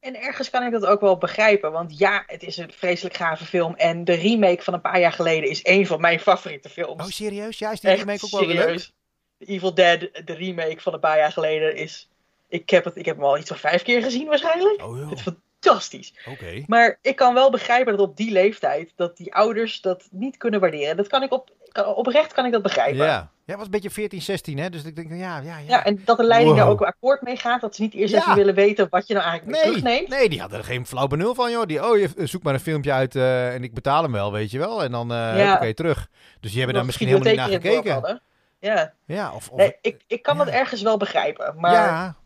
En 0.00 0.20
ergens 0.20 0.50
kan 0.50 0.62
ik 0.62 0.72
dat 0.72 0.86
ook 0.86 1.00
wel 1.00 1.18
begrijpen. 1.18 1.72
Want 1.72 1.98
ja, 1.98 2.22
het 2.26 2.42
is 2.42 2.56
een 2.56 2.72
vreselijk 2.72 3.16
gave 3.16 3.44
film. 3.44 3.74
En 3.74 4.04
de 4.04 4.14
remake 4.14 4.62
van 4.62 4.74
een 4.74 4.80
paar 4.80 5.00
jaar 5.00 5.12
geleden 5.12 5.50
is 5.50 5.60
een 5.62 5.86
van 5.86 6.00
mijn 6.00 6.20
favoriete 6.20 6.68
films. 6.68 7.04
Oh, 7.04 7.10
serieus? 7.10 7.58
Ja, 7.58 7.72
is 7.72 7.80
die 7.80 7.90
remake 7.90 8.24
ook 8.24 8.30
wel 8.30 8.40
serieus. 8.40 8.92
leuk? 9.38 9.48
Evil 9.48 9.74
Dead, 9.74 10.00
de 10.00 10.34
remake 10.34 10.80
van 10.80 10.94
een 10.94 11.00
paar 11.00 11.18
jaar 11.18 11.32
geleden, 11.32 11.76
is... 11.76 12.08
Ik 12.48 12.70
heb, 12.70 12.84
het, 12.84 12.96
ik 12.96 13.04
heb 13.04 13.16
hem 13.16 13.24
al 13.24 13.38
iets 13.38 13.48
van 13.48 13.56
vijf 13.56 13.82
keer 13.82 14.02
gezien 14.02 14.26
waarschijnlijk. 14.26 14.82
Oh, 14.82 15.10
het 15.10 15.18
is 15.18 15.24
fantastisch. 15.60 16.14
Oké. 16.26 16.64
Maar 16.66 16.98
ik 17.02 17.16
kan 17.16 17.34
wel 17.34 17.50
begrijpen 17.50 17.96
dat 17.96 18.08
op 18.08 18.16
die 18.16 18.32
leeftijd, 18.32 18.92
dat 18.96 19.16
die 19.16 19.34
ouders 19.34 19.80
dat 19.80 20.08
niet 20.10 20.36
kunnen 20.36 20.60
waarderen. 20.60 20.96
Dat 20.96 21.06
kan 21.06 21.22
ik 21.22 21.32
op, 21.32 21.50
oprecht 21.94 22.32
kan 22.32 22.46
ik 22.46 22.52
dat 22.52 22.62
begrijpen. 22.62 23.04
Ja. 23.04 23.32
Ja, 23.48 23.56
was 23.56 23.64
een 23.64 23.70
beetje 23.70 23.90
14, 23.90 24.22
16, 24.22 24.58
hè? 24.58 24.70
Dus 24.70 24.84
ik 24.84 24.96
denk, 24.96 25.10
ja, 25.10 25.16
ja, 25.16 25.40
ja. 25.40 25.58
Ja, 25.58 25.84
en 25.84 26.02
dat 26.04 26.16
de 26.16 26.24
leiding 26.24 26.56
daar 26.56 26.68
ook 26.68 26.82
akkoord 26.82 27.22
mee 27.22 27.36
gaat. 27.36 27.60
Dat 27.60 27.74
ze 27.74 27.82
niet 27.82 27.94
eerst 27.94 28.14
even 28.14 28.34
willen 28.34 28.54
weten 28.54 28.86
wat 28.90 29.06
je 29.06 29.14
nou 29.14 29.26
eigenlijk 29.26 29.58
nee, 29.58 29.70
terugneemt. 29.70 30.08
Nee, 30.08 30.28
die 30.28 30.40
hadden 30.40 30.58
er 30.58 30.64
geen 30.64 30.86
flauw 30.86 31.06
benul 31.06 31.34
van, 31.34 31.50
joh. 31.50 31.66
Die, 31.66 31.84
oh, 31.84 31.98
je 31.98 32.10
zoek 32.26 32.42
maar 32.42 32.54
een 32.54 32.60
filmpje 32.60 32.92
uit 32.92 33.14
uh, 33.14 33.54
en 33.54 33.62
ik 33.62 33.74
betaal 33.74 34.02
hem 34.02 34.12
wel, 34.12 34.32
weet 34.32 34.50
je 34.50 34.58
wel. 34.58 34.82
En 34.82 34.90
dan 34.90 35.12
uh, 35.12 35.38
ja. 35.38 35.54
oké, 35.54 35.74
terug. 35.74 36.08
Dus 36.40 36.50
die 36.50 36.58
hebben 36.58 36.76
daar 36.76 36.84
misschien 36.84 37.06
helemaal 37.06 37.28
niet 37.28 37.36
naar 37.36 37.48
gekeken. 37.48 38.22
Ja. 38.60 38.94
Ja, 39.06 39.32
of... 39.32 39.48
of 39.48 39.58
nee, 39.58 39.76
ik, 39.80 40.04
ik 40.06 40.22
kan 40.22 40.38
dat 40.38 40.48
ergens 40.48 40.82
wel 40.82 40.96
begrijpen, 40.96 41.54
maar... 41.58 41.72
Ja. 41.72 42.16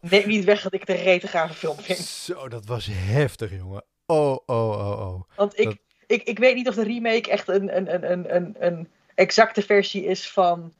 Neem 0.00 0.28
niet 0.28 0.44
weg 0.44 0.62
dat 0.62 0.72
ik 0.72 0.80
het 0.86 1.32
een 1.32 1.48
film 1.54 1.76
vind. 1.78 1.98
Zo, 1.98 2.48
dat 2.48 2.66
was 2.66 2.88
heftig, 2.92 3.50
jongen. 3.50 3.84
Oh, 4.06 4.38
oh, 4.46 4.70
oh, 4.70 5.00
oh. 5.00 5.22
Want 5.36 5.58
ik, 5.58 5.76
ik, 6.06 6.22
ik 6.22 6.38
weet 6.38 6.54
niet 6.54 6.68
of 6.68 6.74
de 6.74 6.82
remake 6.82 7.30
echt 7.30 7.48
een, 7.48 7.76
een, 7.76 7.94
een, 7.94 8.34
een, 8.34 8.56
een 8.58 8.88
exacte 9.22 9.62
versie 9.62 10.04
is 10.04 10.30
van, 10.30 10.72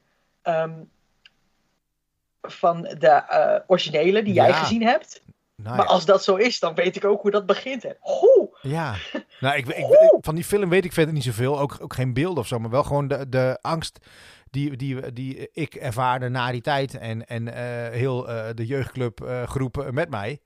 um, 0.42 0.90
van 2.42 2.82
de 2.82 3.22
uh, 3.30 3.64
originele 3.66 4.22
die 4.22 4.34
jij 4.34 4.52
gezien 4.52 4.82
hebt. 4.82 5.22
Nou, 5.56 5.76
maar 5.76 5.86
als 5.86 6.04
dat 6.04 6.24
zo 6.24 6.34
is, 6.34 6.58
dan 6.58 6.74
weet 6.74 6.96
ik 6.96 7.04
ook 7.04 7.22
hoe 7.22 7.30
dat 7.30 7.46
begint. 7.46 7.82
Hè. 7.82 7.92
Ja, 8.62 8.94
nou, 9.40 9.56
ik, 9.56 9.66
ik, 9.66 9.86
van 10.20 10.34
die 10.34 10.44
film 10.44 10.68
weet 10.68 10.84
ik 10.84 10.92
verder 10.92 11.14
niet 11.14 11.24
zoveel. 11.24 11.60
Ook, 11.60 11.76
ook 11.80 11.94
geen 11.94 12.14
beeld 12.14 12.38
of 12.38 12.46
zo, 12.46 12.58
maar 12.58 12.70
wel 12.70 12.84
gewoon 12.84 13.08
de, 13.08 13.28
de 13.28 13.58
angst 13.60 13.98
die, 14.50 14.76
die, 14.76 15.12
die 15.12 15.48
ik 15.52 15.74
ervaarde 15.74 16.28
na 16.28 16.50
die 16.50 16.60
tijd. 16.60 16.98
En, 16.98 17.26
en 17.26 17.46
uh, 17.46 17.54
heel 17.88 18.30
uh, 18.30 18.44
de 18.54 18.66
jeugdclub 18.66 19.20
uh, 19.24 19.42
groep 19.42 19.88
met 19.90 20.10
mij. 20.10 20.40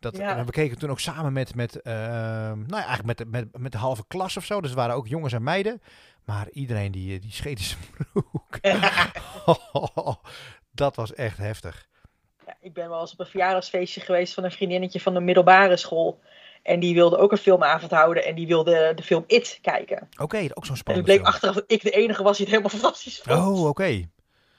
Dat, 0.00 0.16
ja. 0.16 0.44
We 0.44 0.50
keken 0.50 0.78
toen 0.78 0.90
ook 0.90 1.00
samen 1.00 1.32
met, 1.32 1.54
met, 1.54 1.80
nou 1.84 2.66
ja, 2.66 2.86
eigenlijk 2.86 3.18
met, 3.18 3.30
met, 3.30 3.58
met 3.58 3.72
de 3.72 3.78
halve 3.78 4.04
klas 4.08 4.36
of 4.36 4.44
zo. 4.44 4.60
Dus 4.60 4.70
er 4.70 4.76
waren 4.76 4.94
ook 4.94 5.06
jongens 5.06 5.32
en 5.32 5.42
meiden. 5.42 5.80
Maar 6.28 6.48
iedereen 6.52 6.92
die, 6.92 7.18
die 7.18 7.32
scheet 7.32 7.60
zijn 7.60 7.80
broek. 8.12 8.58
dat 10.70 10.96
was 10.96 11.14
echt 11.14 11.38
heftig. 11.38 11.88
Ja, 12.46 12.56
ik 12.60 12.72
ben 12.72 12.88
wel 12.88 13.00
eens 13.00 13.12
op 13.12 13.20
een 13.20 13.26
verjaardagsfeestje 13.26 14.00
geweest 14.00 14.34
van 14.34 14.44
een 14.44 14.50
vriendinnetje 14.50 15.00
van 15.00 15.14
de 15.14 15.20
middelbare 15.20 15.76
school. 15.76 16.20
En 16.62 16.80
die 16.80 16.94
wilde 16.94 17.16
ook 17.16 17.32
een 17.32 17.38
filmavond 17.38 17.90
houden 17.90 18.24
en 18.24 18.34
die 18.34 18.46
wilde 18.46 18.92
de 18.94 19.02
film 19.02 19.24
It 19.26 19.58
kijken. 19.62 20.08
Oké, 20.18 20.46
ook 20.54 20.66
zo'n 20.66 20.76
spannend 20.76 20.86
En 21.08 21.12
het 21.12 21.22
bleek 21.22 21.34
achteraf 21.34 21.54
dat 21.54 21.64
ik 21.66 21.82
de 21.82 21.90
enige 21.90 22.22
was 22.22 22.36
die 22.36 22.46
het 22.46 22.54
helemaal 22.54 22.78
fantastisch 22.80 23.20
vond. 23.20 23.38
Oh, 23.38 23.58
oké. 23.58 23.68
Okay. 23.68 24.08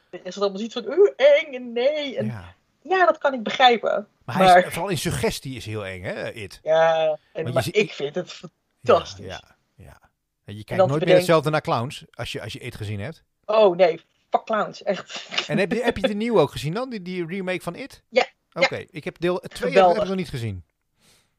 Er 0.09 0.19
is 0.23 0.39
allemaal 0.39 0.57
zoiets 0.57 0.73
van, 0.73 0.97
oeh, 0.97 1.11
eng 1.15 1.53
en 1.53 1.73
nee. 1.73 2.17
En 2.17 2.25
ja. 2.25 2.55
ja. 2.81 3.05
dat 3.05 3.17
kan 3.17 3.33
ik 3.33 3.43
begrijpen. 3.43 4.07
Maar, 4.25 4.38
maar... 4.38 4.65
Is, 4.65 4.73
vooral 4.73 4.89
in 4.89 4.97
suggestie 4.97 5.55
is 5.55 5.65
heel 5.65 5.85
eng, 5.85 6.03
hè, 6.03 6.31
It. 6.31 6.59
Ja, 6.63 7.17
en, 7.33 7.53
maar 7.53 7.67
ik 7.71 7.93
vind 7.93 8.15
het 8.15 8.41
fantastisch. 8.81 9.25
ja. 9.25 9.55
ja. 9.75 10.09
Je 10.58 10.63
kijkt 10.63 10.88
nooit 10.88 11.06
meer 11.06 11.15
hetzelfde 11.15 11.50
naar 11.50 11.62
clowns 11.62 12.06
als 12.12 12.32
je, 12.32 12.41
als 12.41 12.53
je 12.53 12.60
It 12.60 12.75
gezien 12.75 13.00
hebt. 13.00 13.24
Oh 13.46 13.75
nee, 13.75 14.01
fuck 14.29 14.46
clowns, 14.46 14.84
echt. 14.84 15.27
En 15.48 15.58
heb 15.58 15.72
je, 15.72 15.84
heb 15.84 15.98
je 15.98 16.08
de 16.08 16.13
nieuwe 16.24 16.39
ook 16.39 16.51
gezien 16.51 16.74
dan, 16.74 16.89
die, 16.89 17.01
die 17.01 17.25
remake 17.25 17.62
van 17.62 17.75
It? 17.75 18.03
Ja. 18.10 18.27
Oké, 18.53 18.86
ik 18.89 19.03
heb 19.03 19.20
deel 19.20 19.39
2 19.39 19.72
heb 19.72 19.98
ik 19.98 20.03
nog 20.03 20.15
niet 20.15 20.29
gezien. 20.29 20.63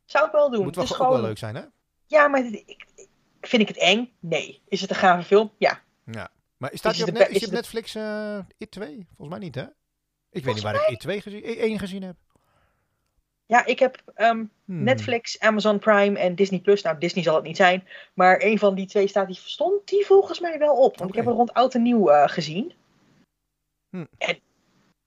Zou 0.04 0.26
ik 0.26 0.32
wel 0.32 0.50
doen. 0.50 0.62
Moet 0.64 0.76
wel, 0.76 0.86
gewoon... 0.86 1.12
wel 1.12 1.20
leuk 1.20 1.38
zijn, 1.38 1.54
hè? 1.54 1.62
Ja, 2.06 2.28
maar 2.28 2.44
ik, 2.44 2.86
vind 3.40 3.62
ik 3.62 3.68
het 3.68 3.78
eng? 3.78 4.12
Nee. 4.20 4.62
Is 4.68 4.80
het 4.80 4.90
een 4.90 4.96
gave 4.96 5.22
film? 5.22 5.52
Ja. 5.58 5.82
Ja. 6.04 6.30
Maar 6.56 6.70
staat 6.72 6.94
is, 6.94 7.02
op, 7.02 7.10
net, 7.10 7.28
is, 7.28 7.46
op 7.46 7.52
Netflix 7.52 7.94
uh, 7.94 8.38
It 8.58 8.70
2? 8.70 9.06
Volgens 9.16 9.28
mij 9.28 9.38
niet, 9.38 9.54
hè? 9.54 9.64
Ik 10.30 10.44
weet 10.44 10.54
niet 10.54 10.62
waar 10.62 10.74
ik 10.74 10.88
It 10.88 11.00
2 11.00 11.20
gezien, 11.20 11.42
1 11.42 11.78
gezien 11.78 12.02
heb. 12.02 12.16
Ja, 13.50 13.66
ik 13.66 13.78
heb 13.78 14.02
um, 14.16 14.50
Netflix, 14.64 15.40
Amazon 15.40 15.78
Prime 15.78 16.18
en 16.18 16.34
Disney 16.34 16.60
Plus. 16.60 16.82
Nou, 16.82 16.98
Disney 16.98 17.24
zal 17.24 17.34
het 17.34 17.44
niet 17.44 17.56
zijn. 17.56 17.84
Maar 18.14 18.42
een 18.42 18.58
van 18.58 18.74
die 18.74 18.86
twee 18.86 19.06
staat, 19.06 19.26
die 19.26 19.36
stond 19.36 19.88
die 19.88 20.06
volgens 20.06 20.40
mij 20.40 20.58
wel 20.58 20.74
op. 20.74 20.98
Want 20.98 21.10
ik 21.10 21.16
heb 21.16 21.24
hem 21.24 21.34
rond 21.34 21.52
oud 21.52 21.74
en 21.74 21.82
nieuw 21.82 22.10
uh, 22.10 22.28
gezien. 22.28 22.72
Hmm. 23.90 24.08
En 24.18 24.38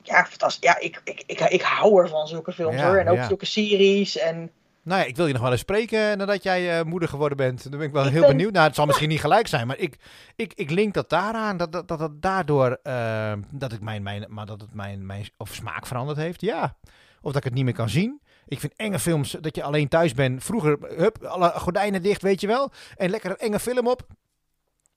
ja, 0.01 0.25
fantastisch. 0.25 0.69
Ja, 0.69 0.79
ik, 0.79 1.01
ik, 1.03 1.23
ik, 1.25 1.39
ik 1.39 1.61
hou 1.61 2.01
ervan, 2.01 2.27
zulke 2.27 2.53
films 2.53 2.81
hoor. 2.81 2.97
En 2.97 3.09
ook 3.09 3.15
ja. 3.15 3.27
zulke 3.27 3.45
series. 3.45 4.17
En... 4.17 4.51
Nou 4.81 5.01
ja, 5.01 5.07
ik 5.07 5.15
wil 5.15 5.27
je 5.27 5.33
nog 5.33 5.41
wel 5.41 5.51
eens 5.51 5.59
spreken 5.59 6.17
nadat 6.17 6.43
jij 6.43 6.79
uh, 6.79 6.85
moeder 6.85 7.09
geworden 7.09 7.37
bent. 7.37 7.63
Dan 7.63 7.79
ben 7.79 7.87
ik 7.87 7.93
wel 7.93 8.05
heel 8.05 8.27
benieuwd. 8.27 8.53
Nou, 8.53 8.65
het 8.65 8.75
zal 8.75 8.85
misschien 8.85 9.09
niet 9.09 9.19
gelijk 9.19 9.47
zijn, 9.47 9.67
maar 9.67 9.77
ik, 9.77 9.95
ik, 10.35 10.53
ik 10.53 10.69
link 10.69 10.93
dat 10.93 11.09
daaraan. 11.09 11.57
Dat 11.57 11.71
dat, 11.71 11.87
dat, 11.87 11.99
dat 11.99 12.21
daardoor, 12.21 12.79
uh, 12.83 13.33
dat, 13.51 13.71
ik 13.71 13.81
mijn, 13.81 14.03
mijn, 14.03 14.25
maar 14.27 14.45
dat 14.45 14.61
het 14.61 14.73
mijn, 14.73 15.05
mijn 15.05 15.29
of 15.37 15.53
smaak 15.53 15.85
veranderd 15.85 16.17
heeft. 16.17 16.41
Ja. 16.41 16.77
Of 17.21 17.31
dat 17.31 17.35
ik 17.35 17.43
het 17.43 17.53
niet 17.53 17.63
meer 17.63 17.73
kan 17.73 17.89
zien. 17.89 18.21
Ik 18.47 18.59
vind 18.59 18.73
enge 18.75 18.99
films 18.99 19.31
dat 19.31 19.55
je 19.55 19.63
alleen 19.63 19.87
thuis 19.87 20.13
bent. 20.13 20.43
Vroeger, 20.43 20.77
hup, 20.97 21.23
alle 21.23 21.49
gordijnen 21.49 22.01
dicht, 22.01 22.21
weet 22.21 22.41
je 22.41 22.47
wel. 22.47 22.71
En 22.95 23.09
lekker 23.09 23.29
een 23.29 23.37
enge 23.37 23.59
film 23.59 23.87
op. 23.87 24.07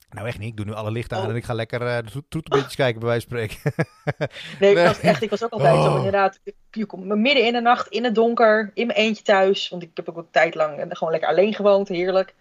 Nou, 0.09 0.27
echt 0.27 0.39
niet. 0.39 0.49
Ik 0.49 0.57
doe 0.57 0.65
nu 0.65 0.73
alle 0.73 0.91
lichten 0.91 1.17
aan 1.17 1.23
oh. 1.23 1.29
en 1.29 1.35
ik 1.35 1.43
ga 1.43 1.53
lekker 1.53 1.81
uh, 1.81 1.97
de 2.27 2.65
kijken, 2.75 2.99
bij 2.99 3.09
wijze 3.09 3.27
van 3.29 3.37
spreken. 3.37 3.57
nee, 4.59 4.71
ik 4.71 4.87
was, 4.87 4.99
echt, 4.99 5.21
ik 5.21 5.29
was 5.29 5.43
ook 5.43 5.51
altijd 5.51 5.73
oh. 5.73 5.83
zo, 5.83 5.95
inderdaad. 5.95 6.39
Je 6.71 6.85
komt 6.85 7.05
midden 7.05 7.45
in 7.45 7.53
de 7.53 7.61
nacht, 7.61 7.87
in 7.87 8.03
het 8.03 8.15
donker, 8.15 8.71
in 8.73 8.87
mijn 8.87 8.99
eentje 8.99 9.23
thuis. 9.23 9.69
Want 9.69 9.83
ik 9.83 9.89
heb 9.93 10.09
ook 10.09 10.17
een 10.17 10.31
tijd 10.31 10.55
lang 10.55 10.85
gewoon 10.89 11.11
lekker 11.11 11.29
alleen 11.29 11.53
gewoond, 11.53 11.87
heerlijk. 11.87 12.35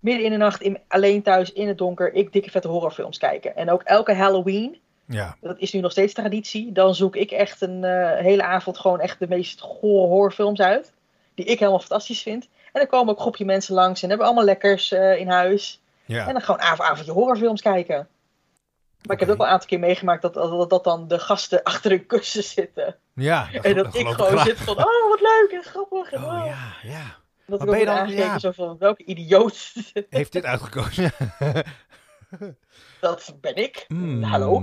Midden 0.00 0.24
in 0.24 0.30
de 0.30 0.36
nacht, 0.36 0.60
in, 0.60 0.78
alleen 0.88 1.22
thuis, 1.22 1.52
in 1.52 1.68
het 1.68 1.78
donker, 1.78 2.14
ik 2.14 2.32
dikke 2.32 2.50
vette 2.50 2.68
horrorfilms 2.68 3.18
kijken. 3.18 3.56
En 3.56 3.70
ook 3.70 3.82
elke 3.82 4.14
Halloween 4.14 4.80
ja. 5.06 5.36
Dat 5.40 5.58
is 5.58 5.72
nu 5.72 5.80
nog 5.80 5.90
steeds 5.90 6.12
traditie. 6.12 6.72
Dan 6.72 6.94
zoek 6.94 7.16
ik 7.16 7.30
echt 7.30 7.60
een 7.60 7.82
uh, 7.82 8.16
hele 8.16 8.42
avond 8.42 8.78
gewoon 8.78 9.00
echt 9.00 9.18
de 9.18 9.28
meest 9.28 9.60
gore 9.60 10.06
horrorfilms 10.06 10.60
uit. 10.60 10.92
Die 11.34 11.44
ik 11.44 11.58
helemaal 11.58 11.80
fantastisch 11.80 12.22
vind. 12.22 12.48
En 12.72 12.80
dan 12.80 12.86
komen 12.86 13.08
ook 13.08 13.16
een 13.16 13.22
groepje 13.22 13.44
mensen 13.44 13.74
langs 13.74 14.02
en 14.02 14.08
hebben 14.08 14.26
allemaal 14.26 14.44
lekkers 14.44 14.92
uh, 14.92 15.18
in 15.18 15.28
huis. 15.28 15.80
Ja. 16.04 16.26
En 16.26 16.32
dan 16.32 16.42
gewoon 16.42 16.60
avond, 16.60 16.88
avondje 16.88 17.12
horrorfilms 17.12 17.62
kijken. 17.62 17.96
Maar 17.96 19.16
okay. 19.16 19.16
ik 19.16 19.20
heb 19.20 19.28
ook 19.28 19.38
al 19.38 19.46
een 19.46 19.52
aantal 19.52 19.68
keer 19.68 19.78
meegemaakt 19.78 20.22
dat, 20.22 20.34
dat, 20.34 20.70
dat, 20.70 20.84
dan 20.84 21.08
de 21.08 21.18
gasten 21.18 21.62
achter 21.72 21.92
een 21.92 22.06
kussen 22.06 22.42
zitten. 22.42 22.96
Ja, 23.14 23.48
dat 23.52 23.64
en 23.64 23.74
dat, 23.74 23.94
ik 23.94 24.06
gewoon 24.06 24.44
zit 24.44 24.58
van, 24.58 24.76
oh 24.76 25.08
wat 25.08 25.20
leuk 25.20 25.48
en 25.52 25.62
grappig. 25.62 26.12
En, 26.12 26.24
oh, 26.24 26.28
oh. 26.28 26.46
ja, 26.46 26.90
ja. 26.90 27.16
Dat 27.46 27.58
maar 27.58 27.68
ik 27.68 27.74
ook 27.74 27.84
ben 27.84 27.94
je 27.94 28.06
dan, 28.06 28.26
ja. 28.26 28.38
zo 28.38 28.50
van, 28.50 28.76
welke 28.78 29.04
idioot 29.04 29.72
heeft 30.10 30.32
dit 30.32 30.44
uitgekozen? 30.44 31.12
dat 33.00 33.34
ben 33.40 33.56
ik. 33.56 33.84
Mm, 33.88 34.22
Hallo. 34.22 34.62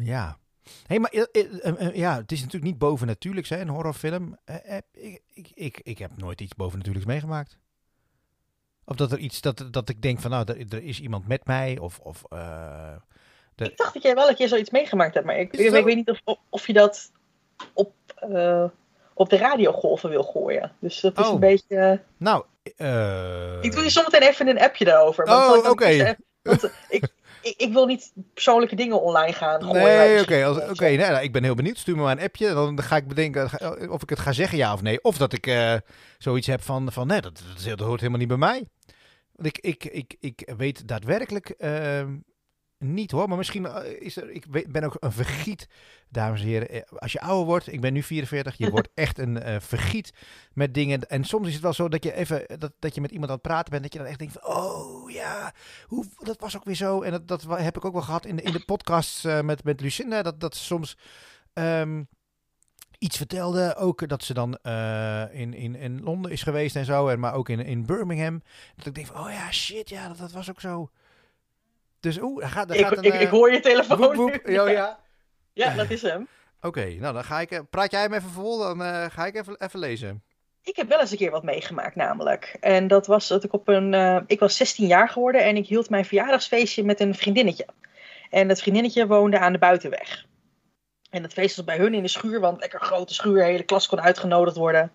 Ja. 0.00 0.38
hey, 0.86 0.98
maar 0.98 1.10
eh, 1.10 1.24
eh, 1.32 1.86
eh, 1.86 1.94
ja, 1.94 2.16
het 2.16 2.32
is 2.32 2.38
natuurlijk 2.38 2.70
niet 2.70 2.78
bovennatuurlijks, 2.78 3.48
hè, 3.48 3.60
een 3.60 3.68
horrorfilm. 3.68 4.38
ik, 4.92 5.22
ik, 5.34 5.50
ik, 5.54 5.80
ik 5.82 5.98
heb 5.98 6.10
nooit 6.16 6.40
iets 6.40 6.54
bovennatuurlijks 6.54 7.08
meegemaakt. 7.08 7.58
Of 8.84 8.96
dat 8.96 9.12
er 9.12 9.18
iets, 9.18 9.40
dat, 9.40 9.68
dat 9.70 9.88
ik 9.88 10.02
denk 10.02 10.20
van, 10.20 10.30
nou, 10.30 10.44
er, 10.46 10.74
er 10.74 10.82
is 10.82 11.00
iemand 11.00 11.28
met 11.28 11.46
mij, 11.46 11.78
of... 11.78 11.98
of 11.98 12.22
de... 13.54 13.64
Ik 13.64 13.76
dacht 13.76 13.94
dat 13.94 14.02
jij 14.02 14.14
wel 14.14 14.28
een 14.28 14.34
keer 14.34 14.48
zoiets 14.48 14.70
meegemaakt 14.70 15.14
hebt, 15.14 15.26
maar 15.26 15.38
ik, 15.38 15.52
ik, 15.52 15.70
weet 15.70 15.96
niet 15.96 16.10
of, 16.10 16.36
of 16.48 16.66
je 16.66 16.72
dat 16.72 17.10
op, 17.72 17.94
op 19.14 19.28
de 19.28 19.36
radiogolven 19.36 20.10
wil 20.10 20.22
gooien. 20.22 20.72
Dus 20.78 21.00
dat 21.00 21.18
is 21.18 21.26
een 21.26 21.32
oh. 21.32 21.40
beetje... 21.40 22.02
Nou, 22.16 22.44
Ik 23.60 23.72
doe 23.72 23.82
je 23.82 23.90
zometeen 23.90 24.22
even 24.22 24.48
een 24.48 24.60
appje 24.60 24.84
daarover. 24.84 25.24
Oh, 25.24 25.56
oké. 25.56 25.68
Okay. 25.68 26.16
Want 26.42 26.64
eh, 26.64 26.70
ik, 26.88 27.08
ik, 27.42 27.54
ik, 27.56 27.72
wil 27.72 27.86
niet 27.86 28.12
persoonlijke 28.34 28.76
dingen 28.76 29.02
online 29.02 29.32
gaan. 29.32 29.66
Nee, 29.66 30.20
oké. 30.20 30.22
Okay, 30.22 30.68
oké 30.70 30.84
nee, 30.84 30.96
nou, 30.96 31.22
ik 31.22 31.32
ben 31.32 31.44
heel 31.44 31.54
benieuwd. 31.54 31.78
Stuur 31.78 31.96
me 31.96 32.02
maar 32.02 32.16
een 32.16 32.24
appje. 32.24 32.54
Dan 32.54 32.82
ga 32.82 32.96
ik 32.96 33.08
bedenken 33.08 33.50
eh, 33.50 33.90
of 33.90 34.02
ik 34.02 34.10
het 34.10 34.18
ga 34.18 34.32
zeggen, 34.32 34.58
ja 34.58 34.72
of 34.72 34.82
nee. 34.82 35.02
Of 35.02 35.16
dat 35.16 35.32
ik 35.32 35.46
uh, 35.46 35.74
zoiets 36.18 36.46
heb 36.46 36.62
van, 36.62 36.92
van 36.92 37.06
nee, 37.06 37.20
dat, 37.20 37.42
dat, 37.64 37.80
hoort 37.80 38.00
helemaal 38.00 38.20
niet 38.20 38.28
bij 38.28 38.36
mij. 38.36 38.64
Want 39.32 39.46
ik, 39.46 39.58
ik, 39.58 39.84
ik, 39.84 40.16
ik 40.20 40.52
weet 40.56 40.88
daadwerkelijk... 40.88 41.54
Uh, 41.58 42.02
niet 42.80 43.10
hoor, 43.10 43.28
maar 43.28 43.36
misschien 43.36 43.66
eh, 43.66 44.00
is 44.00 44.16
er. 44.16 44.30
Ik 44.30 44.72
ben 44.72 44.84
ook 44.84 44.96
een 45.00 45.12
vergiet, 45.12 45.68
dames 46.08 46.40
en 46.40 46.46
heren. 46.46 46.68
Eh, 46.68 46.82
Als 46.98 47.12
je 47.12 47.20
ouder 47.20 47.46
wordt, 47.46 47.72
ik 47.72 47.80
ben 47.80 47.92
nu 47.92 48.02
44, 48.02 48.56
je 48.56 48.70
wordt 48.76 48.88
echt 48.94 49.18
een 49.18 49.42
eh, 49.42 49.60
vergiet 49.60 50.12
met 50.52 50.74
dingen. 50.74 51.08
En 51.08 51.24
soms 51.24 51.46
is 51.46 51.52
het 51.52 51.62
wel 51.62 51.72
zo 51.72 51.88
dat 51.88 52.04
je 52.04 52.14
even 52.14 52.58
dat, 52.58 52.72
dat 52.78 52.94
je 52.94 53.00
met 53.00 53.10
iemand 53.10 53.30
aan 53.30 53.36
het 53.36 53.46
praten 53.46 53.70
bent, 53.70 53.82
dat 53.82 53.92
je 53.92 53.98
dan 53.98 54.08
echt 54.08 54.18
denkt 54.18 54.38
van, 54.40 54.56
oh 54.56 55.10
ja, 55.10 55.52
hoe, 55.86 56.04
dat 56.18 56.40
was 56.40 56.56
ook 56.56 56.64
weer 56.64 56.74
zo. 56.74 57.02
En 57.02 57.10
dat, 57.10 57.28
dat 57.28 57.42
heb 57.42 57.76
ik 57.76 57.84
ook 57.84 57.92
wel 57.92 58.02
gehad 58.02 58.26
in 58.26 58.36
de, 58.36 58.42
in 58.42 58.52
de 58.52 58.64
podcast 58.64 59.24
met, 59.24 59.64
met 59.64 59.80
Lucinda, 59.80 60.22
dat, 60.22 60.40
dat 60.40 60.56
soms 60.56 60.96
ehm, 61.52 62.02
iets 62.98 63.16
vertelde. 63.16 63.76
Ook 63.76 64.08
dat 64.08 64.24
ze 64.24 64.34
dan 64.34 64.58
in, 65.32 65.54
in, 65.54 65.74
in 65.74 66.02
Londen 66.02 66.30
is 66.30 66.42
geweest 66.42 66.76
en 66.76 66.84
zo, 66.84 67.08
en 67.08 67.20
maar 67.20 67.34
ook 67.34 67.48
in, 67.48 67.60
in 67.60 67.86
Birmingham. 67.86 68.42
Dat 68.76 68.86
ik 68.86 68.94
denk 68.94 69.06
van, 69.06 69.24
oh 69.24 69.30
ja, 69.30 69.52
shit, 69.52 69.88
ja, 69.88 70.08
dat, 70.08 70.18
dat 70.18 70.32
was 70.32 70.50
ook 70.50 70.60
zo. 70.60 70.90
Dus 72.00 72.18
oeh, 72.22 72.50
gaat, 72.52 72.68
daar 72.68 72.76
Ik, 72.76 72.86
gaat 72.86 72.96
een... 72.96 73.02
ik, 73.04 73.12
eh, 73.12 73.20
ik 73.20 73.28
hoor 73.28 73.52
je 73.52 73.60
telefoon. 73.60 73.98
woep, 73.98 74.14
woep. 74.14 74.46
nu. 74.46 74.52
Ja, 74.52 74.68
ja. 74.68 74.98
Ja, 75.52 75.74
dat 75.74 75.90
is 75.90 76.02
hem. 76.02 76.28
Oké, 76.60 76.84
nou 76.86 77.14
dan 77.14 77.24
ga 77.24 77.40
ik. 77.40 77.50
eh, 77.50 77.60
Praat 77.70 77.90
jij 77.90 78.00
hem 78.00 78.12
even 78.12 78.30
vol, 78.30 78.58
dan 78.58 78.82
eh, 78.82 79.04
ga 79.10 79.26
ik 79.26 79.34
even, 79.36 79.56
even 79.58 79.78
lezen. 79.78 80.22
Ik 80.62 80.76
heb 80.76 80.88
wel 80.88 81.00
eens 81.00 81.10
een 81.10 81.16
keer 81.16 81.30
wat 81.30 81.42
meegemaakt, 81.42 81.94
namelijk. 81.94 82.56
En 82.60 82.88
dat 82.88 83.06
was 83.06 83.28
dat 83.28 83.44
ik 83.44 83.52
op 83.52 83.68
een. 83.68 84.24
ik 84.26 84.38
was 84.40 84.56
16 84.56 84.86
jaar 84.86 85.08
geworden 85.08 85.44
en 85.44 85.56
ik 85.56 85.66
hield 85.66 85.90
mijn 85.90 86.04
verjaardagsfeestje 86.04 86.84
met 86.84 87.00
een 87.00 87.14
vriendinnetje. 87.14 87.66
En 88.30 88.48
dat 88.48 88.60
vriendinnetje 88.60 89.06
woonde 89.06 89.38
aan 89.38 89.52
de 89.52 89.58
buitenweg. 89.58 90.24
En 91.10 91.22
dat 91.22 91.32
feest 91.32 91.56
was 91.56 91.64
bij 91.64 91.76
hun 91.76 91.94
in 91.94 92.02
de 92.02 92.08
schuur, 92.08 92.40
want 92.40 92.60
lekker 92.60 92.80
grote 92.80 93.14
schuur, 93.14 93.34
de 93.34 93.44
hele 93.44 93.62
klas 93.62 93.86
kon 93.86 94.00
uitgenodigd 94.00 94.56
worden. 94.56 94.92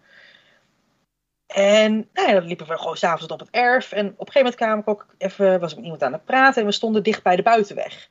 En 1.47 2.09
nou 2.13 2.27
ja, 2.27 2.33
dan 2.33 2.47
liepen 2.47 2.67
we 2.67 2.77
gewoon 2.77 2.97
s'avonds 2.97 3.33
op 3.33 3.39
het 3.39 3.49
erf. 3.51 3.91
En 3.91 4.05
op 4.05 4.27
een 4.27 4.33
gegeven 4.33 4.41
moment 4.41 4.55
kwam 4.55 4.79
ik 4.79 4.87
ook 4.87 5.15
even, 5.17 5.59
was 5.59 5.69
ik 5.69 5.75
met 5.75 5.83
iemand 5.83 6.03
aan 6.03 6.13
het 6.13 6.25
praten 6.25 6.61
en 6.61 6.67
we 6.67 6.73
stonden 6.73 7.03
dicht 7.03 7.23
bij 7.23 7.35
de 7.35 7.43
buitenweg. 7.43 8.09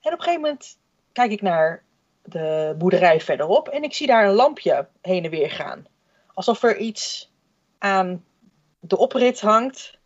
En 0.00 0.12
op 0.12 0.18
een 0.18 0.24
gegeven 0.24 0.40
moment 0.40 0.78
kijk 1.12 1.30
ik 1.30 1.42
naar 1.42 1.82
de 2.22 2.74
boerderij 2.78 3.20
verderop 3.20 3.68
en 3.68 3.82
ik 3.82 3.94
zie 3.94 4.06
daar 4.06 4.24
een 4.24 4.34
lampje 4.34 4.88
heen 5.00 5.24
en 5.24 5.30
weer 5.30 5.50
gaan 5.50 5.86
alsof 6.34 6.62
er 6.62 6.76
iets 6.76 7.32
aan 7.78 8.24
de 8.80 8.96
oprit 8.96 9.40
hangt. 9.40 9.98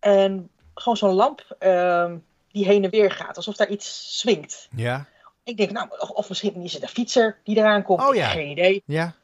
En 0.00 0.50
gewoon 0.74 0.96
zo'n 0.96 1.14
lamp 1.14 1.56
ehm, 1.58 2.18
die 2.48 2.64
heen 2.64 2.84
en 2.84 2.90
weer 2.90 3.10
gaat. 3.10 3.36
Alsof 3.36 3.56
daar 3.56 3.70
iets 3.70 4.18
swingt. 4.20 4.68
Ja. 4.76 5.06
Ik 5.44 5.56
denk, 5.56 5.70
nou, 5.70 5.88
of, 5.98 6.10
of 6.10 6.28
misschien 6.28 6.54
is 6.62 6.72
het 6.72 6.82
een 6.82 6.88
fietser 6.88 7.38
die 7.44 7.56
eraan 7.56 7.82
komt. 7.82 8.06
Oh 8.06 8.14
ja. 8.14 8.28
Geen 8.28 8.50
idee. 8.50 8.82
Ja. 8.86 9.14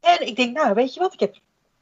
En 0.00 0.26
ik 0.26 0.36
denk, 0.36 0.56
nou, 0.56 0.74
weet 0.74 0.94
je 0.94 1.00
wat? 1.00 1.12
Ik 1.12 1.20
heb, 1.20 1.36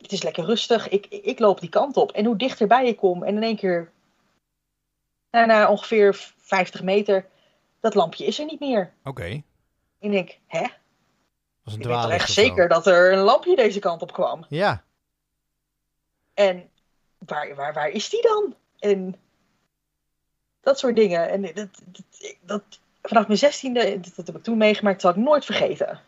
het 0.07 0.15
is 0.15 0.23
lekker 0.23 0.45
rustig. 0.45 0.89
Ik, 0.89 1.07
ik, 1.07 1.25
ik 1.25 1.39
loop 1.39 1.61
die 1.61 1.69
kant 1.69 1.97
op. 1.97 2.13
En 2.13 2.25
hoe 2.25 2.37
dichterbij 2.37 2.87
ik 2.87 2.97
kom. 2.97 3.23
En 3.23 3.37
in 3.37 3.43
één 3.43 3.57
keer, 3.57 3.93
nou, 5.31 5.47
na 5.47 5.71
ongeveer 5.71 6.33
50 6.37 6.83
meter, 6.83 7.27
dat 7.81 7.95
lampje 7.95 8.25
is 8.25 8.39
er 8.39 8.45
niet 8.45 8.61
meer. 8.61 8.93
Oké. 9.05 9.25
En 9.25 9.43
ik 9.99 10.11
denk, 10.11 10.39
hè? 10.47 10.61
Dat 10.61 10.71
was 11.63 11.75
een 11.75 11.81
Ik 11.81 11.87
weet 11.87 12.01
toch 12.01 12.11
echt 12.11 12.33
zeker 12.33 12.69
dat 12.69 12.87
er 12.87 13.13
een 13.13 13.19
lampje 13.19 13.57
deze 13.57 13.79
kant 13.79 14.03
op 14.03 14.13
kwam. 14.13 14.45
Ja. 14.49 14.85
En 16.35 16.71
waar, 17.19 17.55
waar, 17.55 17.73
waar 17.73 17.89
is 17.89 18.09
die 18.09 18.23
dan? 18.23 18.55
En 18.79 19.17
dat 20.61 20.79
soort 20.79 20.97
dingen. 20.97 21.29
En 21.29 21.43
dat, 21.43 21.55
dat, 21.55 22.37
dat, 22.41 22.63
vanaf 23.03 23.27
mijn 23.27 23.39
zestiende, 23.39 24.01
dat, 24.01 24.13
dat 24.17 24.27
heb 24.27 24.37
ik 24.37 24.43
toen 24.43 24.59
meegemaakt, 24.59 25.03
dat 25.03 25.13
zal 25.13 25.23
ik 25.23 25.29
nooit 25.29 25.45
vergeten. 25.45 26.01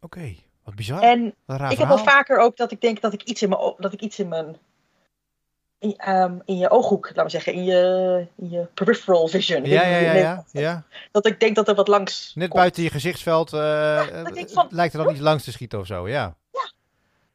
Oké. 0.00 0.34
Wat 0.68 0.76
bizar. 0.76 1.02
En 1.02 1.34
Wat 1.44 1.70
ik 1.72 1.78
heb 1.78 1.88
wel 1.88 1.98
vaker 1.98 2.38
ook 2.38 2.56
dat 2.56 2.70
ik 2.72 2.80
denk 2.80 3.00
dat 3.00 3.12
ik 3.12 3.22
iets 3.22 3.42
in 3.42 3.48
mijn, 3.48 3.74
dat 3.78 3.92
ik 3.92 4.00
iets 4.00 4.18
in 4.18 4.28
mijn, 4.28 4.56
in, 5.78 5.96
ehm, 5.96 6.38
in 6.44 6.58
je 6.58 6.70
ooghoek, 6.70 7.06
laten 7.06 7.24
we 7.24 7.30
zeggen, 7.30 7.52
in 7.52 7.64
je, 7.64 8.26
in 8.36 8.50
je 8.50 8.66
peripheral 8.74 9.28
vision. 9.28 9.64
Ja, 9.64 9.82
ja, 9.86 9.96
ja, 9.98 10.12
ja, 10.12 10.44
ja. 10.52 10.84
Dat 11.12 11.26
ik 11.26 11.40
denk 11.40 11.56
dat 11.56 11.68
er 11.68 11.74
wat 11.74 11.88
langs 11.88 12.32
Net 12.34 12.48
komt. 12.48 12.60
buiten 12.60 12.82
je 12.82 12.90
gezichtsveld 12.90 13.52
eh, 13.52 14.20
eh, 14.26 14.48
van- 14.48 14.66
lijkt 14.70 14.94
er 14.94 15.02
dan 15.04 15.12
iets 15.12 15.20
langs 15.20 15.44
te 15.44 15.52
schieten 15.52 15.78
of 15.78 15.86
zo, 15.86 16.08
ja. 16.08 16.36
Dat 16.52 16.72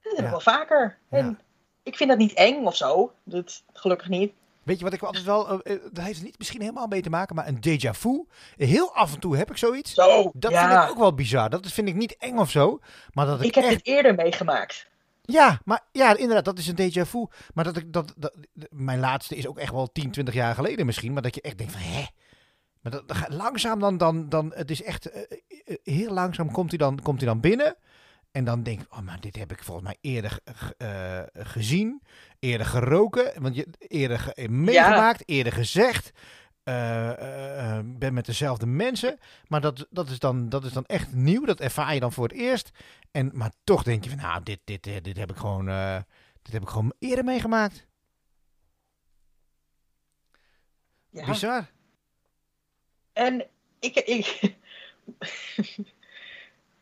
heb 0.02 0.14
ik 0.14 0.24
Ja. 0.24 0.30
wel 0.30 0.40
vaker. 0.40 0.98
En 1.10 1.26
Ja. 1.26 1.36
ik 1.84 1.96
vind 1.96 2.10
dat 2.10 2.18
niet 2.20 2.34
eng 2.34 2.66
of 2.66 2.76
zo. 2.76 3.12
Dat, 3.24 3.64
gelukkig 3.74 4.08
niet. 4.10 4.34
Weet 4.64 4.78
je 4.78 4.84
wat 4.84 4.94
ik 4.94 5.02
altijd 5.02 5.24
wel, 5.24 5.62
eh, 5.62 5.80
dat 5.92 6.04
heeft 6.04 6.18
er 6.18 6.24
niet 6.24 6.38
misschien 6.38 6.62
helemaal 6.62 6.88
mee 6.88 7.02
te 7.02 7.10
maken, 7.10 7.36
maar 7.36 7.48
een 7.48 7.60
déjà 7.68 7.90
vu. 7.90 8.26
Heel 8.56 8.96
af 8.96 9.14
en 9.14 9.20
toe 9.20 9.38
heb 9.38 9.50
ik 9.50 9.58
zoiets. 9.58 9.94
Zo, 9.94 10.32
Dat 10.34 10.52
ja. 10.52 10.70
vind 10.70 10.84
ik 10.84 10.90
ook 10.90 10.98
wel 10.98 11.14
bizar. 11.14 11.50
Dat 11.50 11.72
vind 11.72 11.88
ik 11.88 11.96
niet 11.96 12.18
eng 12.18 12.38
of 12.38 12.50
zo. 12.52 12.80
Maar 13.14 13.26
dat 13.26 13.40
ik, 13.40 13.46
Ik 13.46 13.56
heb 13.56 13.64
echt... 13.64 13.74
dit 13.74 13.86
eerder 13.86 14.16
meegemaakt. 14.16 14.92
Ja, 15.22 15.60
maar 15.66 15.82
ja, 15.92 16.18
inderdaad, 16.18 16.46
dat 16.46 16.58
is 16.58 16.68
een 16.68 16.92
déjà 16.92 17.10
vu. 17.10 17.26
Maar 17.54 17.64
dat 17.64 17.78
ik 17.78 17.94
dat, 17.94 18.14
dat 18.18 18.36
mijn 18.70 19.00
laatste 19.00 19.36
is 19.36 19.48
ook 19.48 19.58
echt 19.58 19.72
wel 19.72 19.92
10, 19.92 20.12
20 20.12 20.34
jaar 20.34 20.56
geleden 20.56 20.86
misschien, 20.86 21.14
maar 21.14 21.22
dat 21.22 21.36
je 21.36 21.42
echt 21.42 21.58
denkt 21.58 21.74
van 21.74 21.82
hè. 21.82 22.06
Maar 22.82 22.92
dat, 22.92 23.04
langzaam 23.28 23.80
dan 23.80 23.98
dan 23.98 24.30
dan 24.30 24.52
het 24.56 24.72
is 24.72 24.84
echt 24.84 25.12
eh, 25.12 25.22
heel 25.84 26.14
langzaam 26.14 26.52
komt 26.52 26.70
hij 26.70 26.78
dan 26.78 27.00
komt 27.02 27.18
hij 27.22 27.30
dan 27.30 27.40
binnen 27.40 27.76
en 28.34 28.44
dan 28.44 28.64
denk 28.64 28.82
ik, 28.82 28.94
oh 28.94 29.00
maar 29.00 29.20
dit 29.20 29.36
heb 29.36 29.52
ik 29.52 29.64
volgens 29.64 29.86
mij 29.88 29.98
eerder 30.02 30.40
eh, 30.78 31.24
gezien, 31.34 32.02
eerder 32.40 32.68
geroken, 32.68 33.42
want 33.42 33.56
je 33.56 33.68
eerder 33.78 34.32
eh, 34.32 34.50
meegemaakt, 34.50 35.24
eerder 35.26 35.54
gezegd. 35.54 36.12
eh, 36.64 37.80
ben 37.84 38.14
met 38.14 38.26
dezelfde 38.26 38.66
mensen, 38.66 39.20
maar 39.48 39.62
dat, 39.62 39.88
dat, 39.90 40.10
is 40.10 40.20
dan, 40.20 40.50
dat 40.50 40.64
is 40.64 40.74
dan 40.74 40.86
echt 40.86 41.14
nieuw. 41.14 41.46
Dat 41.46 41.60
ervaar 41.60 41.94
je 41.94 42.00
dan 42.00 42.14
voor 42.14 42.28
het 42.28 42.38
eerst. 42.38 42.72
En, 43.12 43.32
maar 43.34 43.52
toch 43.64 43.84
denk 43.84 44.04
je 44.04 44.10
van, 44.10 44.20
nou, 44.20 44.44
dit, 44.44 44.60
dit, 44.64 44.84
dit, 44.84 45.04
dit 45.04 45.18
heb 45.18 45.30
ik 45.30 45.38
gewoon, 45.38 45.66
dit 46.42 46.54
heb 46.54 46.62
ik 46.62 46.70
gewoon 46.70 46.94
eerder 47.00 47.24
meegemaakt. 47.24 47.88
Ja. 51.10 51.26
Bizar. 51.26 51.72
En 53.14 53.48
ik, 53.80 53.96
ik, 53.96 54.56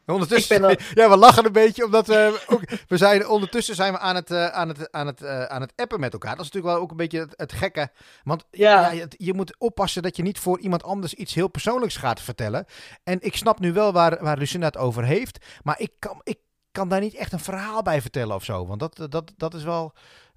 Ondertussen, 0.05 0.61
ja, 0.93 1.09
we 1.09 1.17
lachen 1.17 1.45
een 1.45 1.51
beetje, 1.51 1.85
omdat 1.85 2.07
we 2.07 2.43
ook, 2.47 2.61
we 2.87 2.97
zijn 2.97 3.27
ondertussen 3.27 3.75
zijn 3.75 3.93
we 3.93 3.99
aan 3.99 4.15
het, 4.15 4.31
eh, 4.31 4.45
aan, 4.47 4.67
het, 4.67 4.91
aan, 4.91 5.07
het, 5.07 5.21
eh, 5.21 5.43
aan 5.43 5.61
het 5.61 5.73
appen 5.75 5.99
met 5.99 6.13
elkaar. 6.13 6.35
Dat 6.35 6.45
is 6.45 6.51
natuurlijk 6.51 6.73
wel 6.73 6.83
ook 6.83 6.91
een 6.91 6.97
beetje 6.97 7.19
het, 7.19 7.33
het 7.35 7.53
gekke. 7.53 7.89
Want 8.23 8.45
ja. 8.51 8.91
Je 9.09 9.33
moet 9.33 9.55
oppassen 9.57 10.01
dat 10.01 10.15
je 10.15 10.23
niet 10.23 10.39
voor 10.39 10.59
iemand 10.59 10.83
anders 10.83 11.13
iets 11.13 11.33
heel 11.33 11.47
persoonlijks 11.47 11.97
gaat 11.97 12.21
vertellen. 12.21 12.65
En 13.03 13.17
ik 13.21 13.35
snap 13.35 13.59
nu 13.59 13.73
wel 13.73 13.93
waar, 13.93 14.23
waar 14.23 14.37
Lucinda 14.37 14.65
het 14.65 14.77
over 14.77 15.03
heeft, 15.03 15.45
maar 15.63 15.79
ik 15.79 15.91
kan, 15.99 16.21
ik 16.23 16.37
kan 16.71 16.89
daar 16.89 16.99
niet 16.99 17.15
echt 17.15 17.33
een 17.33 17.39
verhaal 17.39 17.81
bij 17.81 18.01
vertellen 18.01 18.35
of 18.35 18.43
zo. 18.43 18.67
Want 18.67 18.79
dat, 18.79 19.11
dat, 19.11 19.33
dat 19.37 19.53
is 19.53 19.63
wel. 19.63 19.93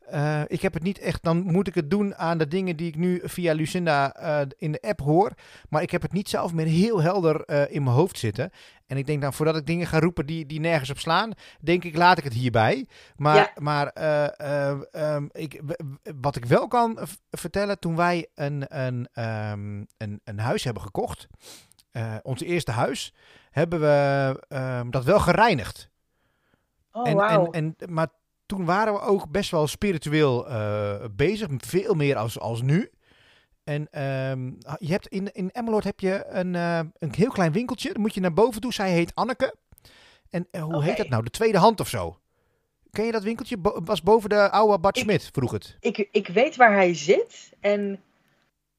Eh, 0.06 0.42
ik 0.46 0.62
heb 0.62 0.74
het 0.74 0.82
niet 0.82 0.98
echt. 0.98 1.22
Dan 1.22 1.42
moet 1.42 1.68
ik 1.68 1.74
het 1.74 1.90
doen 1.90 2.14
aan 2.16 2.38
de 2.38 2.48
dingen 2.48 2.76
die 2.76 2.88
ik 2.88 2.96
nu 2.96 3.20
via 3.24 3.52
Lucinda 3.52 4.14
eh, 4.14 4.40
in 4.58 4.72
de 4.72 4.80
app 4.80 5.00
hoor. 5.00 5.32
Maar 5.68 5.82
ik 5.82 5.90
heb 5.90 6.02
het 6.02 6.12
niet 6.12 6.28
zelf 6.28 6.52
meer 6.52 6.66
heel 6.66 7.02
helder 7.02 7.40
eh, 7.44 7.74
in 7.74 7.82
mijn 7.82 7.96
hoofd 7.96 8.18
zitten. 8.18 8.50
En 8.86 8.96
ik 8.96 9.06
denk 9.06 9.22
dan, 9.22 9.32
voordat 9.32 9.56
ik 9.56 9.66
dingen 9.66 9.86
ga 9.86 9.98
roepen 9.98 10.26
die, 10.26 10.46
die 10.46 10.60
nergens 10.60 10.90
op 10.90 10.98
slaan, 10.98 11.32
denk 11.60 11.84
ik, 11.84 11.96
laat 11.96 12.18
ik 12.18 12.24
het 12.24 12.32
hierbij. 12.32 12.86
Maar, 13.16 13.36
Ja. 13.36 13.50
maar 13.58 13.86
eh, 13.86 14.40
eh, 14.70 14.80
ehm, 14.90 15.26
ik, 15.32 15.60
wat 16.20 16.36
ik 16.36 16.44
wel 16.44 16.68
kan 16.68 16.98
vertellen, 17.30 17.78
toen 17.78 17.96
wij 17.96 18.26
een, 18.34 18.64
een, 18.78 19.08
ehm, 19.12 19.84
een, 19.96 20.20
een 20.24 20.38
huis 20.38 20.64
hebben 20.64 20.82
gekocht, 20.82 21.26
ons 22.22 22.40
eerste 22.40 22.70
huis, 22.70 23.14
hebben 23.50 23.80
we 23.80 24.40
ehm, 24.48 24.90
dat 24.90 25.04
wel 25.04 25.20
gereinigd. 25.20 25.90
oh 26.92 27.08
en, 27.08 27.16
wauw. 27.16 27.50
en, 27.50 27.74
en, 27.78 27.92
maar 27.92 28.08
toen 28.46 28.64
waren 28.64 28.92
we 28.92 29.00
ook 29.00 29.30
best 29.30 29.50
wel 29.50 29.66
spiritueel 29.66 30.48
eh, 30.48 31.04
bezig, 31.10 31.48
veel 31.56 31.94
meer 31.94 32.16
als, 32.16 32.38
als 32.38 32.62
nu. 32.62 32.90
En 33.64 33.88
ehm, 33.90 34.46
je 34.78 34.90
hebt 34.90 35.06
in, 35.06 35.32
in 35.32 35.50
Emmeloord 35.50 35.84
heb 35.84 36.00
je 36.00 36.24
een, 36.28 36.54
eh, 36.54 36.78
een 36.98 37.14
heel 37.14 37.30
klein 37.30 37.52
winkeltje. 37.52 37.92
Dan 37.92 38.00
moet 38.00 38.14
je 38.14 38.20
naar 38.20 38.32
boven 38.32 38.60
toe. 38.60 38.72
Zij 38.72 38.90
heet 38.92 39.14
Anneke. 39.14 39.54
En 40.30 40.48
eh, 40.50 40.62
hoe 40.62 40.82
heet 40.84 40.96
dat 40.96 41.08
nou? 41.08 41.22
De 41.24 41.30
tweede 41.30 41.58
hand 41.58 41.80
of 41.80 41.88
zo. 41.88 42.18
Ken 42.90 43.04
je 43.04 43.12
dat 43.12 43.22
winkeltje? 43.22 43.56
Bo- 43.58 43.80
was 43.84 44.02
boven 44.02 44.28
de 44.28 44.50
oude 44.50 44.78
Bart 44.78 44.98
Smit, 44.98 45.30
vroeg 45.32 45.50
het. 45.52 45.76
ik, 45.80 46.08
ik 46.10 46.26
weet 46.28 46.56
waar 46.56 46.72
hij 46.72 46.94
zit. 46.94 47.52
En 47.60 48.00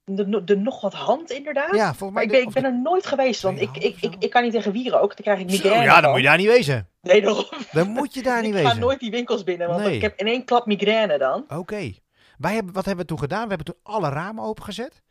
de, 0.05 0.43
de 0.43 0.55
nog 0.57 0.81
wat 0.81 0.93
hand 0.93 1.31
inderdaad. 1.31 1.75
Ja, 1.75 1.93
volgens 1.93 1.99
maar 1.99 2.11
mij. 2.11 2.23
ik 2.23 2.29
de- 2.29 2.37
ben, 2.37 2.47
ik 2.47 2.53
ben 2.53 2.63
er 2.63 2.79
nooit 2.81 3.05
geweest. 3.07 3.41
Want 3.41 3.61
ik, 3.61 3.77
ik, 3.77 3.97
ik, 4.01 4.15
ik 4.19 4.29
kan 4.29 4.43
niet 4.43 4.51
tegen 4.51 4.71
wieren 4.71 5.01
ook. 5.01 5.07
Dan 5.15 5.23
krijg 5.35 5.39
ik 5.39 5.49
Zo, 5.49 5.55
migraine. 5.55 5.83
ja, 5.83 5.93
dan 5.93 6.01
van. 6.03 6.11
moet 6.11 6.19
je 6.21 6.27
daar 6.27 6.37
niet 6.37 6.47
wezen. 6.47 6.89
Nee, 7.01 7.21
daarom. 7.21 7.45
Dan 7.71 7.87
moet 7.89 8.13
je 8.13 8.21
daar 8.23 8.41
niet 8.41 8.53
ik 8.53 8.59
ga 8.61 8.63
wezen. 8.63 8.79
nooit 8.79 8.99
die 8.99 9.11
winkels 9.11 9.43
binnen. 9.43 9.67
Want 9.67 9.81
Nee. 9.83 9.95
ik 9.95 10.01
heb 10.01 10.19
in 10.19 10.27
één 10.27 10.45
klap 10.45 10.65
migraine 10.65 11.17
dan. 11.17 11.45
Oké. 11.47 11.93
Wij 12.37 12.53
hebben, 12.53 12.73
wat 12.73 12.85
hebben 12.85 13.03
we 13.05 13.09
toen 13.11 13.19
gedaan? 13.19 13.41
We 13.43 13.47
hebben 13.47 13.65
toen 13.65 13.93
alle 13.93 14.09
ramen 14.09 14.43
opengezet. 14.43 15.01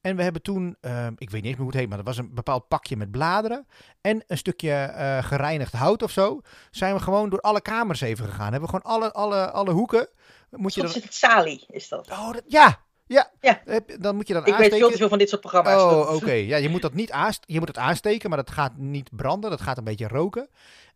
En 0.00 0.16
we 0.16 0.22
hebben 0.22 0.42
toen, 0.42 0.76
ehm, 0.80 1.12
ik 1.16 1.30
weet 1.30 1.42
niet 1.42 1.44
eens 1.44 1.52
meer 1.52 1.56
hoe 1.56 1.66
het 1.70 1.76
heet, 1.78 1.88
maar 1.88 1.96
dat 1.96 2.06
was 2.06 2.16
een 2.18 2.34
bepaald 2.34 2.68
pakje 2.68 2.96
met 2.96 3.10
bladeren. 3.10 3.66
En 4.00 4.24
een 4.26 4.36
stukje 4.38 4.72
eh, 4.72 5.24
gereinigd 5.24 5.72
hout 5.72 6.02
of 6.02 6.10
zo. 6.10 6.40
Zijn 6.70 6.94
we 6.94 7.00
gewoon 7.00 7.30
door 7.30 7.40
alle 7.40 7.60
kamers 7.60 8.00
even 8.00 8.24
gegaan. 8.24 8.52
Hebben 8.52 8.70
we 8.70 8.78
gewoon 8.78 8.94
alle, 8.94 9.12
alle, 9.12 9.50
alle 9.50 9.70
hoeken. 9.70 10.08
Moet 10.50 10.74
je 10.74 10.82
dan... 10.82 10.90
het 10.90 11.14
Sali, 11.14 11.64
is 11.68 11.88
dat. 11.88 12.10
Oh, 12.10 12.32
dat- 12.32 12.42
ja, 12.46 12.78
ja. 13.10 13.30
Ja. 13.40 13.60
Dan 13.98 14.16
moet 14.16 14.26
je 14.28 14.32
dan 14.34 14.42
Ik 14.42 14.48
weet 14.48 14.54
aansteken. 14.54 14.78
veel 14.78 14.90
te 14.90 14.96
veel 14.96 15.08
van 15.08 15.18
dit 15.18 15.28
soort 15.28 15.40
programma's. 15.40 15.82
Oh, 15.82 15.90
Dat- 15.90 16.14
oké. 16.22 16.32
Ja, 16.32 16.56
je 16.56 16.68
moet 16.68 16.82
dat 16.82 16.94
niet 16.94 17.10
aanst 17.10 17.42
je 17.46 17.58
moet 17.58 17.68
het 17.68 17.78
aansteken, 17.78 18.28
maar 18.28 18.38
dat 18.38 18.50
gaat 18.50 18.76
niet 18.76 19.08
branden. 19.16 19.50
Dat 19.50 19.60
gaat 19.60 19.78
een 19.78 19.84
beetje 19.84 20.08
roken. 20.08 20.48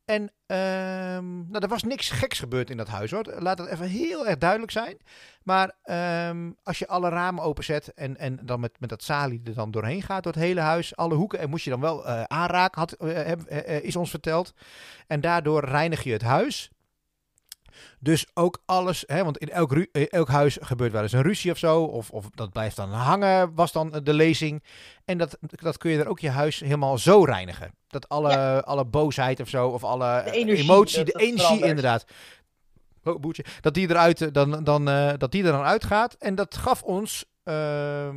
En 0.05 0.33
ehm, 0.47 1.37
nou, 1.51 1.63
er 1.63 1.69
was 1.69 1.83
niks 1.83 2.11
geks 2.11 2.39
gebeurd 2.39 2.71
in 2.71 2.77
dat 2.77 2.89
huis 2.89 3.11
hoor. 3.11 3.35
Laat 3.39 3.59
het 3.59 3.69
even 3.69 3.87
heel 3.87 4.27
erg 4.27 4.39
duidelijk 4.39 4.73
zijn. 4.73 4.97
Maar 5.43 5.73
ehm, 5.83 6.51
als 6.63 6.79
je 6.79 6.89
alle 6.89 7.09
ramen 7.09 7.45
openzet 7.45 7.93
en, 7.95 8.17
en 8.17 8.39
dan 8.43 8.61
met, 8.61 8.81
met 8.81 8.89
dat 8.89 9.03
salie 9.03 9.41
er 9.45 9.55
dan 9.55 9.71
doorheen 9.71 10.03
gaat 10.03 10.23
door 10.23 10.33
het 10.33 10.43
hele 10.43 10.61
huis, 10.61 10.97
alle 10.97 11.15
hoeken, 11.15 11.39
en 11.39 11.51
moest 11.51 11.65
je 11.65 11.71
dan 11.71 11.81
wel 11.81 12.07
uh, 12.07 12.23
aanraken, 12.23 12.81
had, 12.81 12.97
uh, 13.03 13.83
is 13.83 13.97
ons 13.97 14.11
verteld. 14.11 14.53
En 15.07 15.21
daardoor 15.21 15.65
reinig 15.65 16.03
je 16.03 16.13
het 16.13 16.23
huis. 16.23 16.71
Dus 17.99 18.27
ook 18.35 18.63
alles, 18.65 19.05
hè, 19.07 19.25
want 19.25 19.39
in 19.39 19.49
elk, 19.49 19.73
elk 19.93 20.29
huis 20.29 20.59
gebeurt 20.61 20.93
wel 20.93 21.03
eens 21.03 21.13
een 21.13 21.23
ruzie 21.23 21.51
of 21.51 21.59
zo. 21.59 21.83
Of, 21.83 22.11
of 22.11 22.31
dat 22.31 22.53
blijft 22.53 22.77
dan 22.77 22.91
hangen, 22.91 23.55
was 23.55 23.73
dan 23.73 24.01
de 24.03 24.15
lezing. 24.15 24.63
En 25.05 25.19
dat, 25.19 25.39
dat 25.41 25.79
kun 25.79 25.91
je 25.91 25.99
er 25.99 26.09
ook 26.09 26.21
je 26.21 26.31
huis 26.31 26.61
helemaal 26.61 26.99
zo 26.99 27.25
reinigen. 27.25 27.75
Dat 27.89 28.09
alle, 28.09 28.65
alle 28.65 28.85
boosheid 28.85 29.41
of 29.41 29.49
zo, 29.49 29.69
of 29.69 29.85
alle 29.85 30.31
emotie, 30.31 31.05
de 31.05 31.13
energie 31.13 31.65
inderdaad. 31.65 32.05
Oh, 33.05 33.21
boetje. 33.21 33.45
Dat 33.61 33.75
die 33.75 33.91
eruit 33.91 34.35
dan, 34.35 34.65
dan, 34.65 34.89
uh, 34.89 35.13
dat 35.19 35.33
die 35.33 35.45
er 35.45 35.53
dan 35.53 35.65
uitgaat. 35.65 36.15
En 36.19 36.35
dat 36.35 36.57
gaf 36.57 36.83
ons 36.83 37.25
uh, 37.45 38.09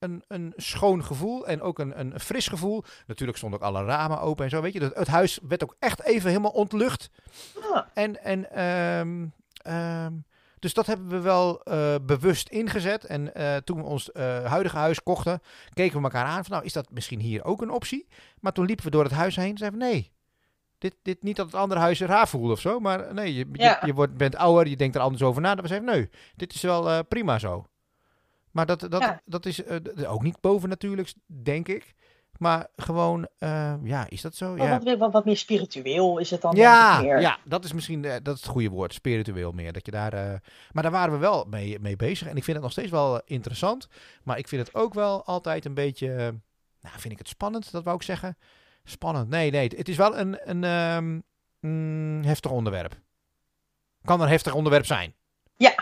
een, 0.00 0.24
een 0.28 0.52
schoon 0.56 1.04
gevoel 1.04 1.46
en 1.46 1.62
ook 1.62 1.78
een, 1.78 2.00
een 2.00 2.20
fris 2.20 2.48
gevoel. 2.48 2.84
Natuurlijk 3.06 3.38
stonden 3.38 3.60
ook 3.60 3.66
alle 3.66 3.84
ramen 3.84 4.20
open 4.20 4.44
en 4.44 4.50
zo, 4.50 4.62
weet 4.62 4.72
je. 4.72 4.82
Het, 4.82 4.94
het 4.94 5.08
huis 5.08 5.38
werd 5.48 5.62
ook 5.62 5.76
echt 5.78 6.02
even 6.02 6.28
helemaal 6.28 6.50
ontlucht. 6.50 7.10
En, 7.94 8.22
en 8.24 8.64
um, 8.64 9.32
um, 9.66 10.24
dus 10.58 10.74
dat 10.74 10.86
hebben 10.86 11.08
we 11.08 11.20
wel 11.20 11.60
uh, 11.64 11.94
bewust 12.02 12.48
ingezet. 12.48 13.04
En 13.04 13.30
uh, 13.36 13.56
toen 13.56 13.76
we 13.76 13.82
ons 13.82 14.10
uh, 14.12 14.44
huidige 14.44 14.76
huis 14.76 15.02
kochten, 15.02 15.40
keken 15.72 15.96
we 15.96 16.02
elkaar 16.02 16.24
aan 16.24 16.44
van 16.44 16.52
nou, 16.52 16.64
is 16.64 16.72
dat 16.72 16.90
misschien 16.90 17.20
hier 17.20 17.44
ook 17.44 17.62
een 17.62 17.70
optie? 17.70 18.06
Maar 18.40 18.52
toen 18.52 18.66
liepen 18.66 18.84
we 18.84 18.90
door 18.90 19.04
het 19.04 19.12
huis 19.12 19.36
heen 19.36 19.50
en 19.50 19.58
zeiden 19.58 19.80
we 19.80 19.86
nee. 19.86 20.12
Dit, 20.78 20.96
dit, 21.02 21.22
niet 21.22 21.36
dat 21.36 21.46
het 21.46 21.54
andere 21.54 21.80
huis 21.80 22.00
raar 22.00 22.28
voelde 22.28 22.52
of 22.52 22.60
zo, 22.60 22.80
maar 22.80 23.14
nee, 23.14 23.34
je, 23.34 23.46
ja. 23.52 23.78
je, 23.80 23.86
je, 23.86 23.94
wordt, 23.94 24.16
bent 24.16 24.36
ouder, 24.36 24.68
je 24.68 24.76
denkt 24.76 24.96
er 24.96 25.02
anders 25.02 25.22
over 25.22 25.42
na. 25.42 25.54
Dat 25.54 25.62
we 25.62 25.68
zeiden 25.68 25.94
nee, 25.94 26.10
dit 26.36 26.54
is 26.54 26.62
wel 26.62 27.04
prima 27.04 27.38
zo. 27.38 27.66
Maar 28.50 28.66
dat, 28.66 28.80
dat, 28.80 29.20
dat 29.24 29.46
is 29.46 29.64
uh, 29.64 30.12
ook 30.12 30.22
niet 30.22 30.40
bovennatuurlijks, 30.40 31.14
denk 31.26 31.68
ik. 31.68 31.94
Maar 32.40 32.66
gewoon, 32.76 33.28
uh, 33.38 33.74
ja, 33.82 34.08
is 34.08 34.20
dat 34.20 34.34
zo? 34.34 34.56
Ja. 34.56 34.78
Wat, 34.78 34.98
wat, 34.98 35.12
wat, 35.12 35.24
meer 35.24 35.36
spiritueel 35.36 36.18
is 36.18 36.30
het 36.30 36.40
dan? 36.40 36.56
Ja, 36.56 37.00
meer. 37.00 37.20
ja 37.20 37.38
dat 37.44 37.64
is 37.64 37.72
misschien 37.72 38.02
uh, 38.02 38.14
dat 38.22 38.34
is 38.34 38.42
het 38.42 38.50
goede 38.50 38.68
woord, 38.68 38.94
spiritueel 38.94 39.52
meer. 39.52 39.72
Dat 39.72 39.86
je 39.86 39.92
daar, 39.92 40.14
uh, 40.14 40.34
maar 40.72 40.82
daar 40.82 40.92
waren 40.92 41.12
we 41.12 41.18
wel 41.18 41.46
mee, 41.50 41.78
mee 41.78 41.96
bezig. 41.96 42.28
En 42.28 42.36
ik 42.36 42.44
vind 42.44 42.56
het 42.56 42.62
nog 42.64 42.72
steeds 42.72 42.90
wel 42.90 43.20
interessant. 43.24 43.88
Maar 44.22 44.38
ik 44.38 44.48
vind 44.48 44.66
het 44.66 44.74
ook 44.74 44.94
wel 44.94 45.24
altijd 45.24 45.64
een 45.64 45.74
beetje, 45.74 46.08
nou, 46.80 46.98
vind 46.98 47.12
ik 47.12 47.18
het 47.18 47.28
spannend, 47.28 47.72
dat 47.72 47.84
wou 47.84 47.96
ik 47.96 48.02
zeggen. 48.02 48.36
Spannend, 48.84 49.28
nee, 49.28 49.50
nee. 49.50 49.70
Het 49.76 49.88
is 49.88 49.96
wel 49.96 50.18
een, 50.18 50.50
een 50.50 50.64
um, 50.64 51.22
mm, 51.60 52.22
heftig 52.24 52.50
onderwerp. 52.50 53.00
Kan 54.04 54.20
een 54.20 54.28
heftig 54.28 54.54
onderwerp 54.54 54.86
zijn. 54.86 55.14
Ja, 55.56 55.74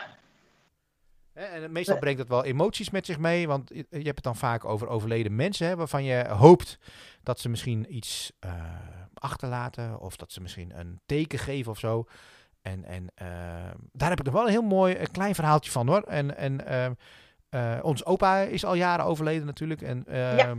en 1.38 1.72
meestal 1.72 1.98
brengt 1.98 2.18
dat 2.18 2.28
wel 2.28 2.44
emoties 2.44 2.90
met 2.90 3.06
zich 3.06 3.18
mee, 3.18 3.46
want 3.46 3.70
je 3.74 3.86
hebt 3.90 4.06
het 4.06 4.22
dan 4.22 4.36
vaak 4.36 4.64
over 4.64 4.88
overleden 4.88 5.36
mensen, 5.36 5.66
hè, 5.66 5.76
waarvan 5.76 6.04
je 6.04 6.28
hoopt 6.28 6.78
dat 7.22 7.40
ze 7.40 7.48
misschien 7.48 7.96
iets 7.96 8.32
uh, 8.44 8.52
achterlaten 9.14 10.00
of 10.00 10.16
dat 10.16 10.32
ze 10.32 10.40
misschien 10.40 10.78
een 10.78 11.00
teken 11.06 11.38
geven 11.38 11.72
of 11.72 11.78
zo. 11.78 12.06
En, 12.62 12.84
en 12.84 13.02
uh, 13.02 13.28
daar 13.92 14.08
heb 14.08 14.18
ik 14.18 14.24
nog 14.24 14.34
wel 14.34 14.44
een 14.44 14.50
heel 14.50 14.62
mooi 14.62 14.96
een 14.98 15.10
klein 15.10 15.34
verhaaltje 15.34 15.70
van 15.70 15.88
hoor. 15.88 16.02
En, 16.02 16.36
en 16.36 16.60
uh, 17.50 17.78
ons 17.82 18.04
opa 18.04 18.40
is 18.40 18.64
al 18.64 18.74
jaren 18.74 19.04
overleden 19.04 19.46
natuurlijk. 19.46 19.82
En 19.82 20.04
ja. 20.10 20.56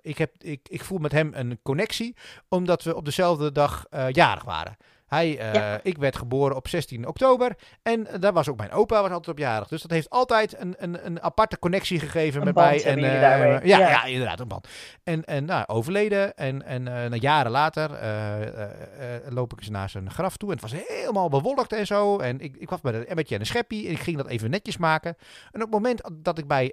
ik, 0.00 0.18
heb, 0.18 0.34
ik, 0.38 0.68
ik 0.68 0.84
voel 0.84 0.98
met 0.98 1.12
hem 1.12 1.30
een 1.34 1.58
connectie, 1.62 2.16
omdat 2.48 2.82
we 2.82 2.96
op 2.96 3.04
dezelfde 3.04 3.52
dag 3.52 3.86
jarig 4.08 4.44
waren. 4.44 4.76
Hij, 5.14 5.54
uh, 5.54 5.74
Ik 5.82 5.98
werd 5.98 6.16
geboren 6.16 6.56
op 6.56 6.68
16 6.68 7.06
oktober. 7.06 7.56
En 7.82 8.06
daar 8.20 8.32
was 8.32 8.48
ook 8.48 8.56
mijn 8.56 8.70
opa 8.70 9.02
was 9.02 9.10
altijd 9.10 9.28
op 9.28 9.38
jarig. 9.38 9.68
Dus 9.68 9.82
dat 9.82 9.90
heeft 9.90 10.10
altijd 10.10 10.60
een, 10.60 10.74
een, 10.78 11.06
een 11.06 11.22
aparte 11.22 11.58
connectie 11.58 12.00
gegeven 12.00 12.40
een 12.40 12.46
met 12.46 12.54
mij. 12.54 12.84
En, 12.84 12.98
uh, 12.98 13.22
ja, 13.22 13.58
ja, 13.62 13.78
ja. 13.78 14.04
inderdaad, 14.04 14.40
een 14.40 14.48
band. 14.48 14.68
En, 15.04 15.24
en 15.24 15.44
nou, 15.44 15.66
overleden. 15.66 16.36
En, 16.36 16.62
en 16.62 16.86
uh, 16.86 17.20
jaren 17.20 17.50
later 17.50 17.90
loop 19.28 19.52
ik 19.52 19.58
eens 19.58 19.68
naar 19.68 19.90
zijn 19.90 20.10
graf 20.10 20.36
toe. 20.36 20.48
En 20.48 20.58
het 20.58 20.70
was 20.70 20.80
helemaal 20.86 21.28
bewolkt 21.28 21.72
en 21.72 21.86
zo. 21.86 22.18
En 22.18 22.40
ik, 22.40 22.56
ik 22.56 22.70
was 22.70 22.80
met 22.80 22.94
een 22.94 23.06
emmetje 23.06 23.34
en 23.34 23.40
een 23.40 23.46
scheppie. 23.46 23.86
En 23.86 23.92
ik 23.92 24.00
ging 24.00 24.16
dat 24.16 24.26
even 24.28 24.50
netjes 24.50 24.76
maken. 24.76 25.16
En 25.52 25.54
op 25.54 25.60
het 25.60 25.70
moment 25.70 26.10
dat 26.12 26.38
ik 26.38 26.46
bij 26.46 26.72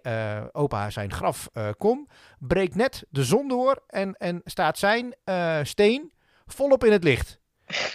opa 0.52 0.90
zijn 0.90 1.12
graf 1.12 1.50
kom, 1.78 2.08
breekt 2.40 2.76
net 2.76 3.04
de 3.10 3.24
zon 3.24 3.48
door. 3.48 3.84
En, 3.88 4.16
en 4.18 4.42
staat 4.46 4.78
zijn 4.78 5.16
steen 5.64 6.12
volop 6.46 6.84
in 6.84 6.92
het 6.92 7.04
licht. 7.04 7.41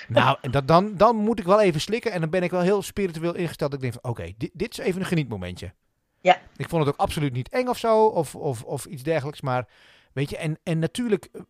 Nou, 0.09 0.39
dat, 0.51 0.69
dan, 0.69 0.97
dan 0.97 1.17
moet 1.17 1.39
ik 1.39 1.45
wel 1.45 1.61
even 1.61 1.81
slikken. 1.81 2.13
En 2.13 2.21
dan 2.21 2.31
ben 2.31 2.43
ik 2.43 2.51
wel 2.51 2.61
heel 2.61 2.83
spiritueel 2.83 3.35
ingesteld. 3.35 3.75
Ik 3.75 3.81
denk 3.81 3.93
van, 3.93 4.11
oké, 4.11 4.33
dit, 4.37 4.51
dit 4.53 4.71
is 4.71 4.79
even 4.79 5.01
een 5.01 5.07
genietmomentje. 5.07 5.73
Ja. 6.21 6.41
Ik 6.57 6.69
vond 6.69 6.85
het 6.85 6.95
ook 6.95 7.01
absoluut 7.01 7.33
niet 7.33 7.49
eng 7.49 7.67
of 7.67 7.79
zo. 7.79 8.07
Of, 8.07 8.35
of, 8.35 8.63
of 8.63 8.85
iets 8.85 9.03
dergelijks. 9.03 9.41
Maar, 9.41 9.69
weet 10.13 10.31
je, 10.31 10.37
en, 10.37 10.59
en 10.63 10.79
natuurlijk 10.79 11.29
eh, 11.33 11.41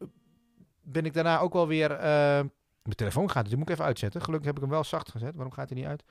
ben 0.82 1.04
ik 1.04 1.14
daarna 1.14 1.38
ook 1.38 1.52
wel 1.52 1.66
weer... 1.66 1.90
Uh, 1.90 2.40
mijn 2.86 2.98
telefoon 2.98 3.30
gaat, 3.30 3.40
dus 3.40 3.48
die 3.48 3.58
moet 3.58 3.68
ik 3.68 3.74
even 3.74 3.86
uitzetten. 3.86 4.22
Gelukkig 4.22 4.46
heb 4.46 4.56
ik 4.56 4.62
hem 4.62 4.70
wel 4.70 4.84
zacht 4.84 5.10
gezet. 5.10 5.34
Waarom 5.34 5.52
gaat 5.52 5.68
hij 5.68 5.78
niet 5.78 5.86
uit? 5.86 6.04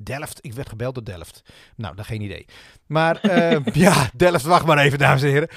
Delft. 0.00 0.38
Ik 0.40 0.52
werd 0.52 0.68
gebeld 0.68 0.94
door 0.94 1.04
Delft. 1.04 1.42
Nou, 1.76 1.94
dat 1.94 2.06
geen 2.06 2.20
idee. 2.20 2.46
Maar 2.86 3.20
uh, 3.24 3.64
ja, 3.84 4.10
Delft, 4.14 4.44
wacht 4.44 4.66
maar 4.66 4.78
even, 4.78 4.98
dames 4.98 5.22
en 5.22 5.28
heren. 5.28 5.48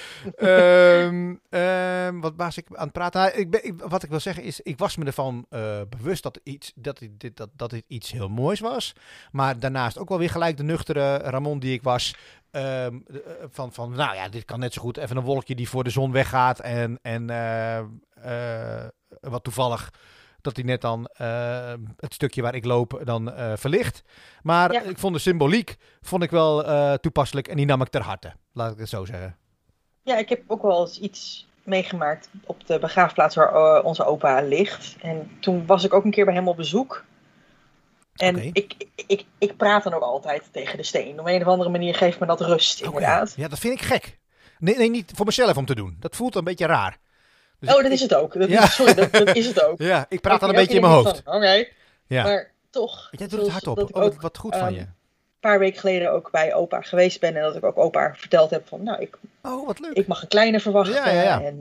Um, 1.06 1.40
um, 1.50 2.22
wat 2.22 2.34
was 2.36 2.58
ik 2.58 2.66
aan 2.74 2.84
het 2.84 2.94
praten? 2.94 3.22
Nou, 3.22 3.34
ik 3.34 3.50
ben, 3.50 3.66
ik, 3.66 3.74
wat 3.88 4.04
ik 4.04 4.10
wil 4.10 4.20
zeggen 4.20 4.44
is, 4.44 4.60
ik 4.60 4.78
was 4.78 4.96
me 4.96 5.06
ervan 5.06 5.46
uh, 5.50 5.82
bewust 5.90 6.24
dat, 6.24 6.40
iets, 6.44 6.72
dat, 6.76 7.02
dit, 7.12 7.38
dat, 7.38 7.50
dat 7.56 7.70
dit 7.70 7.84
iets 7.88 8.12
heel 8.12 8.30
moois 8.30 8.60
was. 8.60 8.94
Maar 9.32 9.60
daarnaast 9.60 9.98
ook 9.98 10.10
wel 10.10 10.18
weer 10.18 10.30
gelijk 10.30 10.58
de 10.58 10.64
nuchtere 10.64 11.18
Ramon 11.18 11.60
die 11.60 11.74
ik 11.74 11.84
was. 11.84 12.16
Um, 12.52 13.06
van, 13.52 13.74
van, 13.74 13.92
nou 13.92 14.16
ja, 14.16 14.30
dit 14.30 14.46
kan 14.46 14.60
net 14.60 14.74
zo 14.74 14.82
goed 14.82 14.98
even 14.98 15.18
een 15.18 15.24
wolkje 15.24 15.56
die 15.56 15.70
voor 15.70 15.84
de 15.84 15.90
zon 15.90 16.12
weggaat. 16.12 16.60
En, 16.60 17.00
en 17.02 17.32
uh, 17.32 18.86
wat 19.20 19.44
toevallig 19.44 19.92
dat 20.44 20.56
hij 20.56 20.66
net 20.66 20.82
dan 20.82 21.10
uh, 21.22 21.74
het 21.98 22.14
stukje 22.14 22.42
waar 22.42 22.56
ik 22.56 22.66
loop 22.66 23.02
dan 23.04 23.30
uh, 23.30 23.54
verlicht. 23.56 24.04
Maar 24.42 24.74
ja. 24.74 24.82
ik 24.82 24.98
vond 24.98 25.14
de 25.14 25.20
symboliek 25.20 25.76
vond 26.02 26.24
ik 26.24 26.32
wel 26.32 26.70
uh, 26.70 26.94
toepasselijk 26.94 27.48
en 27.48 27.58
die 27.58 27.66
nam 27.66 27.82
ik 27.82 27.90
ter 27.90 28.02
harte. 28.02 28.34
Laat 28.54 28.72
ik 28.72 28.80
het 28.80 28.90
zo 28.90 29.06
zeggen. 29.06 29.38
Ja, 30.04 30.18
ik 30.18 30.30
heb 30.30 30.42
ook 30.48 30.62
wel 30.62 30.82
eens 30.82 31.00
iets 31.00 31.48
meegemaakt 31.64 32.30
op 32.46 32.68
de 32.68 32.80
begraafplaats 32.80 33.36
waar 33.36 33.84
onze 33.84 34.06
opa 34.06 34.42
ligt. 34.42 34.96
En 35.02 35.32
toen 35.40 35.66
was 35.66 35.84
ik 35.84 35.94
ook 35.94 36.04
een 36.04 36.12
keer 36.12 36.26
bij 36.26 36.34
hem 36.34 36.48
op 36.48 36.56
bezoek. 36.58 37.06
En 38.16 38.36
okay. 38.36 38.50
ik, 38.54 38.88
ik, 39.08 39.26
ik 39.38 39.58
praat 39.58 39.84
dan 39.84 39.94
ook 39.94 40.02
altijd 40.02 40.50
tegen 40.52 40.78
de 40.78 40.84
steen. 40.84 41.20
Op 41.20 41.28
een 41.28 41.42
of 41.42 41.48
andere 41.48 41.70
manier 41.70 41.96
geeft 41.96 42.20
me 42.20 42.26
dat 42.26 42.42
rust, 42.42 42.82
inderdaad. 42.82 43.30
Okay. 43.30 43.44
Ja, 43.44 43.48
dat 43.48 43.60
vind 43.60 43.74
ik 43.74 43.82
gek. 43.82 44.20
Nee, 44.60 44.78
nee, 44.78 44.90
niet 44.90 45.12
voor 45.16 45.26
mezelf 45.26 45.58
om 45.58 45.66
te 45.66 45.76
doen. 45.76 45.98
Dat 46.00 46.16
voelt 46.16 46.36
een 46.36 46.44
beetje 46.44 46.66
raar. 46.66 46.98
Dus 47.62 47.76
oh, 47.76 47.84
dat 47.84 47.92
is 47.92 48.02
het 48.02 48.14
ook. 48.14 48.40
Dat 48.40 48.50
ja. 48.50 48.64
is, 48.64 48.76
sorry, 48.76 48.94
dat, 48.94 49.12
dat, 49.12 49.36
is 49.36 49.48
het 49.48 49.64
ook. 49.64 49.78
Ja, 49.92 50.06
ik 50.10 50.22
praat 50.22 50.40
dan 50.40 50.50
een 50.50 50.56
beetje 50.56 50.76
in 50.76 50.82
mijn 50.82 50.94
hoofd. 50.94 51.20
Oké, 51.20 51.36
okay. 51.36 51.72
ja. 52.08 52.24
maar 52.24 52.52
toch. 52.70 53.08
Jij 53.12 53.28
doet 53.28 53.40
het 53.40 53.50
hardop. 53.50 53.76
Dat 53.76 53.92
oh, 53.92 54.02
wat, 54.02 54.16
wat 54.16 54.38
goed 54.38 54.54
um, 54.54 54.60
van 54.60 54.74
je. 54.74 54.80
Een 54.80 55.50
paar 55.50 55.60
weken 55.60 55.80
geleden 55.80 56.12
ook 56.12 56.32
bij 56.32 56.54
opa 56.54 56.82
geweest 56.82 57.20
ben 57.20 57.36
en 57.36 57.42
dat 57.42 57.56
ik 57.56 57.64
ook 57.64 57.78
opa 57.78 58.16
verteld 58.16 58.50
heb 58.50 58.68
van, 58.68 58.84
nou, 58.84 59.02
ik, 59.02 59.18
oh, 59.42 59.68
wat 59.68 59.80
leuk. 59.80 59.94
ik 59.94 60.08
mag 60.08 60.22
een 60.22 60.28
kleine 60.28 60.60
verwachten. 60.60 60.96
Ja, 60.96 61.10
ja, 61.10 61.22
ja. 61.22 61.42
En 61.42 61.58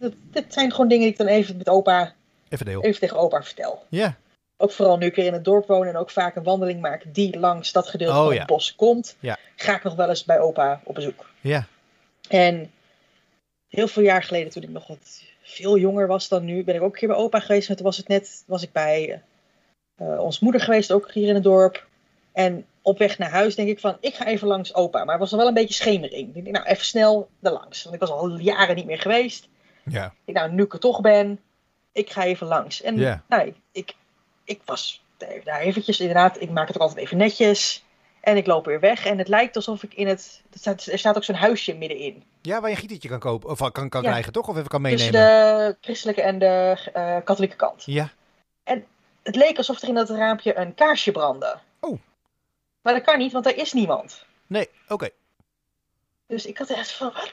uh, 0.00 0.10
dat, 0.30 0.44
zijn 0.48 0.70
gewoon 0.70 0.88
dingen 0.88 1.04
die 1.04 1.12
ik 1.12 1.18
dan 1.18 1.26
even 1.26 1.56
met 1.56 1.68
opa, 1.68 2.14
even, 2.48 2.66
deel. 2.66 2.82
even 2.82 3.00
tegen 3.00 3.16
opa 3.16 3.42
vertel. 3.42 3.84
Ja. 3.88 4.16
Ook 4.56 4.72
vooral 4.72 4.96
nu 4.96 5.06
ik 5.06 5.14
weer 5.14 5.26
in 5.26 5.32
het 5.32 5.44
dorp 5.44 5.66
woon 5.66 5.86
en 5.86 5.96
ook 5.96 6.10
vaak 6.10 6.36
een 6.36 6.42
wandeling 6.42 6.80
maak 6.80 7.04
die 7.06 7.38
langs 7.38 7.72
dat 7.72 7.88
gedeelte 7.88 8.18
oh, 8.18 8.24
van 8.24 8.34
het 8.34 8.46
bos 8.46 8.74
komt, 8.74 9.16
ja. 9.20 9.38
ga 9.56 9.76
ik 9.76 9.82
nog 9.82 9.94
wel 9.94 10.08
eens 10.08 10.24
bij 10.24 10.40
opa 10.40 10.80
op 10.84 10.94
bezoek. 10.94 11.30
Ja. 11.40 11.66
En 12.28 12.70
heel 13.68 13.88
veel 13.88 14.02
jaar 14.02 14.22
geleden, 14.22 14.52
toen 14.52 14.62
ik 14.62 14.68
nog 14.68 14.86
wat 14.86 15.22
veel 15.52 15.78
jonger 15.78 16.06
was 16.06 16.28
dan 16.28 16.44
nu, 16.44 16.64
ben 16.64 16.74
ik 16.74 16.82
ook 16.82 16.92
een 16.92 16.98
keer 16.98 17.08
bij 17.08 17.16
opa 17.16 17.40
geweest. 17.40 17.68
En 17.68 17.76
toen 17.76 17.84
was 17.84 17.96
het 17.96 18.08
net, 18.08 18.44
was 18.46 18.62
ik 18.62 18.72
bij 18.72 19.22
uh, 20.02 20.20
ons 20.20 20.40
moeder 20.40 20.60
geweest, 20.60 20.92
ook 20.92 21.12
hier 21.12 21.28
in 21.28 21.34
het 21.34 21.42
dorp. 21.42 21.86
En 22.32 22.66
op 22.82 22.98
weg 22.98 23.18
naar 23.18 23.30
huis 23.30 23.54
denk 23.54 23.68
ik 23.68 23.80
van, 23.80 23.96
ik 24.00 24.14
ga 24.14 24.26
even 24.26 24.48
langs 24.48 24.74
opa. 24.74 25.04
Maar 25.04 25.12
het 25.12 25.20
was 25.20 25.32
er 25.32 25.38
wel 25.38 25.46
een 25.46 25.54
beetje 25.54 25.74
schemering. 25.74 26.36
Ik 26.36 26.44
denk, 26.44 26.56
nou, 26.56 26.66
even 26.66 26.84
snel 26.84 27.28
er 27.40 27.52
langs. 27.52 27.82
Want 27.82 27.94
ik 27.94 28.00
was 28.00 28.10
al 28.10 28.38
jaren 28.38 28.76
niet 28.76 28.86
meer 28.86 29.00
geweest. 29.00 29.48
Ja. 29.84 30.14
Ik, 30.24 30.34
nou, 30.34 30.52
nu 30.52 30.62
ik 30.62 30.72
er 30.72 30.78
toch 30.78 31.00
ben, 31.00 31.40
ik 31.92 32.10
ga 32.10 32.24
even 32.24 32.46
langs. 32.46 32.82
En 32.82 33.22
nou, 33.28 33.46
ik, 33.46 33.56
ik, 33.72 33.94
ik 34.44 34.60
was 34.64 35.02
daar 35.44 35.60
eventjes, 35.60 36.00
inderdaad, 36.00 36.40
ik 36.40 36.50
maak 36.50 36.66
het 36.66 36.76
ook 36.76 36.82
altijd 36.82 37.00
even 37.00 37.16
netjes. 37.16 37.84
En 38.20 38.36
ik 38.36 38.46
loop 38.46 38.64
weer 38.64 38.80
weg. 38.80 39.06
En 39.06 39.18
het 39.18 39.28
lijkt 39.28 39.56
alsof 39.56 39.82
ik 39.82 39.94
in 39.94 40.06
het. 40.06 40.42
Er 40.52 40.58
staat, 40.58 40.86
er 40.86 40.98
staat 40.98 41.16
ook 41.16 41.24
zo'n 41.24 41.34
huisje 41.34 41.74
middenin. 41.74 42.22
Ja, 42.42 42.60
waar 42.60 42.68
je 42.68 42.74
een 42.74 42.80
gietertje 42.80 43.08
kan 43.08 43.18
kopen. 43.18 43.50
Of 43.50 43.70
kan, 43.70 43.88
kan 43.88 44.02
ja. 44.02 44.08
krijgen, 44.08 44.32
toch? 44.32 44.48
Of 44.48 44.56
even 44.56 44.68
kan 44.68 44.80
meenemen. 44.80 45.12
Tussen 45.12 45.68
de 45.68 45.76
christelijke 45.80 46.22
en 46.22 46.38
de 46.38 46.76
uh, 46.96 47.16
katholieke 47.24 47.56
kant. 47.56 47.82
Ja. 47.86 48.10
En 48.64 48.86
het 49.22 49.36
leek 49.36 49.56
alsof 49.56 49.82
er 49.82 49.88
in 49.88 49.94
dat 49.94 50.10
raampje 50.10 50.56
een 50.56 50.74
kaarsje 50.74 51.12
brandde. 51.12 51.58
Oh. 51.80 51.98
Maar 52.82 52.94
dat 52.94 53.02
kan 53.02 53.18
niet, 53.18 53.32
want 53.32 53.46
er 53.46 53.56
is 53.56 53.72
niemand. 53.72 54.24
Nee, 54.46 54.68
oké. 54.82 54.92
Okay. 54.92 55.12
Dus 56.26 56.46
ik 56.46 56.58
had 56.58 56.70
echt 56.70 56.92
van. 56.92 57.12
Wat? 57.12 57.32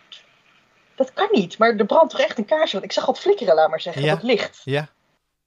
Dat 0.96 1.14
kan 1.14 1.28
niet. 1.32 1.58
Maar 1.58 1.76
er 1.76 1.86
brandt 1.86 2.12
toch 2.12 2.20
echt 2.20 2.38
een 2.38 2.46
kaarsje? 2.46 2.74
Want 2.74 2.86
ik 2.86 2.92
zag 2.92 3.06
wat 3.06 3.20
flikkeren, 3.20 3.56
laat 3.56 3.70
maar 3.70 3.82
zeggen. 3.82 4.04
Ja. 4.04 4.14
Dat 4.14 4.24
licht. 4.24 4.62
Ja. 4.64 4.90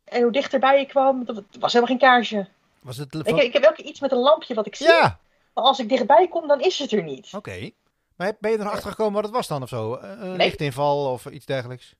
En 0.04 0.22
hoe 0.22 0.32
dichterbij 0.32 0.78
je 0.78 0.86
kwam, 0.86 1.22
er 1.26 1.44
was 1.60 1.72
helemaal 1.72 1.96
geen 1.96 2.08
kaarsje. 2.08 2.48
Was 2.80 2.96
het 2.96 3.14
ik, 3.14 3.36
ik, 3.36 3.52
heb 3.52 3.62
elke 3.62 3.74
keer 3.76 3.90
iets 3.90 4.00
met 4.00 4.12
een 4.12 4.18
lampje 4.18 4.54
wat 4.54 4.66
ik 4.66 4.74
zie. 4.74 4.86
Ja. 4.86 5.18
Maar 5.54 5.64
als 5.64 5.78
ik 5.78 5.88
dichtbij 5.88 6.28
kom, 6.28 6.48
dan 6.48 6.60
is 6.60 6.78
het 6.78 6.92
er 6.92 7.02
niet. 7.02 7.28
Oké. 7.32 7.70
Maar 8.16 8.32
ben 8.40 8.50
je 8.50 8.56
er 8.56 8.64
nog 8.64 8.72
achter 8.72 8.90
gekomen 8.90 9.14
wat 9.14 9.24
het 9.24 9.32
was 9.32 9.48
dan 9.48 9.62
of 9.62 9.68
zo? 9.68 9.98
Een 10.00 10.18
nee. 10.18 10.36
lichtinval 10.36 11.12
of 11.12 11.26
iets 11.26 11.46
dergelijks? 11.46 11.94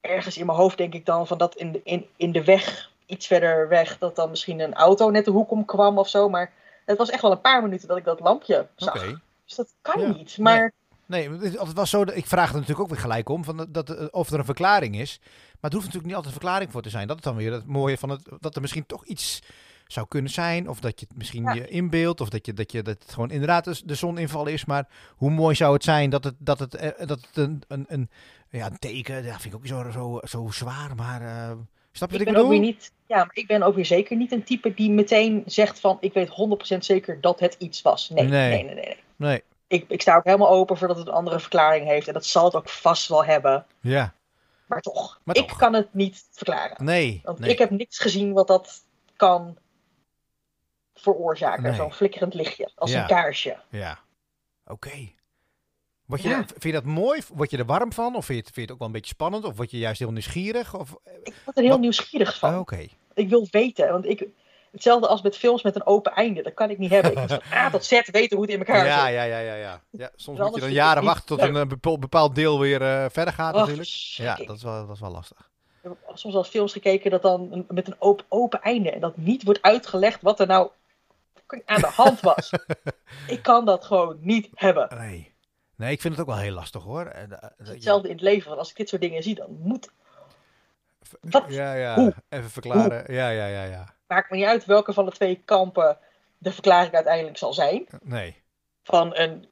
Ergens 0.00 0.36
in 0.36 0.46
mijn 0.46 0.58
hoofd 0.58 0.76
denk 0.76 0.94
ik 0.94 1.06
dan 1.06 1.26
van 1.26 1.38
dat 1.38 1.54
in 1.54 1.72
de, 1.72 1.80
in, 1.84 2.06
in 2.16 2.32
de 2.32 2.44
weg, 2.44 2.90
iets 3.06 3.26
verder 3.26 3.68
weg, 3.68 3.98
dat 3.98 4.16
dan 4.16 4.30
misschien 4.30 4.60
een 4.60 4.74
auto 4.74 5.10
net 5.10 5.24
de 5.24 5.30
hoek 5.30 5.50
om 5.50 5.64
kwam 5.64 5.98
of 5.98 6.08
zo. 6.08 6.28
Maar 6.28 6.52
het 6.84 6.98
was 6.98 7.10
echt 7.10 7.22
wel 7.22 7.32
een 7.32 7.40
paar 7.40 7.62
minuten 7.62 7.88
dat 7.88 7.96
ik 7.96 8.04
dat 8.04 8.20
lampje 8.20 8.66
zag. 8.76 8.96
Oké. 8.96 9.20
Dus 9.44 9.56
dat 9.56 9.74
kan 9.82 10.12
niet. 10.12 10.38
Maar... 10.38 10.72
Nee. 11.06 11.28
nee, 11.28 11.50
het 11.50 11.72
was 11.72 11.90
zo. 11.90 12.02
Ik 12.02 12.26
vraag 12.26 12.48
er 12.48 12.54
natuurlijk 12.54 12.80
ook 12.80 12.88
weer 12.88 12.98
gelijk 12.98 13.28
om 13.28 13.44
van 13.44 13.66
dat, 13.68 14.10
of 14.10 14.30
er 14.30 14.38
een 14.38 14.44
verklaring 14.44 14.98
is. 14.98 15.18
Maar 15.20 15.70
het 15.70 15.72
hoeft 15.72 15.84
natuurlijk 15.84 16.04
niet 16.04 16.14
altijd 16.14 16.34
een 16.34 16.40
verklaring 16.40 16.72
voor 16.72 16.82
te 16.82 16.90
zijn. 16.90 17.06
Dat 17.06 17.16
is 17.16 17.22
dan 17.22 17.36
weer 17.36 17.52
het 17.52 17.66
mooie 17.66 17.98
van 17.98 18.08
het. 18.08 18.28
Dat 18.40 18.54
er 18.54 18.60
misschien 18.60 18.86
toch 18.86 19.04
iets 19.04 19.42
zou 19.88 20.06
kunnen 20.08 20.30
zijn. 20.30 20.68
Of 20.68 20.80
dat 20.80 21.00
je 21.00 21.06
het 21.08 21.16
misschien 21.16 21.54
je 21.54 21.68
inbeeldt. 21.68 22.20
Of 22.20 22.28
dat, 22.28 22.46
je, 22.46 22.52
dat, 22.52 22.72
je, 22.72 22.82
dat 22.82 23.02
het 23.02 23.12
gewoon 23.12 23.30
inderdaad 23.30 23.88
de 23.88 23.94
zoninval 23.94 24.46
is. 24.46 24.64
Maar 24.64 24.88
hoe 25.16 25.30
mooi 25.30 25.54
zou 25.54 25.72
het 25.72 25.84
zijn 25.84 26.10
dat 26.10 26.24
het, 26.24 26.34
dat 26.38 26.58
het, 26.58 26.74
eh, 26.74 27.06
dat 27.06 27.20
het 27.20 27.36
een, 27.36 27.62
een, 27.68 27.84
een, 27.88 28.10
ja, 28.50 28.66
een 28.66 28.78
teken. 28.78 29.24
Dat 29.24 29.40
vind 29.40 29.54
ik 29.54 29.60
ook 29.60 29.66
zo, 29.66 29.90
zo, 29.90 30.20
zo 30.22 30.48
zwaar. 30.50 30.94
Maar 30.94 31.22
uh, 31.22 31.50
snap 31.92 32.10
je 32.10 32.18
ik 32.18 32.18
wat 32.18 32.20
ik 32.20 32.26
bedoel? 32.26 32.42
Ook 32.42 32.50
weer 32.50 32.60
niet, 32.60 32.92
ja, 33.06 33.16
maar 33.16 33.30
ik 33.32 33.46
ben 33.46 33.62
ook 33.62 33.74
weer 33.74 33.86
zeker 33.86 34.16
niet 34.16 34.32
een 34.32 34.44
type 34.44 34.74
die 34.74 34.90
meteen 34.90 35.42
zegt 35.46 35.80
van... 35.80 35.96
Ik 36.00 36.12
weet 36.12 36.28
100% 36.74 36.78
zeker 36.78 37.20
dat 37.20 37.40
het 37.40 37.56
iets 37.58 37.82
was. 37.82 38.10
Nee, 38.10 38.24
nee, 38.24 38.50
nee, 38.50 38.64
nee. 38.64 38.74
nee. 38.74 38.96
nee. 39.16 39.42
Ik, 39.66 39.84
ik 39.88 40.02
sta 40.02 40.16
ook 40.16 40.24
helemaal 40.24 40.50
open 40.50 40.76
voor 40.76 40.88
dat 40.88 40.96
het 40.96 41.06
een 41.06 41.12
andere 41.12 41.40
verklaring 41.40 41.86
heeft. 41.86 42.08
En 42.08 42.14
dat 42.14 42.26
zal 42.26 42.44
het 42.44 42.54
ook 42.54 42.68
vast 42.68 43.08
wel 43.08 43.24
hebben. 43.24 43.66
Ja. 43.80 44.14
Maar 44.66 44.80
toch, 44.80 45.20
maar 45.24 45.36
ik 45.36 45.54
kan 45.56 45.74
het 45.74 45.94
niet 45.94 46.24
verklaren. 46.30 46.84
Nee. 46.84 47.20
Want 47.24 47.46
ik 47.46 47.58
heb 47.58 47.70
niks 47.70 47.98
gezien 47.98 48.32
wat 48.32 48.46
dat 48.46 48.82
kan 49.16 49.56
veroorzaken. 51.00 51.74
Zo'n 51.74 51.92
flikkerend 51.92 52.34
lichtje, 52.34 52.70
als 52.74 52.92
een 52.92 53.06
kaarsje. 53.06 53.56
Ja, 53.68 53.98
oké. 54.66 55.16
Word 56.06 56.22
je, 56.22 56.28
Vind 56.46 56.62
je 56.62 56.72
dat 56.72 56.84
mooi? 56.84 57.22
Word 57.34 57.50
je 57.50 57.56
er 57.56 57.64
warm 57.64 57.92
van? 57.92 58.16
Of 58.16 58.24
vind 58.24 58.38
je, 58.38 58.44
het, 58.44 58.54
vind 58.54 58.54
je 58.54 58.60
het 58.60 58.70
ook 58.70 58.78
wel 58.78 58.86
een 58.86 58.92
beetje 58.92 59.14
spannend? 59.14 59.44
Of 59.44 59.56
word 59.56 59.70
je 59.70 59.78
juist 59.78 59.98
heel 59.98 60.12
nieuwsgierig? 60.12 60.74
Of... 60.74 60.96
Ik 61.22 61.34
word 61.44 61.56
er 61.56 61.62
heel 61.62 61.78
nieuwsgierig 61.78 62.38
van. 62.38 62.52
Oh, 62.52 62.58
oké. 62.58 62.86
Ik 63.14 63.28
wil 63.28 63.48
weten, 63.50 63.92
want 63.92 64.06
ik, 64.06 64.28
hetzelfde 64.70 65.08
als 65.08 65.22
met 65.22 65.36
films 65.36 65.62
met 65.62 65.74
een 65.74 65.86
open 65.86 66.12
einde. 66.12 66.42
Dat 66.42 66.54
kan 66.54 66.70
ik 66.70 66.78
niet 66.78 66.90
hebben. 66.90 67.12
Ik 67.12 67.18
moet 67.18 67.28
van 67.28 67.42
A 67.58 67.70
tot 67.70 67.84
Z 67.84 67.90
weten 68.10 68.36
hoe 68.36 68.46
het 68.46 68.54
in 68.54 68.58
elkaar 68.58 68.86
ja, 68.86 69.04
zit. 69.04 69.14
Ja, 69.14 69.22
ja, 69.22 69.38
ja, 69.38 69.54
ja. 69.54 69.82
ja 69.90 70.10
soms 70.16 70.38
moet 70.38 70.54
je 70.54 70.60
dan 70.60 70.72
jaren 70.72 71.04
wachten 71.04 71.26
tot 71.26 71.40
een 71.40 71.68
bepaald 72.00 72.34
deel 72.34 72.60
weer 72.60 72.82
uh, 72.82 73.04
verder 73.10 73.34
gaat 73.34 73.54
Och, 73.54 73.60
natuurlijk. 73.60 73.88
Ja, 74.16 74.34
dat 74.34 74.56
is, 74.56 74.62
wel, 74.62 74.86
dat 74.86 74.94
is 74.94 75.00
wel 75.00 75.10
lastig. 75.10 75.50
Ik 75.82 75.90
heb 76.06 76.16
soms 76.16 76.34
al 76.34 76.44
films 76.44 76.72
gekeken 76.72 77.10
dat 77.10 77.22
dan 77.22 77.64
met 77.68 77.86
een 77.86 77.96
open, 77.98 78.24
open 78.28 78.62
einde. 78.62 78.90
En 78.90 79.00
dat 79.00 79.16
niet 79.16 79.44
wordt 79.44 79.62
uitgelegd 79.62 80.22
wat 80.22 80.40
er 80.40 80.46
nou 80.46 80.70
aan 81.64 81.80
de 81.80 81.86
hand 81.86 82.20
was. 82.20 82.52
ik 83.26 83.42
kan 83.42 83.64
dat 83.64 83.84
gewoon 83.84 84.18
niet 84.20 84.48
hebben. 84.54 84.98
Nee. 84.98 85.36
Nee, 85.76 85.92
ik 85.92 86.00
vind 86.00 86.16
het 86.16 86.22
ook 86.22 86.34
wel 86.34 86.42
heel 86.42 86.52
lastig 86.52 86.82
hoor. 86.82 87.06
Eh, 87.06 87.22
hetzelfde 87.56 88.08
in 88.08 88.14
het 88.14 88.24
leven. 88.24 88.48
Want 88.48 88.58
als 88.58 88.70
ik 88.70 88.76
dit 88.76 88.88
soort 88.88 89.02
dingen 89.02 89.22
zie, 89.22 89.34
dan 89.34 89.58
moet. 89.60 89.90
Wat? 91.20 91.44
Ja, 91.48 91.74
ja. 91.74 91.94
Hoe? 91.94 92.14
Even 92.28 92.50
verklaren. 92.50 93.04
Hoe? 93.06 93.14
Ja, 93.14 93.28
ja, 93.28 93.46
ja, 93.46 93.64
ja. 93.64 93.94
Maakt 94.06 94.30
me 94.30 94.36
niet 94.36 94.46
uit 94.46 94.64
welke 94.64 94.92
van 94.92 95.04
de 95.04 95.10
twee 95.10 95.42
kampen 95.44 95.98
de 96.38 96.52
verklaring 96.52 96.94
uiteindelijk 96.94 97.36
zal 97.36 97.52
zijn. 97.52 97.86
Nee. 98.02 98.42
Van 98.82 99.16
een 99.16 99.48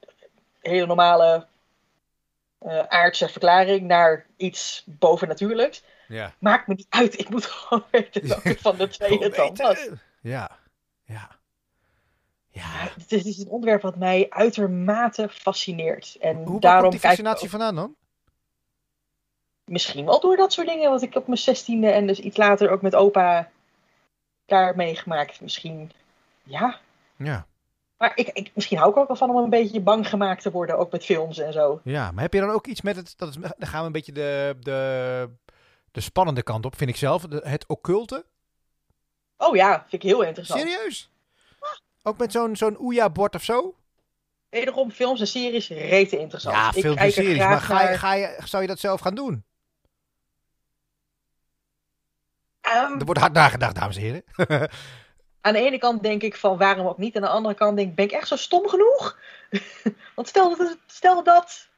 hele 0.60 0.86
normale 0.86 1.46
uh, 2.60 2.78
aardse 2.78 3.28
verklaring 3.28 3.86
naar 3.86 4.26
iets 4.36 4.84
bovennatuurlijks. 4.86 5.84
Ja. 6.08 6.34
Maakt 6.38 6.66
me 6.66 6.74
niet 6.74 6.86
uit. 6.88 7.18
Ik 7.18 7.28
moet 7.28 7.46
gewoon 7.46 7.84
weten 7.90 8.28
welke 8.28 8.56
van 8.58 8.76
de 8.76 8.88
twee 8.88 9.18
het 9.24 9.34
dan 9.34 9.54
was. 9.56 9.88
Ja, 10.20 10.58
ja. 11.04 11.35
Ja. 12.56 12.90
Het 12.98 13.12
is, 13.12 13.24
is, 13.24 13.38
een 13.38 13.48
onderwerp 13.48 13.82
wat 13.82 13.96
mij 13.96 14.26
uitermate 14.30 15.28
fascineert. 15.28 16.16
En 16.20 16.44
Hoe 16.44 16.60
daarom 16.60 16.80
komt 16.80 16.92
die 16.92 17.00
fascinatie 17.00 17.50
vandaan 17.50 17.74
dan? 17.74 17.94
Misschien 19.64 20.04
wel 20.04 20.20
door 20.20 20.36
dat 20.36 20.52
soort 20.52 20.66
dingen, 20.66 20.90
wat 20.90 21.02
ik 21.02 21.14
op 21.14 21.26
mijn 21.26 21.38
zestiende 21.38 21.90
en 21.90 22.06
dus 22.06 22.18
iets 22.18 22.36
later 22.36 22.70
ook 22.70 22.82
met 22.82 22.94
opa 22.94 23.50
daar 24.46 24.76
meegemaakt. 24.76 25.40
Misschien, 25.40 25.92
ja. 26.42 26.78
Ja. 27.16 27.46
Maar 27.98 28.12
ik, 28.14 28.28
ik, 28.28 28.50
misschien 28.54 28.78
hou 28.78 28.90
ik 28.90 28.96
ook 28.96 29.06
wel 29.06 29.16
van 29.16 29.30
om 29.30 29.36
een 29.36 29.50
beetje 29.50 29.80
bang 29.80 30.08
gemaakt 30.08 30.42
te 30.42 30.50
worden, 30.50 30.78
ook 30.78 30.92
met 30.92 31.04
films 31.04 31.38
en 31.38 31.52
zo. 31.52 31.80
Ja, 31.84 32.10
maar 32.10 32.22
heb 32.22 32.32
je 32.32 32.40
dan 32.40 32.50
ook 32.50 32.66
iets 32.66 32.80
met 32.80 32.96
het, 32.96 33.14
dat 33.16 33.28
is, 33.28 33.34
dan 33.34 33.68
gaan 33.68 33.80
we 33.80 33.86
een 33.86 33.92
beetje 33.92 34.12
de, 34.12 34.56
de, 34.60 35.30
de 35.90 36.00
spannende 36.00 36.42
kant 36.42 36.64
op, 36.64 36.76
vind 36.76 36.90
ik 36.90 36.96
zelf, 36.96 37.26
het 37.30 37.66
occulte. 37.66 38.24
Oh 39.36 39.56
ja, 39.56 39.78
vind 39.88 40.02
ik 40.02 40.10
heel 40.10 40.22
interessant. 40.22 40.60
Serieus? 40.60 41.10
Ook 42.08 42.18
met 42.18 42.32
zo'n 42.32 42.56
zo'n 42.56 42.76
Ouija-bord 42.78 43.34
of 43.34 43.42
zo? 43.42 43.74
Wederom 44.48 44.90
films 44.90 45.20
en 45.20 45.26
series 45.26 45.68
rete 45.68 46.18
interessant. 46.18 46.56
Ja, 46.56 46.72
films 46.72 47.00
en 47.00 47.12
series. 47.12 47.38
Maar 47.38 47.60
ga 47.60 47.90
je, 47.90 47.98
ga 47.98 48.12
je, 48.12 48.38
zou 48.44 48.62
je 48.62 48.68
dat 48.68 48.78
zelf 48.78 49.00
gaan 49.00 49.14
doen? 49.14 49.44
Um, 52.62 52.98
er 52.98 53.04
wordt 53.04 53.20
hard 53.20 53.32
nagedacht, 53.32 53.74
dames 53.74 53.96
en 53.96 54.02
heren. 54.02 54.24
aan 55.40 55.52
de 55.52 55.58
ene 55.58 55.78
kant 55.78 56.02
denk 56.02 56.22
ik 56.22 56.36
van 56.36 56.58
waarom 56.58 56.86
ook 56.86 56.98
niet. 56.98 57.16
Aan 57.16 57.22
de 57.22 57.28
andere 57.28 57.54
kant 57.54 57.76
denk 57.76 57.88
ik, 57.88 57.94
ben 57.94 58.04
ik 58.04 58.12
echt 58.12 58.28
zo 58.28 58.36
stom 58.36 58.68
genoeg? 58.68 59.18
Want 60.14 60.28
stel 60.28 60.56
dat, 60.56 60.76
stel 60.86 61.22
dat... 61.22 61.68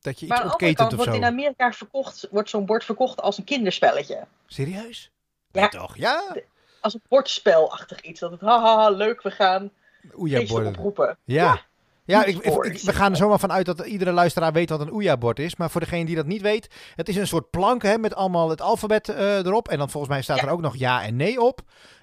Dat 0.00 0.20
je 0.20 0.26
iets 0.26 0.34
maar 0.34 0.42
aan 0.42 0.46
de 0.46 0.52
andere 0.52 0.74
kant 0.74 0.92
wordt 0.92 1.14
in 1.14 1.24
Amerika 1.24 1.72
verkocht, 1.72 2.28
wordt 2.30 2.50
zo'n 2.50 2.66
bord 2.66 2.84
verkocht 2.84 3.20
als 3.20 3.38
een 3.38 3.44
kinderspelletje. 3.44 4.26
Serieus? 4.46 5.10
Ja. 5.52 5.68
toch? 5.68 5.96
Ja? 5.96 6.36
Als 6.80 6.94
een 6.94 7.02
bordspelachtig 7.08 8.00
iets. 8.00 8.20
Dat 8.20 8.30
het 8.30 8.40
haha, 8.40 8.90
leuk, 8.90 9.22
we 9.22 9.30
gaan 9.30 9.70
Ouija-borden 10.16 10.68
oproepen. 10.68 11.16
Ja. 11.24 11.66
Ja, 12.04 12.24
ik, 12.24 12.42
we 12.82 12.92
gaan 12.92 13.10
er 13.10 13.16
zomaar 13.16 13.38
van 13.38 13.52
uit 13.52 13.66
dat 13.66 13.86
iedere 13.86 14.12
luisteraar 14.12 14.52
weet 14.52 14.70
wat 14.70 14.80
een 14.80 14.90
Ouija-bord 14.90 15.38
is. 15.38 15.56
Maar 15.56 15.70
voor 15.70 15.80
degene 15.80 16.04
die 16.04 16.16
dat 16.16 16.26
niet 16.26 16.42
weet, 16.42 16.68
het 16.94 17.08
is 17.08 17.16
een 17.16 17.26
soort 17.26 17.50
plank 17.50 17.82
hè, 17.82 17.98
met 17.98 18.14
allemaal 18.14 18.50
het 18.50 18.60
alfabet 18.60 19.08
uh, 19.08 19.36
erop. 19.36 19.68
En 19.68 19.78
dan 19.78 19.90
volgens 19.90 20.12
mij 20.12 20.22
staat 20.22 20.42
er 20.42 20.48
ook 20.48 20.60
nog 20.60 20.76
ja 20.76 21.02
en 21.02 21.16
nee 21.16 21.40
op. 21.40 21.60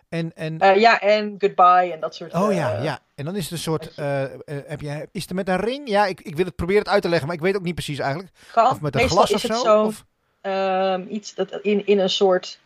En, 0.10 0.32
en... 0.36 0.64
Uh, 0.64 0.76
ja, 0.76 1.00
en 1.00 1.36
goodbye 1.40 1.92
en 1.94 2.00
dat 2.00 2.16
soort 2.16 2.34
Oh 2.34 2.54
ja, 2.54 2.78
uh, 2.78 2.84
ja. 2.84 3.00
En 3.16 3.26
dan 3.26 3.36
is 3.36 3.44
het 3.44 3.52
een 3.52 3.58
soort. 3.58 3.96
heb 4.66 4.82
je, 4.82 5.08
is 5.12 5.22
het 5.22 5.34
met 5.34 5.48
een 5.48 5.60
ring? 5.60 5.90
Ja, 5.90 6.06
ik, 6.06 6.22
ik 6.22 6.36
wil 6.36 6.46
het 6.46 6.56
proberen 6.56 6.82
het 6.82 6.92
uit 6.92 7.02
te 7.02 7.10
leggen, 7.10 7.28
maar 7.28 7.36
ik 7.36 7.42
weet 7.42 7.56
ook 7.56 7.64
niet 7.64 7.76
precies 7.76 8.00
eigenlijk. 8.00 8.32
Kan, 8.52 8.72
of 8.72 8.82
met 8.82 8.96
een 8.96 9.10
glas 9.10 9.34
of 9.34 9.42
zo. 9.42 9.54
zo 9.54 9.84
of... 9.84 10.06
Um, 10.42 11.08
iets 11.10 11.34
dat 11.34 11.60
in, 11.62 11.86
in 11.86 12.00
een 12.00 12.10
soort 12.10 12.60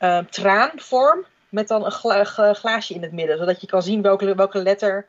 um, 0.00 0.30
traanvorm 0.30 1.24
met 1.56 1.68
dan 1.68 1.84
een 1.84 1.92
gla 1.92 2.24
glaasje 2.54 2.94
in 2.94 3.02
het 3.02 3.12
midden, 3.12 3.38
zodat 3.38 3.60
je 3.60 3.66
kan 3.66 3.82
zien 3.82 4.02
welke, 4.02 4.34
welke 4.34 4.58
letter 4.58 5.08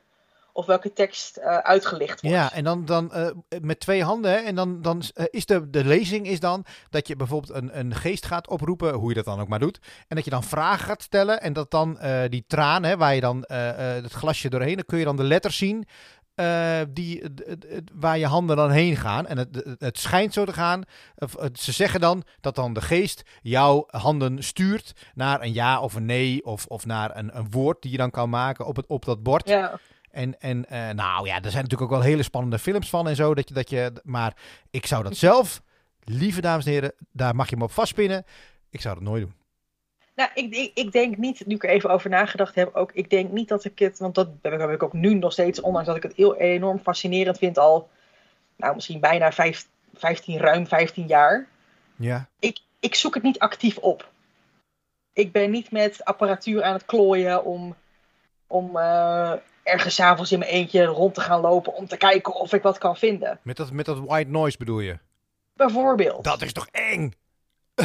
of 0.53 0.65
welke 0.65 0.93
tekst 0.93 1.37
uh, 1.37 1.57
uitgelicht 1.57 2.21
wordt. 2.21 2.35
Ja, 2.35 2.53
en 2.53 2.63
dan, 2.63 2.85
dan 2.85 3.11
uh, 3.15 3.27
met 3.61 3.79
twee 3.79 4.03
handen. 4.03 4.45
En 4.45 4.55
dan, 4.55 4.81
dan 4.81 5.01
uh, 5.15 5.25
is 5.29 5.45
de, 5.45 5.69
de 5.69 5.85
lezing 5.85 6.27
is 6.27 6.39
dan 6.39 6.65
dat 6.89 7.07
je 7.07 7.15
bijvoorbeeld 7.15 7.53
een, 7.53 7.79
een 7.79 7.95
geest 7.95 8.25
gaat 8.25 8.47
oproepen, 8.47 8.93
hoe 8.93 9.09
je 9.09 9.15
dat 9.15 9.25
dan 9.25 9.39
ook 9.39 9.47
maar 9.47 9.59
doet. 9.59 9.79
En 10.07 10.15
dat 10.15 10.25
je 10.25 10.31
dan 10.31 10.43
vragen 10.43 10.85
gaat 10.85 11.01
stellen. 11.01 11.41
En 11.41 11.53
dat 11.53 11.71
dan 11.71 11.99
die 12.29 12.43
traan, 12.47 12.83
hè, 12.83 12.97
waar 12.97 13.15
je 13.15 13.21
dan 13.21 13.43
het 13.47 14.13
glasje 14.13 14.49
doorheen, 14.49 14.75
dan 14.75 14.85
kun 14.85 14.99
je 14.99 15.05
dan 15.05 15.15
de 15.15 15.23
letters 15.23 15.57
zien. 15.57 15.87
Uh, 16.39 16.79
die, 16.89 17.23
waar 17.93 18.17
je 18.17 18.25
handen 18.25 18.55
dan 18.55 18.71
heen 18.71 18.95
gaan. 18.95 19.27
En 19.27 19.37
het, 19.37 19.75
het 19.79 19.99
schijnt 19.99 20.33
zo 20.33 20.45
te 20.45 20.53
gaan. 20.53 20.83
Ze 21.53 21.71
zeggen 21.71 21.99
dan 21.99 22.23
dat 22.41 22.55
dan 22.55 22.73
de 22.73 22.81
geest 22.81 23.23
jouw 23.41 23.83
handen 23.87 24.43
stuurt 24.43 24.93
naar 25.13 25.41
een 25.41 25.53
ja 25.53 25.79
of 25.79 25.95
een 25.95 26.05
nee. 26.05 26.45
Of, 26.45 26.65
of 26.65 26.85
naar 26.85 27.17
een, 27.17 27.37
een 27.37 27.49
woord 27.49 27.81
die 27.81 27.91
je 27.91 27.97
dan 27.97 28.11
kan 28.11 28.29
maken 28.29 28.65
op, 28.65 28.75
het, 28.75 28.87
op 28.87 29.05
dat 29.05 29.23
bord. 29.23 29.49
Ja. 29.49 29.79
En, 30.11 30.39
en 30.39 30.65
uh, 30.71 30.89
nou 30.89 31.27
ja, 31.27 31.35
er 31.35 31.51
zijn 31.51 31.63
natuurlijk 31.63 31.81
ook 31.81 31.97
wel 31.97 32.01
hele 32.01 32.23
spannende 32.23 32.59
films 32.59 32.89
van 32.89 33.07
en 33.07 33.15
zo. 33.15 33.35
Dat 33.35 33.47
je, 33.47 33.53
dat 33.53 33.69
je, 33.69 33.91
maar 34.03 34.33
ik 34.69 34.85
zou 34.85 35.03
dat 35.03 35.17
zelf, 35.17 35.61
lieve 36.03 36.41
dames 36.41 36.65
en 36.65 36.71
heren, 36.71 36.93
daar 37.11 37.35
mag 37.35 37.49
je 37.49 37.57
me 37.57 37.63
op 37.63 37.71
vastpinnen. 37.71 38.25
Ik 38.69 38.81
zou 38.81 38.95
dat 38.95 39.03
nooit 39.03 39.21
doen. 39.21 39.33
Nou, 40.17 40.29
ik, 40.33 40.55
ik, 40.55 40.71
ik, 40.73 40.91
denk 40.91 41.17
niet, 41.17 41.45
nu 41.45 41.55
ik 41.55 41.63
er 41.63 41.69
even 41.69 41.89
over 41.89 42.09
nagedacht 42.09 42.55
heb, 42.55 42.75
ook, 42.75 42.91
ik 42.91 43.09
denk 43.09 43.31
niet 43.31 43.47
dat 43.47 43.65
ik 43.65 43.79
het, 43.79 43.99
want 43.99 44.15
dat 44.15 44.29
heb 44.41 44.69
ik 44.69 44.83
ook 44.83 44.93
nu 44.93 45.13
nog 45.13 45.31
steeds, 45.31 45.61
ondanks 45.61 45.87
dat 45.87 45.95
ik 45.95 46.03
het 46.03 46.15
heel 46.15 46.35
enorm 46.35 46.79
fascinerend 46.79 47.37
vind 47.37 47.57
al, 47.57 47.89
nou 48.55 48.75
misschien 48.75 48.99
bijna 48.99 49.31
vijf, 49.31 49.67
15, 49.93 50.37
ruim 50.37 50.67
15 50.67 51.07
jaar. 51.07 51.47
Ja. 51.95 52.27
Ik, 52.39 52.59
ik 52.79 52.95
zoek 52.95 53.13
het 53.13 53.23
niet 53.23 53.39
actief 53.39 53.77
op. 53.77 54.09
Ik 55.13 55.31
ben 55.31 55.51
niet 55.51 55.71
met 55.71 56.05
apparatuur 56.05 56.63
aan 56.63 56.73
het 56.73 56.85
klooien 56.85 57.43
om, 57.43 57.75
om 58.47 58.77
uh, 58.77 59.33
ergens 59.63 59.99
avonds 59.99 60.31
in 60.31 60.39
mijn 60.39 60.51
eentje 60.51 60.85
rond 60.85 61.13
te 61.13 61.21
gaan 61.21 61.41
lopen 61.41 61.73
om 61.73 61.87
te 61.87 61.97
kijken 61.97 62.33
of 62.33 62.53
ik 62.53 62.61
wat 62.61 62.77
kan 62.77 62.97
vinden. 62.97 63.39
Met 63.41 63.57
dat, 63.57 63.71
met 63.71 63.85
dat 63.85 63.99
white 63.99 64.29
noise 64.29 64.57
bedoel 64.57 64.79
je? 64.79 64.99
Bijvoorbeeld. 65.53 66.23
Dat 66.23 66.41
is 66.41 66.53
toch 66.53 66.67
eng? 66.71 67.13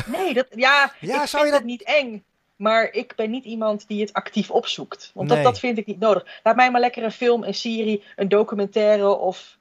Nee, 0.06 0.34
dat, 0.34 0.46
ja, 0.50 0.92
ja 1.00 1.22
ik 1.22 1.28
zou 1.28 1.42
vind 1.42 1.44
je 1.44 1.50
dat... 1.50 1.52
het 1.52 1.64
niet 1.64 1.82
eng. 1.82 2.24
Maar 2.56 2.92
ik 2.92 3.12
ben 3.16 3.30
niet 3.30 3.44
iemand 3.44 3.88
die 3.88 4.00
het 4.00 4.12
actief 4.12 4.50
opzoekt. 4.50 5.10
Want 5.14 5.28
nee. 5.28 5.36
dat, 5.36 5.46
dat 5.46 5.58
vind 5.58 5.78
ik 5.78 5.86
niet 5.86 5.98
nodig. 5.98 6.40
Laat 6.42 6.56
mij 6.56 6.70
maar 6.70 6.80
lekker 6.80 7.02
een 7.02 7.12
film, 7.12 7.44
een 7.44 7.54
serie, 7.54 8.04
een 8.16 8.28
documentaire 8.28 9.16
of 9.16 9.58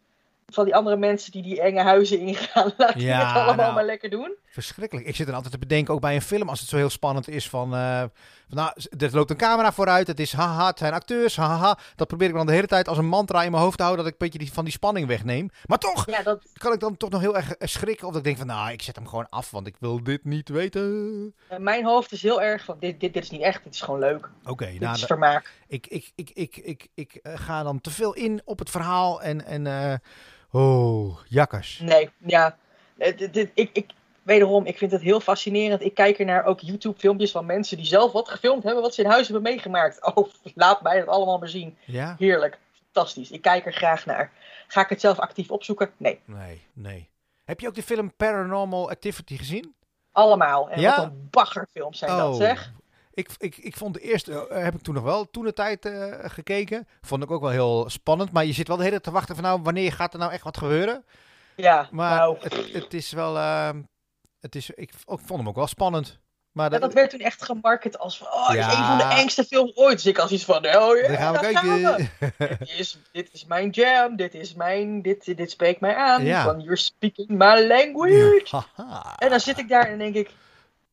van 0.54 0.66
die 0.66 0.76
andere 0.76 0.98
mensen 0.98 1.32
die 1.32 1.42
die 1.42 1.62
enge 1.62 1.82
huizen 1.82 2.20
ingaan. 2.20 2.74
Laat 2.78 2.94
die 2.94 3.12
het 3.12 3.36
allemaal 3.36 3.56
nou. 3.56 3.74
maar 3.74 3.86
lekker 3.86 4.10
doen. 4.10 4.36
Verschrikkelijk. 4.52 5.08
Ik 5.08 5.16
zit 5.16 5.28
er 5.28 5.34
altijd 5.34 5.54
te 5.54 5.60
bedenken, 5.60 5.94
ook 5.94 6.02
bij 6.02 6.16
een 6.16 6.22
film, 6.22 6.50
als 6.50 6.60
het 6.60 6.70
zo 6.70 6.78
heel 6.78 6.90
spannend 6.90 7.28
is 7.28 7.50
van... 7.50 7.76
eh, 7.76 8.04
van 8.48 8.58
nou, 8.58 8.74
er 8.98 9.16
loopt 9.16 9.30
een 9.30 9.38
camera 9.38 9.72
vooruit, 9.72 10.08
het 10.08 10.20
is 10.20 10.34
haha, 10.34 10.68
het 10.68 10.78
zijn 10.78 10.94
acteurs, 10.94 11.36
haha. 11.36 11.78
Dat 11.96 12.08
probeer 12.08 12.28
ik 12.28 12.34
dan 12.34 12.46
de 12.46 12.52
hele 12.52 12.68
tijd 12.68 12.88
als 12.88 12.98
een 12.98 13.08
mantra 13.08 13.44
in 13.44 13.52
mijn 13.52 13.64
hoofd 13.64 13.78
te 13.78 13.84
houden, 13.84 14.04
dat 14.06 14.14
ik 14.14 14.20
een 14.22 14.28
beetje 14.28 14.44
die, 14.44 14.54
van 14.54 14.64
die 14.64 14.74
spanning 14.74 15.08
wegneem. 15.08 15.50
Maar 15.66 15.78
toch 15.78 16.10
Ja, 16.10 16.24
dat, 16.24 16.44
kan 16.58 16.74
ik 16.74 16.80
dan 16.80 16.98
toch 16.98 17.10
nog 17.10 17.22
heel 17.22 17.36
erg 17.36 17.54
eh, 17.54 17.68
schrikken 17.68 18.08
of 18.08 18.14
dat 18.14 18.20
ik 18.20 18.24
denk 18.24 18.38
van, 18.38 18.48
nou, 18.48 18.72
ik 18.72 18.82
zet 18.82 18.96
hem 18.96 19.08
gewoon 19.08 19.30
af, 19.30 19.52
want 19.52 19.68
ik 19.68 19.76
wil 19.80 20.04
dit 20.04 20.26
niet 20.26 20.50
weten. 20.50 21.36
mijn 21.58 21.86
hoofd 21.86 22.12
is 22.12 22.22
heel 22.22 22.42
erg 22.42 22.64
van, 22.64 22.78
dit, 22.80 23.00
dit, 23.00 23.14
dit 23.14 23.24
is 23.24 23.30
niet 23.30 23.42
echt, 23.42 23.64
dit 23.64 23.74
is 23.74 23.82
gewoon 23.82 24.00
leuk. 24.00 24.30
Oké, 24.46 24.66
dit 24.66 24.80
nou, 24.80 24.96
is 24.96 25.04
vermaak. 25.04 25.54
ik, 25.68 25.88
ik, 25.88 26.12
ik, 26.16 26.30
ik, 26.30 26.58
ik, 26.58 26.88
ik 26.94 27.16
eh, 27.16 27.34
ga 27.36 27.64
dan 27.64 27.82
te 27.82 27.92
veel 27.92 28.14
in 28.14 28.42
op 28.46 28.60
het 28.60 28.70
verhaal 28.70 29.22
en, 29.22 29.46
en 29.46 30.02
oh, 30.52 31.20
jakkers. 31.28 31.80
Nee, 31.84 32.10
ja. 32.18 32.58
Ik, 32.98 33.50
ik, 33.54 33.92
wederom, 34.24 34.66
ik 34.66 34.78
vind 34.78 34.92
het 34.92 35.02
heel 35.02 35.20
fascinerend. 35.20 35.82
Ik 35.84 35.94
kijk 35.94 36.20
er 36.20 36.26
naar 36.26 36.46
ook 36.46 36.60
YouTube-filmpjes 36.60 37.32
van 37.32 37.46
mensen 37.46 37.78
die 37.78 37.86
zelf 37.86 38.12
wat 38.12 38.30
gefilmd 38.30 38.64
hebben, 38.64 38.82
wat 38.82 38.94
ze 38.94 39.02
in 39.04 39.10
huis 39.10 39.26
hebben 39.28 39.44
meegemaakt. 39.52 40.00
Oh, 40.16 40.28
laat 40.56 40.82
mij 40.82 41.00
dat 41.00 41.08
allemaal 41.08 41.38
maar 41.38 41.50
zien. 41.50 41.78
Ja? 41.86 42.16
Heerlijk. 42.20 42.60
Fantastisch. 42.92 43.32
Ik 43.32 43.42
kijk 43.42 43.66
er 43.66 43.74
graag 43.74 44.06
naar. 44.06 44.32
Ga 44.68 44.82
ik 44.82 44.90
het 44.90 45.02
zelf 45.02 45.20
actief 45.20 45.52
opzoeken? 45.52 45.92
Nee. 45.98 46.20
Nee, 46.26 46.62
nee. 46.74 47.10
Heb 47.46 47.60
je 47.60 47.68
ook 47.68 47.76
de 47.76 47.84
film 47.84 48.16
Paranormal 48.16 48.90
Activity 48.90 49.38
gezien? 49.38 49.76
Allemaal. 50.12 50.70
En 50.70 50.82
Ja? 50.82 50.96
wat 50.96 51.06
een 51.06 51.28
baggerfilms 51.32 51.98
zijn 51.98 52.18
dat, 52.18 52.36
zeg. 52.36 52.72
Ik, 53.14 53.30
ik, 53.38 53.58
ik 53.58 53.78
vond 53.78 53.94
de 53.94 54.00
eerste, 54.00 54.48
eh, 54.48 54.64
heb 54.64 54.74
ik 54.76 54.82
toen 54.82 54.94
nog 54.94 55.04
wel 55.04 55.30
toen 55.30 55.44
de 55.44 55.54
tijd 55.54 55.86
eh, 55.86 56.14
gekeken. 56.22 56.88
Vond 57.02 57.24
ik 57.24 57.32
ook 57.32 57.42
wel 57.42 57.50
heel 57.50 57.90
spannend. 57.90 58.32
Maar 58.32 58.46
je 58.46 58.54
zit 58.54 58.68
wel 58.68 58.78
de 58.78 58.84
hele 58.84 58.96
tijd 58.96 59.08
te 59.08 59.20
wachten 59.20 59.36
van 59.36 59.44
nou, 59.44 59.62
wanneer 59.62 59.92
gaat 59.94 60.14
er 60.14 60.20
nou 60.20 60.32
echt 60.32 60.44
wat 60.44 60.58
gebeuren? 60.58 61.06
Ja, 61.56 61.88
Maar 61.92 62.18
nou. 62.20 62.38
het, 62.40 62.74
het 62.74 62.94
is 62.94 63.12
wel, 63.12 63.38
eh, 63.38 63.70
het 64.42 64.56
is, 64.56 64.70
ik, 64.70 64.78
ik 64.78 64.94
vond 65.06 65.30
hem 65.30 65.48
ook 65.48 65.56
wel 65.56 65.68
spannend. 65.68 66.20
Maar 66.52 66.72
Ja, 66.72 66.80
dat 66.80 66.94
werd 66.94 67.10
toen 67.10 67.20
echt 67.20 67.44
gemarket 67.44 67.98
als 67.98 68.18
van, 68.18 68.28
oh, 68.28 68.50
dit 68.50 68.60
is 68.60 68.66
een 68.66 68.86
van 68.86 68.98
de 68.98 69.04
engste 69.04 69.44
films 69.44 69.76
ooit. 69.76 69.96
Dus 69.96 70.06
ik 70.06 70.18
als 70.18 70.32
iets 70.32 70.44
van, 70.44 70.58
oh 70.58 70.98
ja, 70.98 71.08
daar 71.08 71.18
gaan 71.18 71.34
we 71.34 71.40
kijken. 71.40 72.10
dit, 72.60 72.80
is, 72.80 72.98
dit 73.12 73.30
is 73.34 73.46
mijn 73.46 73.70
jam, 73.70 74.16
dit 74.16 74.34
is 74.34 74.54
mijn, 74.54 75.02
dit, 75.02 75.38
dit 75.38 75.52
spreekt 75.52 75.80
mij 75.80 75.96
aan. 75.96 76.24
Ja. 76.24 76.44
Van, 76.44 76.60
you're 76.60 76.76
speaking 76.76 77.28
my 77.30 77.68
language. 77.68 78.64
En 79.18 79.30
dan 79.30 79.40
zit 79.40 79.58
ik 79.58 79.70
daar 79.70 79.88
en 79.88 79.98
denk 79.98 80.16
ik, 80.16 80.30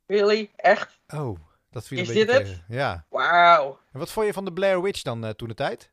really? 0.06 0.50
Echt? 0.56 0.98
Oh, 1.14 1.38
dat 1.70 1.86
viel 1.86 1.98
Is 1.98 2.08
een 2.08 2.14
dit 2.14 2.32
het? 2.32 2.62
Ja. 2.68 3.04
Wauw. 3.08 3.78
En 3.92 3.98
wat 3.98 4.10
vond 4.10 4.26
je 4.26 4.32
van 4.32 4.44
de 4.44 4.52
Blair 4.52 4.82
Witch 4.82 5.02
dan 5.02 5.24
eh, 5.24 5.30
toen 5.30 5.48
de 5.48 5.54
tijd? 5.54 5.90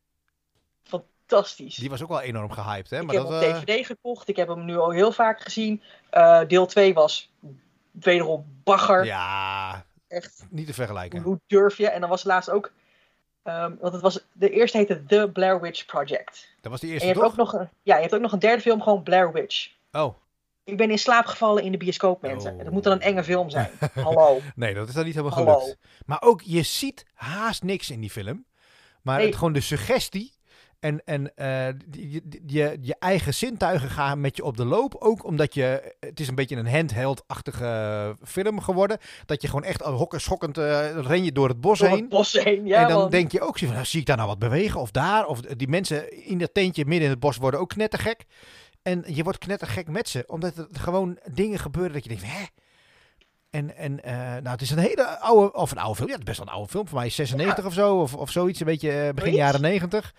Fantastisch. 1.27 1.75
Die 1.75 1.89
was 1.89 2.01
ook 2.03 2.09
wel 2.09 2.21
enorm 2.21 2.51
gehyped, 2.51 2.89
hè? 2.89 2.99
ik 2.99 3.05
Maar 3.05 3.15
heb 3.15 3.23
dat, 3.23 3.33
hem 3.41 3.41
eh, 3.51 3.57
op 3.57 3.65
DVD 3.65 3.85
gekocht, 3.85 4.27
ik 4.27 4.35
heb 4.35 4.47
hem 4.47 4.65
nu 4.65 4.77
al 4.77 4.91
heel 4.91 5.11
vaak 5.11 5.41
gezien. 5.41 5.81
Eh, 6.09 6.41
deel 6.47 6.65
2 6.65 6.93
was 6.93 7.31
wederom 7.91 8.45
bagger. 8.63 9.05
ja, 9.05 9.85
Echt, 10.07 10.45
niet 10.49 10.67
te 10.67 10.73
vergelijken. 10.73 11.21
hoe 11.21 11.39
durf 11.47 11.77
je? 11.77 11.89
En 11.89 11.99
dan 12.01 12.09
was 12.09 12.23
laatst 12.23 12.49
ook, 12.49 12.71
ehm, 13.43 13.71
want 13.79 13.93
het 13.93 14.01
was, 14.01 14.25
de 14.33 14.49
eerste 14.49 14.77
heette 14.77 15.03
The 15.05 15.29
Blair 15.33 15.61
Witch 15.61 15.85
Project. 15.85 16.47
Dat 16.61 16.71
was 16.71 16.79
die 16.81 16.89
En 16.89 16.93
eerste 16.95 17.07
je 17.07 17.13
hebt, 17.13 17.25
toch? 17.25 17.31
ook 17.45 17.51
nog 17.51 17.61
een, 17.61 17.69
ja, 17.83 17.95
je 17.95 18.01
hebt 18.01 18.13
ook 18.15 18.21
nog 18.21 18.31
een 18.31 18.39
derde 18.39 18.61
film, 18.61 18.81
gewoon 18.81 19.03
Blair 19.03 19.31
Witch. 19.31 19.69
Oh, 19.91 20.15
Ik 20.63 20.77
ben 20.77 20.91
in 20.91 20.99
slaap 20.99 21.25
gevallen 21.25 21.63
in 21.63 21.71
de 21.71 21.77
bioscoop, 21.77 22.21
mensen. 22.21 22.51
Oh. 22.53 22.63
Dat 22.63 22.73
moet 22.73 22.83
dan 22.83 22.93
een 22.93 23.01
enge 23.01 23.23
film 23.23 23.49
zijn. 23.49 23.71
Hallo. 23.93 24.39
nee, 24.55 24.73
dat 24.73 24.87
is 24.87 24.93
dan 24.93 25.05
niet 25.05 25.15
helemaal 25.15 25.37
Hallo. 25.37 25.59
gelukt. 25.59 25.77
Maar 26.05 26.21
ook, 26.21 26.41
je 26.41 26.63
ziet 26.63 27.05
haast 27.13 27.63
niks 27.63 27.89
in 27.89 27.99
die 27.99 28.09
film. 28.09 28.45
Maar 29.01 29.17
Nee. 29.17 29.25
het, 29.25 29.35
gewoon 29.35 29.53
de 29.53 29.61
suggestie 29.61 30.33
en, 30.79 31.01
en 31.05 31.35
eh, 31.35 31.67
je, 31.91 32.21
je, 32.45 32.77
je 32.81 32.95
eigen 32.99 33.33
zintuigen 33.33 33.89
gaan 33.89 34.21
met 34.21 34.35
je 34.35 34.43
op 34.43 34.57
de 34.57 34.65
loop. 34.65 34.95
Ook 34.99 35.25
omdat 35.25 35.53
je, 35.53 35.95
het 35.99 36.19
is 36.19 36.27
een 36.27 36.35
beetje 36.35 36.55
een 36.55 36.67
handheld-achtige 36.67 38.15
film 38.23 38.61
geworden. 38.61 38.97
Dat 39.25 39.41
je 39.41 39.47
gewoon 39.47 39.63
echt 39.63 39.83
al 39.83 39.93
hokken 39.93 40.21
schokkend 40.21 40.57
eh, 40.57 40.91
ren 40.91 41.23
je 41.23 41.31
door 41.31 41.47
het 41.47 41.61
bos 41.61 41.79
Door 41.79 41.87
heen. 41.87 41.99
het 41.99 42.09
bos 42.09 42.33
heen. 42.33 42.65
Ja, 42.65 42.81
en 42.81 42.87
dan 42.87 42.99
man. 42.99 43.09
denk 43.09 43.31
je 43.31 43.41
ook 43.41 43.61
nou, 43.61 43.85
zie 43.85 43.99
ik 43.99 44.05
daar 44.05 44.17
nou 44.17 44.29
wat 44.29 44.39
bewegen 44.39 44.79
of 44.79 44.91
daar? 44.91 45.25
Of 45.25 45.41
die 45.41 45.67
mensen 45.67 46.25
in 46.25 46.37
dat 46.37 46.53
tentje 46.53 46.85
midden 46.85 47.03
in 47.03 47.09
het 47.09 47.19
bos 47.19 47.37
worden 47.37 47.59
ook 47.59 47.69
knettergek. 47.69 48.25
En 48.81 49.03
je 49.07 49.23
wordt 49.23 49.37
knettergek 49.37 49.87
met 49.87 50.09
ze, 50.09 50.23
omdat 50.27 50.57
er 50.57 50.67
gewoon 50.71 51.19
dingen 51.31 51.59
gebeuren 51.59 51.93
dat 51.93 52.03
je 52.03 52.09
denkt, 52.09 52.23
hè? 52.25 52.45
En, 53.55 53.75
en 53.77 54.03
eh, 54.03 54.13
nou, 54.17 54.47
het 54.49 54.61
is 54.61 54.69
een 54.69 54.77
hele 54.77 55.19
oude, 55.19 55.53
of 55.53 55.71
een 55.71 55.77
oude 55.77 55.95
film. 55.95 56.07
Ja, 56.07 56.13
het 56.13 56.21
is 56.21 56.27
best 56.27 56.37
wel 56.37 56.47
een 56.47 56.53
oude 56.53 56.69
film. 56.69 56.87
Voor 56.87 56.97
mij 56.97 57.07
is 57.07 57.15
96 57.15 57.65
of 57.65 57.73
zo, 57.73 57.99
of, 57.99 58.15
of 58.15 58.29
zoiets. 58.31 58.59
Een 58.59 58.65
beetje 58.65 58.89
eh, 58.91 58.95
begin 58.97 59.15
Zoiets? 59.33 59.37
jaren 59.37 59.61
90. 59.61 60.13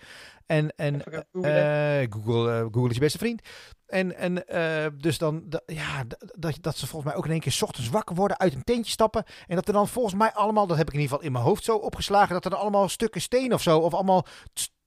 En, 0.45 0.73
en 0.75 1.03
eh, 1.03 2.07
Google, 2.09 2.51
eh, 2.53 2.61
Google 2.71 2.87
is 2.89 2.93
je 2.93 2.99
beste 2.99 3.17
vriend. 3.17 3.41
En, 3.85 4.17
en 4.17 4.43
dus 4.97 5.17
dan, 5.17 5.43
da- 5.45 5.61
ja, 5.65 6.03
dat, 6.37 6.57
dat 6.61 6.77
ze 6.77 6.87
volgens 6.87 7.11
mij 7.11 7.19
ook 7.19 7.25
in 7.25 7.31
één 7.31 7.39
keer 7.39 7.51
's 7.51 7.61
ochtends 7.61 7.89
wakker 7.89 8.15
worden, 8.15 8.39
uit 8.39 8.53
een 8.53 8.63
tentje 8.63 8.91
stappen. 8.91 9.23
En 9.47 9.55
dat 9.55 9.67
er 9.67 9.73
dan 9.73 9.87
volgens 9.87 10.15
mij 10.15 10.33
allemaal, 10.33 10.67
dat 10.67 10.77
heb 10.77 10.87
ik 10.87 10.93
in 10.93 10.99
ieder 10.99 11.13
geval 11.15 11.27
in 11.27 11.33
mijn 11.33 11.45
hoofd 11.45 11.63
zo 11.63 11.75
opgeslagen, 11.75 12.33
dat 12.33 12.45
er 12.45 12.51
dan 12.51 12.59
allemaal 12.59 12.89
stukken 12.89 13.21
steen 13.21 13.53
of 13.53 13.61
zo, 13.61 13.79
of 13.79 13.93
allemaal 13.93 14.25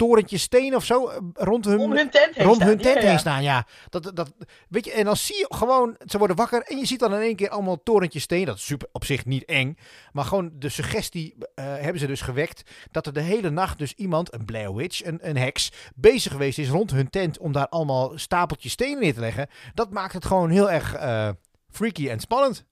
torentjes 0.00 0.42
steen 0.42 0.74
of 0.76 0.84
zo, 0.84 1.08
eh, 1.08 1.18
rond 1.34 1.64
hun, 1.64 1.78
Om 1.78 1.92
hun 1.92 2.10
tent 2.10 2.34
heen 2.34 2.44
rond 2.44 2.56
staan. 2.56 2.68
hun 2.68 2.78
tent 2.78 2.94
Ja, 2.94 3.02
ja. 3.02 3.08
heen 3.08 3.18
staan. 3.18 3.42
Ja, 3.42 3.66
dat, 3.88 4.10
dat, 4.14 4.32
weet 4.68 4.84
je, 4.84 4.92
en 4.92 5.04
dan 5.04 5.16
zie 5.16 5.36
je 5.36 5.46
gewoon, 5.48 5.96
ze 6.06 6.18
worden 6.18 6.36
wakker 6.36 6.62
en 6.62 6.78
je 6.78 6.86
ziet 6.86 6.98
dan 7.00 7.14
in 7.14 7.20
één 7.20 7.36
keer 7.36 7.48
allemaal 7.48 7.82
torentjes 7.82 8.22
steen. 8.22 8.44
Dat 8.44 8.56
is 8.56 8.64
super, 8.64 8.88
op 8.92 9.04
zich 9.04 9.24
niet 9.24 9.44
eng, 9.44 9.76
maar 10.12 10.24
gewoon 10.24 10.50
de 10.54 10.68
suggestie 10.68 11.34
eh, 11.54 11.64
hebben 11.64 11.98
ze 11.98 12.06
dus 12.06 12.20
gewekt 12.20 12.62
dat 12.90 13.06
er 13.06 13.12
de 13.12 13.20
hele 13.20 13.50
nacht 13.50 13.78
dus 13.78 13.94
iemand, 13.94 14.34
een 14.34 14.44
Blair 14.44 14.74
Witch, 14.74 15.04
een, 15.04 15.18
een 15.28 15.36
heks, 15.36 15.72
bezig 15.94 16.32
geweest 16.32 16.58
is 16.58 16.68
rond 16.68 16.90
hun 16.90 17.10
tent 17.10 17.38
om 17.38 17.52
daar 17.52 17.68
allemaal 17.68 18.12
stapeltjes 18.18 18.72
stenen 18.72 19.00
neer 19.00 19.14
te 19.14 19.20
leggen. 19.20 19.48
Dat 19.74 19.90
maakt 19.90 20.12
het 20.12 20.24
gewoon 20.24 20.50
heel 20.50 20.70
erg 20.70 20.94
eh, 20.94 21.28
freaky 21.68 22.08
en 22.08 22.20
spannend. 22.20 22.64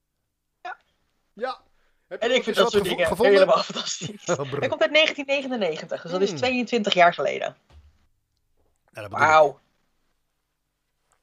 Ja. 0.61 0.77
Ja. 1.33 1.61
En 2.09 2.35
ik 2.35 2.43
vind 2.43 2.55
dat 2.55 2.71
soort 2.71 2.83
dingen 2.83 3.07
gevonden? 3.07 3.33
helemaal 3.33 3.63
fantastisch. 3.63 4.25
Oh. 4.27 4.37
Hij 4.37 4.67
komt 4.67 4.81
uit 4.81 4.93
1999, 4.93 6.01
dus 6.01 6.11
dat 6.11 6.21
is 6.21 6.29
Hmm. 6.29 6.37
22 6.37 6.93
jaar 6.93 7.13
geleden. 7.13 7.55
Ja, 8.93 9.01
ik. 9.01 9.07
Wauw. 9.11 9.59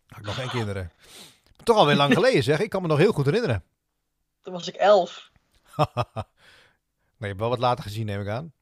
Had 0.09 0.19
ik 0.19 0.25
nog 0.25 0.35
geen 0.35 0.49
kinderen. 0.49 0.93
Toch 1.63 1.77
alweer 1.77 1.97
lang 1.97 2.15
geleden 2.15 2.43
zeg. 2.43 2.61
Ik 2.61 2.71
kan 2.71 2.83
me 2.83 2.89
nog 2.89 2.99
heel 2.99 3.13
goed 3.13 3.25
herinneren. 3.25 3.65
Toen 4.43 4.53
was 4.53 4.69
ik 4.69 4.75
11. 4.75 5.31
nee, 5.77 5.85
je 7.19 7.27
hebt 7.27 7.39
wel 7.41 7.49
wat 7.49 7.59
later 7.59 7.85
gezien, 7.85 8.07
neem 8.07 8.21
ik 8.21 8.29
aan. 8.29 8.53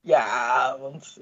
Ja, 0.00 0.76
want 0.80 1.16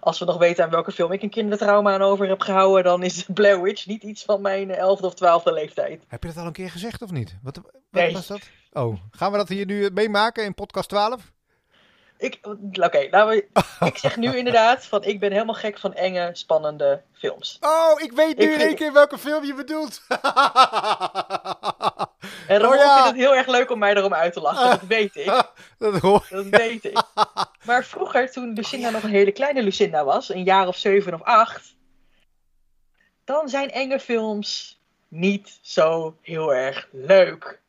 als 0.00 0.18
we 0.18 0.24
nog 0.24 0.36
weten 0.38 0.64
aan 0.64 0.70
welke 0.70 0.92
film 0.92 1.12
ik 1.12 1.22
een 1.22 1.30
kindertrauma 1.30 1.94
aan 1.94 2.02
over 2.02 2.28
heb 2.28 2.40
gehouden, 2.40 2.84
dan 2.84 3.02
is 3.02 3.24
Blair 3.34 3.62
Witch 3.62 3.86
niet 3.86 4.02
iets 4.02 4.24
van 4.24 4.40
mijn 4.40 4.68
11e 4.70 5.00
of 5.00 5.14
12e 5.14 5.52
leeftijd. 5.52 6.04
Heb 6.08 6.22
je 6.22 6.28
dat 6.28 6.38
al 6.38 6.46
een 6.46 6.52
keer 6.52 6.70
gezegd 6.70 7.02
of 7.02 7.10
niet? 7.10 7.36
Wat, 7.42 7.56
wat 7.56 7.72
Nee. 7.90 8.12
was 8.12 8.26
dat? 8.26 8.40
Oh, 8.76 8.98
gaan 9.10 9.32
we 9.32 9.36
dat 9.36 9.48
hier 9.48 9.66
nu 9.66 9.90
meemaken 9.90 10.44
in 10.44 10.54
podcast 10.54 10.88
12? 10.88 11.32
Ik, 12.18 12.38
oké, 12.42 13.08
laten 13.10 13.28
we. 13.28 13.46
Ik 13.86 13.98
zeg 13.98 14.16
nu 14.16 14.36
inderdaad 14.36 14.84
van 14.84 15.04
ik 15.04 15.20
ben 15.20 15.32
helemaal 15.32 15.54
gek 15.54 15.78
van 15.78 15.94
enge, 15.94 16.30
spannende 16.32 17.02
films. 17.12 17.58
Oh, 17.60 18.00
ik 18.00 18.12
weet 18.12 18.38
nu 18.38 18.44
Ik 18.44 18.54
in 18.54 18.66
één 18.66 18.74
keer 18.74 18.92
welke 18.92 19.18
film 19.18 19.44
je 19.44 19.54
bedoelt. 19.54 20.02
En 22.48 22.60
Ramon 22.60 22.76
Oh 22.76 22.82
ja. 22.82 22.94
vindt 22.94 23.08
het 23.08 23.16
heel 23.16 23.34
erg 23.34 23.46
leuk 23.46 23.70
om 23.70 23.78
mij 23.78 23.94
erom 23.94 24.14
uit 24.14 24.32
te 24.32 24.40
lachen, 24.40 24.70
dat 24.70 24.88
weet 24.88 25.16
ik. 25.16 25.26
dat 25.78 25.98
hoor 26.00 26.26
Dat 26.30 26.46
weet 26.46 26.84
ik. 26.84 27.02
Maar 27.64 27.84
vroeger, 27.84 28.30
toen 28.30 28.52
Lucinda 28.52 28.90
nog 28.90 29.02
een 29.02 29.10
hele 29.10 29.32
kleine 29.32 29.62
Lucinda 29.62 30.04
was, 30.04 30.28
een 30.28 30.44
jaar 30.44 30.66
of 30.68 30.76
zeven 30.76 31.14
of 31.14 31.22
acht, 31.22 31.76
dan 33.24 33.48
zijn 33.48 33.70
enge 33.70 34.00
films 34.00 34.80
niet 35.08 35.58
zo 35.62 36.16
heel 36.20 36.54
erg 36.54 36.88
leuk. 36.92 37.60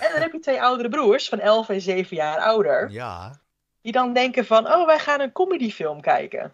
En 0.00 0.12
dan 0.12 0.20
heb 0.20 0.32
je 0.32 0.38
twee 0.40 0.62
oudere 0.62 0.88
broers 0.88 1.28
van 1.28 1.38
11 1.40 1.68
en 1.68 1.80
7 1.80 2.16
jaar 2.16 2.38
ouder, 2.38 2.90
Ja. 2.90 3.40
die 3.82 3.92
dan 3.92 4.12
denken 4.12 4.46
van, 4.46 4.66
oh, 4.66 4.86
wij 4.86 4.98
gaan 4.98 5.20
een 5.20 5.32
comedyfilm 5.32 6.00
kijken. 6.00 6.52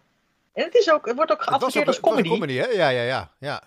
En 0.53 0.63
het, 0.63 0.75
is 0.75 0.91
ook, 0.91 1.05
het 1.05 1.15
wordt 1.15 1.31
ook 1.31 1.41
geadverteerd 1.43 1.87
als 1.87 1.99
comedy. 1.99 2.29
comedy, 2.29 2.53
hè? 2.53 2.65
Ja, 2.67 2.89
ja, 2.89 3.01
ja. 3.01 3.31
ja. 3.39 3.61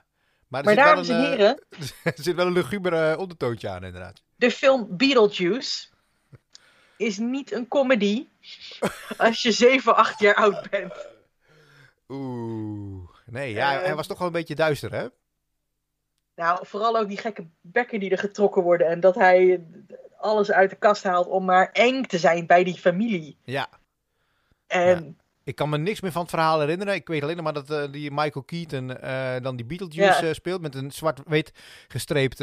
Maar, 0.48 0.64
er 0.64 0.74
Maar 0.74 0.74
zit 0.74 0.84
dames 0.84 1.08
wel 1.08 1.16
en 1.16 1.24
een, 1.24 1.30
eh, 1.32 1.36
heren, 1.38 1.64
er 2.16 2.22
zit 2.22 2.34
wel 2.34 2.46
een 2.46 2.52
luguber 2.52 3.10
eh, 3.10 3.18
ondertoontje 3.18 3.68
aan, 3.68 3.84
inderdaad. 3.84 4.22
de 4.36 4.50
film 4.50 4.86
Beetlejuice 4.96 5.86
is 6.96 7.18
niet 7.18 7.52
een 7.52 7.68
comedy 7.68 8.26
als 9.16 9.42
je 9.42 9.52
7, 9.52 9.96
8 9.96 10.20
jaar 10.20 10.34
oud 10.34 10.70
bent. 10.70 10.92
Oeh. 12.08 13.08
Nee, 13.26 13.52
ja, 13.52 13.78
Eh, 13.78 13.84
hij 13.84 13.94
was 13.94 14.06
toch 14.06 14.18
wel 14.18 14.26
een 14.26 14.32
beetje 14.32 14.54
duister, 14.54 14.92
hè? 14.92 15.06
Nou, 16.36 16.66
vooral 16.66 16.96
ook 16.96 17.08
die 17.08 17.16
gekke 17.18 17.46
bekken 17.60 18.00
die 18.00 18.10
er 18.10 18.18
getrokken 18.18 18.62
worden. 18.62 18.86
En 18.86 19.00
dat 19.00 19.14
hij 19.14 19.64
alles 20.18 20.50
uit 20.52 20.70
de 20.70 20.76
kast 20.76 21.02
haalt 21.02 21.26
om 21.26 21.44
maar 21.44 21.70
eng 21.72 22.02
te 22.02 22.18
zijn 22.18 22.46
bij 22.46 22.64
die 22.64 22.74
familie. 22.78 23.36
Ja. 23.44 23.68
En 24.66 25.18
Ik 25.44 25.54
kan 25.54 25.68
me 25.68 25.78
niks 25.78 26.00
meer 26.00 26.12
van 26.12 26.20
het 26.20 26.30
verhaal 26.30 26.60
herinneren. 26.60 26.94
Ik 26.94 27.08
weet 27.08 27.22
alleen 27.22 27.34
nog 27.36 27.44
maar 27.44 27.52
dat 27.54 27.70
eh, 27.70 27.92
die 27.92 28.10
Michael 28.10 28.44
Keaton 28.44 28.98
eh, 29.00 29.34
dan 29.42 29.56
die 29.56 29.66
Beetlejuice 29.66 30.22
Ja. 30.22 30.28
eh, 30.28 30.34
speelt 30.34 30.60
met 30.60 30.74
een 30.74 30.90
zwart-wit 30.92 31.52
gestreept 31.88 32.38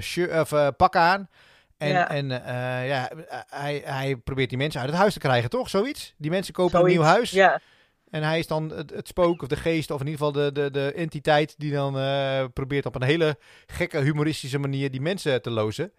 shirt, 0.00 0.76
pak 0.76 0.96
aan. 0.96 1.28
En, 1.76 1.88
Ja. 1.88 2.08
en 2.08 2.28
ja, 2.86 3.10
hij, 3.50 3.82
hij 3.84 4.16
probeert 4.16 4.48
die 4.48 4.58
mensen 4.58 4.80
uit 4.80 4.90
het 4.90 4.98
huis 4.98 5.12
te 5.12 5.18
krijgen, 5.18 5.50
toch? 5.50 5.68
Zoiets? 5.68 6.14
Die 6.16 6.30
mensen 6.30 6.54
kopen 6.54 6.80
een 6.80 6.86
nieuw 6.86 7.02
huis. 7.02 7.30
Ja, 7.30 7.60
En 8.10 8.22
hij 8.22 8.38
is 8.38 8.46
dan 8.46 8.70
het, 8.70 8.90
het 8.90 9.08
spook 9.08 9.42
of 9.42 9.48
de 9.48 9.56
geest, 9.56 9.90
of 9.90 10.00
in 10.00 10.06
ieder 10.06 10.26
geval 10.26 10.42
de, 10.44 10.52
de, 10.52 10.70
de 10.70 10.92
entiteit 10.92 11.54
die 11.58 11.72
dan 11.72 11.96
uh, 11.96 12.44
probeert 12.52 12.86
op 12.86 12.94
een 12.94 13.02
hele 13.02 13.38
gekke, 13.66 13.98
humoristische 13.98 14.58
manier 14.58 14.90
die 14.90 15.00
mensen 15.00 15.42
te 15.42 15.50
lozen. 15.50 15.92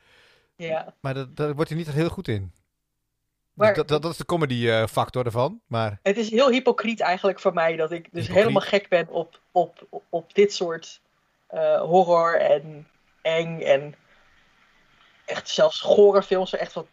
Ja. 0.55 0.93
Maar 0.99 1.13
dat, 1.13 1.35
daar 1.35 1.55
wordt 1.55 1.69
hij 1.69 1.79
niet 1.79 1.91
heel 1.91 2.09
goed 2.09 2.27
in. 2.27 2.51
Maar, 3.53 3.73
dat, 3.73 3.87
dat, 3.87 4.01
dat, 4.01 4.11
is 4.11 4.17
de 4.17 4.25
comedy 4.25 4.85
factor 4.87 5.25
ervan. 5.25 5.61
Maar... 5.67 5.99
Het 6.03 6.17
is 6.17 6.29
heel 6.29 6.49
hypocriet 6.49 6.99
eigenlijk 6.99 7.39
voor 7.39 7.53
mij 7.53 7.75
dat 7.75 7.91
ik 7.91 8.07
dus 8.11 8.27
helemaal 8.27 8.61
gek 8.61 8.89
ben 8.89 9.07
op, 9.07 9.39
op, 9.51 10.03
op 10.09 10.33
dit 10.33 10.53
soort 10.53 11.01
uh, 11.53 11.81
horror 11.81 12.39
en 12.39 12.87
eng 13.21 13.61
en 13.61 13.95
echt 15.25 15.49
zelfs 15.49 15.81
gore 15.81 16.23
films 16.23 16.55
echt 16.55 16.73
wat 16.73 16.87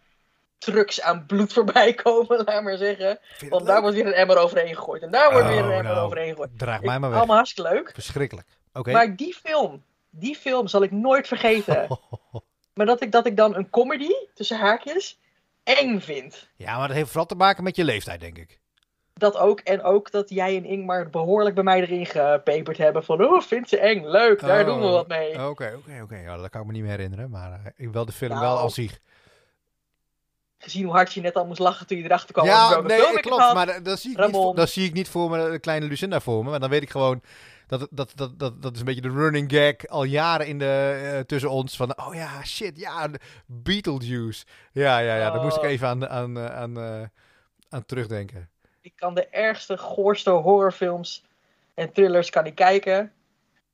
trucks 0.65 1.01
aan 1.01 1.27
bloed 1.27 1.53
voorbij 1.53 1.95
komen, 2.05 2.45
laat 2.45 2.63
maar 2.63 2.77
zeggen. 2.77 3.19
Want 3.49 3.67
daar 3.67 3.81
wordt 3.81 3.97
weer 3.97 4.07
een 4.07 4.13
emmer 4.13 4.37
overheen 4.37 4.75
gegooid. 4.75 5.03
En 5.03 5.11
daar 5.11 5.33
wordt 5.33 5.49
weer 5.49 5.59
een 5.59 5.65
oh, 5.65 5.77
emmer 5.77 5.93
nou, 5.93 6.07
overheen 6.07 6.29
gegooid. 6.29 6.51
Draag 6.57 6.83
mij 6.83 6.99
maar 6.99 7.11
weg. 7.11 7.19
Allemaal 7.19 7.37
hartstikke 7.37 7.71
leuk. 7.71 7.91
Verschrikkelijk. 7.95 8.47
Oké. 8.73 8.93
Maar 8.93 9.17
die 9.17 9.35
film, 9.35 9.83
die 10.11 10.37
film 10.37 10.69
zal 10.69 10.83
ik 10.83 10.91
nooit 10.91 11.29
vergeten. 11.29 11.99
maar 12.75 12.87
dat 12.87 13.03
ik, 13.03 13.13
dat 13.13 13.27
ik 13.27 13.37
dan 13.37 13.55
een 13.55 13.71
comedy, 13.71 14.13
tussen 14.35 14.59
haakjes, 14.59 15.19
eng 15.63 16.01
vind. 16.01 16.49
Ja, 16.57 16.79
maar 16.79 16.87
dat 16.89 16.97
heeft 16.97 17.09
vooral 17.09 17.27
te 17.27 17.35
maken 17.35 17.65
met 17.65 17.77
je 17.77 17.85
leeftijd, 17.85 18.21
denk 18.21 18.39
ik. 18.39 18.61
Dat 19.15 19.37
ook. 19.37 19.61
En 19.61 19.83
ook 19.83 20.11
dat 20.11 20.31
jij 20.31 20.57
en 20.57 20.65
Ingmar 20.65 21.11
behoorlijk 21.11 21.55
bij 21.55 21.65
mij 21.65 21.81
erin 21.81 22.07
gepeperd 22.07 22.79
hebben. 22.79 23.05
Van, 23.05 23.25
oh, 23.25 23.41
vindt 23.41 23.69
ze 23.69 23.79
eng. 23.79 24.05
Leuk, 24.05 24.41
daar 24.41 24.65
doen 24.65 24.81
we 24.81 24.87
oh, 24.87 24.93
wat 24.93 25.09
mee. 25.09 25.49
Oké, 25.49 25.75
oké, 25.77 26.03
oké. 26.03 26.17
Ja, 26.17 26.37
dat 26.37 26.51
kan 26.51 26.61
ik 26.61 26.67
me 26.67 26.73
niet 26.73 26.83
meer 26.83 26.91
herinneren. 26.91 27.31
Maar 27.31 27.51
uh, 27.51 27.67
ik 27.77 27.93
wil 27.93 28.05
de 28.05 28.13
film 28.13 28.31
nou, 28.31 28.43
wel 28.43 28.59
als 28.59 28.75
zich 28.75 29.01
gezien 30.65 30.85
hoe 30.85 30.95
hard 30.95 31.13
je 31.13 31.21
net 31.21 31.35
al 31.35 31.47
moest 31.47 31.59
lachen 31.59 31.87
toen 31.87 31.99
je 31.99 32.05
erachter 32.05 32.33
kwam. 32.33 32.47
Ja, 32.47 32.81
nee, 32.81 33.21
klopt. 33.21 33.55
Maar 33.55 33.83
dat 33.83 34.01
zie, 34.01 34.11
ik 34.11 34.33
niet, 34.33 34.57
dat 34.57 34.71
zie 34.71 34.87
ik 34.87 34.93
niet 34.93 35.09
voor 35.09 35.31
me, 35.31 35.51
de 35.51 35.59
kleine 35.59 35.87
Lucinda 35.87 36.21
voor 36.21 36.45
me. 36.45 36.51
Maar 36.51 36.61
dan 36.61 36.71
weet 36.71 36.83
ik 36.83 36.91
gewoon, 36.91 37.23
dat, 37.67 37.89
dat, 37.91 38.13
dat, 38.15 38.39
dat, 38.39 38.63
dat 38.63 38.73
is 38.75 38.79
een 38.79 38.85
beetje 38.85 39.01
de 39.01 39.11
running 39.11 39.53
gag 39.53 39.87
al 39.87 40.05
jaren 40.05 40.47
in 40.47 40.59
de, 40.59 41.01
uh, 41.15 41.21
tussen 41.21 41.51
ons. 41.51 41.77
Van, 41.77 41.99
oh 41.99 42.15
ja, 42.15 42.45
shit, 42.45 42.79
ja, 42.79 43.11
Beetlejuice. 43.47 44.45
Ja, 44.73 44.99
ja, 44.99 45.17
ja, 45.17 45.31
daar 45.31 45.43
moest 45.43 45.57
ik 45.57 45.63
oh. 45.63 45.69
even 45.69 45.89
aan, 45.89 46.09
aan, 46.09 46.39
eh, 46.39 46.57
aan, 46.57 46.79
uh, 46.79 47.03
aan 47.69 47.85
terugdenken. 47.87 48.51
Ik 48.81 48.93
kan 48.97 49.15
de 49.15 49.29
ergste, 49.29 49.79
goorste 49.79 50.31
horrorfilms 50.31 51.25
en 51.75 51.93
thrillers 51.93 52.31
kan 52.31 52.47
ik 52.47 52.55
kijken. 52.55 53.13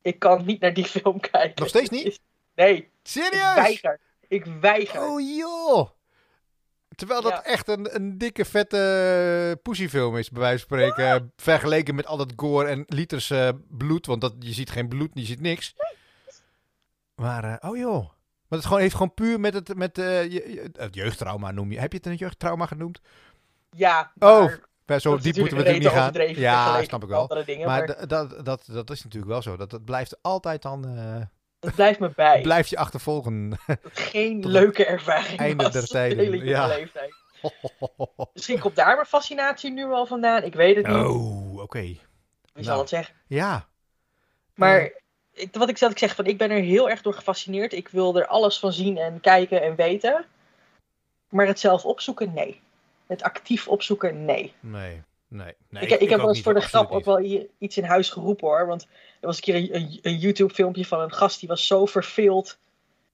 Ik 0.01 0.19
kan 0.19 0.45
niet 0.45 0.61
naar 0.61 0.73
die 0.73 0.85
film 0.85 1.19
kijken. 1.31 1.53
Nog 1.55 1.67
steeds 1.67 1.89
niet? 1.89 2.19
Nee. 2.55 2.89
Serieus? 3.03 3.49
Ik 3.49 3.55
weiger. 3.55 3.99
Ik 4.27 4.45
weiger. 4.45 5.01
Oh 5.01 5.37
joh. 5.37 5.89
Terwijl 7.01 7.21
dat 7.21 7.41
echt 7.43 7.67
een, 7.67 7.95
een 7.95 8.17
dikke, 8.17 8.45
vette 8.45 9.59
pussyfilm 9.61 10.17
is, 10.17 10.29
bij 10.29 10.41
wijze 10.41 10.65
van 10.67 10.77
spreken. 10.77 11.33
Vergeleken 11.35 11.95
met 11.95 12.05
al 12.05 12.17
dat 12.17 12.33
gore 12.35 12.67
en 12.67 12.83
liters 12.87 13.29
uh, 13.29 13.49
bloed. 13.69 14.05
Want 14.05 14.21
dat, 14.21 14.33
je 14.39 14.53
ziet 14.53 14.69
geen 14.69 14.87
bloed, 14.87 15.09
je 15.13 15.25
ziet 15.25 15.41
niks. 15.41 15.75
Maar, 17.15 17.45
uh, 17.45 17.69
oh 17.69 17.77
joh. 17.77 18.09
Maar 18.47 18.59
het 18.59 18.65
gewoon, 18.65 18.81
heeft 18.81 18.93
gewoon 18.93 19.13
puur 19.13 19.39
met 19.39 19.53
het, 19.53 19.75
met, 19.75 19.97
uh, 19.97 20.31
je, 20.31 20.69
het 20.73 20.95
jeugdtrauma 20.95 21.51
noem 21.51 21.71
je. 21.71 21.79
Heb 21.79 21.91
je 21.91 21.97
het 21.97 22.07
een 22.07 22.15
jeugdtrauma 22.15 22.65
genoemd? 22.65 22.99
Ja. 23.69 24.11
Oh, 24.19 24.51
zo 24.97 25.17
diep 25.17 25.37
moeten 25.37 25.57
we 25.57 25.63
natuurlijk 25.63 26.13
niet 26.13 26.33
gaan. 26.33 26.35
Ja, 26.35 26.83
snap 26.83 27.03
ik 27.03 27.09
wel. 27.09 27.27
Dingen, 27.45 27.67
maar, 27.67 27.85
maar... 27.85 28.07
Dat, 28.07 28.45
dat, 28.45 28.63
dat 28.71 28.89
is 28.89 29.03
natuurlijk 29.03 29.31
wel 29.31 29.41
zo. 29.41 29.57
Dat, 29.57 29.69
dat 29.69 29.85
blijft 29.85 30.17
altijd 30.21 30.61
dan... 30.61 30.85
Het 31.61 31.75
blijft 31.75 31.99
me 31.99 32.11
bij. 32.15 32.41
Blijft 32.41 32.69
je 32.69 32.77
achtervolgen. 32.77 33.59
Geen 33.93 34.47
leuke 34.47 34.85
ervaring. 34.85 35.39
Einde 35.39 35.69
der 35.69 35.87
tijden. 35.87 36.45
Ja. 36.45 36.67
Leeftijd. 36.67 37.13
Misschien 38.33 38.59
komt 38.59 38.75
daar 38.75 38.95
mijn 38.95 39.07
fascinatie 39.07 39.71
nu 39.71 39.87
wel 39.87 40.05
vandaan. 40.05 40.43
Ik 40.43 40.53
weet 40.53 40.75
het 40.75 40.87
niet. 40.87 41.05
Oh, 41.05 41.61
oké. 41.61 41.79
Wie 41.81 41.99
nou. 42.53 42.65
zal 42.65 42.79
het 42.79 42.89
zeggen? 42.89 43.15
Ja. 43.27 43.67
Maar 44.55 44.91
ik, 45.33 45.55
wat 45.55 45.69
ik 45.69 45.77
zelf 45.77 45.93
zeg, 45.95 46.15
van, 46.15 46.25
ik 46.25 46.37
ben 46.37 46.51
er 46.51 46.61
heel 46.61 46.89
erg 46.89 47.01
door 47.01 47.13
gefascineerd. 47.13 47.73
Ik 47.73 47.87
wil 47.89 48.17
er 48.17 48.27
alles 48.27 48.59
van 48.59 48.73
zien 48.73 48.97
en 48.97 49.19
kijken 49.19 49.61
en 49.61 49.75
weten. 49.75 50.25
Maar 51.29 51.47
het 51.47 51.59
zelf 51.59 51.85
opzoeken, 51.85 52.33
nee. 52.33 52.61
Het 53.07 53.23
actief 53.23 53.67
opzoeken, 53.67 54.25
nee. 54.25 54.53
Nee. 54.59 55.01
Nee, 55.31 55.53
nee, 55.69 55.83
ik, 55.83 55.89
ik, 55.89 56.09
heb 56.09 56.19
wel 56.19 56.27
eens 56.27 56.41
voor 56.41 56.53
de 56.53 56.61
grap 56.61 56.91
ook 56.91 57.05
wel 57.05 57.47
iets 57.57 57.77
in 57.77 57.83
huis 57.83 58.09
geroepen 58.09 58.47
hoor. 58.47 58.67
Want 58.67 58.87
er 59.19 59.27
was 59.27 59.35
een 59.35 59.41
keer 59.41 59.75
een, 59.75 59.99
een, 60.01 60.17
YouTube-filmpje 60.17 60.85
van 60.85 60.99
een 60.99 61.13
gast 61.13 61.39
die 61.39 61.49
was 61.49 61.67
zo 61.67 61.85
verveeld. 61.85 62.57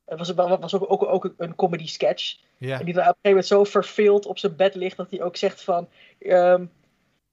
Het 0.06 0.18
was, 0.18 0.34
was 0.60 0.74
ook, 0.74 0.92
ook, 0.92 1.06
ook 1.06 1.34
een 1.38 1.56
comedy 1.56 1.88
sketch. 1.88 2.38
En 2.60 2.68
die 2.68 2.80
op 2.80 2.88
een 2.88 2.94
gegeven 2.94 3.20
moment 3.24 3.46
zo 3.46 3.64
verveeld 3.64 4.26
op 4.26 4.38
zijn 4.38 4.56
bed 4.56 4.76
ligt 4.76 4.98
dat 4.98 5.12
hij 5.12 5.22
ook 5.22 5.38
zegt 5.38 5.64
van... 5.64 5.90
Um, 6.20 6.72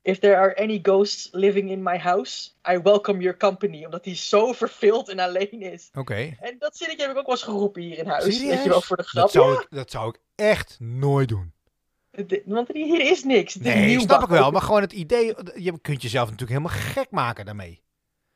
If 0.04 0.18
there 0.18 0.36
are 0.36 0.54
any 0.58 0.80
ghosts 0.82 1.28
living 1.32 1.70
in 1.70 1.82
my 1.82 1.98
house, 1.98 2.50
I 2.68 2.78
welcome 2.78 3.20
your 3.20 3.36
company. 3.36 3.84
Omdat 3.84 4.04
hij 4.04 4.16
zo 4.16 4.52
verveeld 4.52 5.08
en 5.08 5.18
alleen 5.18 5.60
is. 5.60 5.90
Oké. 5.94 6.36
En 6.40 6.56
dat 6.58 6.76
zinnetje 6.76 7.02
heb 7.02 7.10
ik 7.10 7.18
ook 7.18 7.26
wel 7.26 7.34
eens 7.34 7.44
geroepen 7.44 7.82
hier 7.82 7.98
in 7.98 8.06
huis. 8.06 8.24
Serieus? 8.24 8.54
Weet 8.54 8.62
je 8.62 8.68
wel, 8.68 8.80
voor 8.80 8.96
de 8.96 9.02
grap. 9.02 9.22
Dat 9.22 9.32
zou, 9.32 9.52
ik, 9.52 9.66
dat 9.70 9.90
zou 9.90 10.08
ik 10.08 10.20
echt 10.34 10.76
nooit 10.80 11.28
doen. 11.28 11.52
Want 12.44 12.68
hier 12.72 13.00
is 13.00 13.24
niks. 13.24 13.54
nee, 13.54 14.00
snap 14.00 14.22
ik 14.22 14.28
wel. 14.28 14.50
Maar 14.50 14.62
gewoon 14.62 14.80
het 14.80 14.92
idee, 14.92 15.34
je 15.54 15.80
kunt 15.80 16.02
jezelf 16.02 16.30
natuurlijk 16.30 16.58
helemaal 16.58 16.80
gek 16.92 17.10
maken 17.10 17.44
daarmee. 17.44 17.82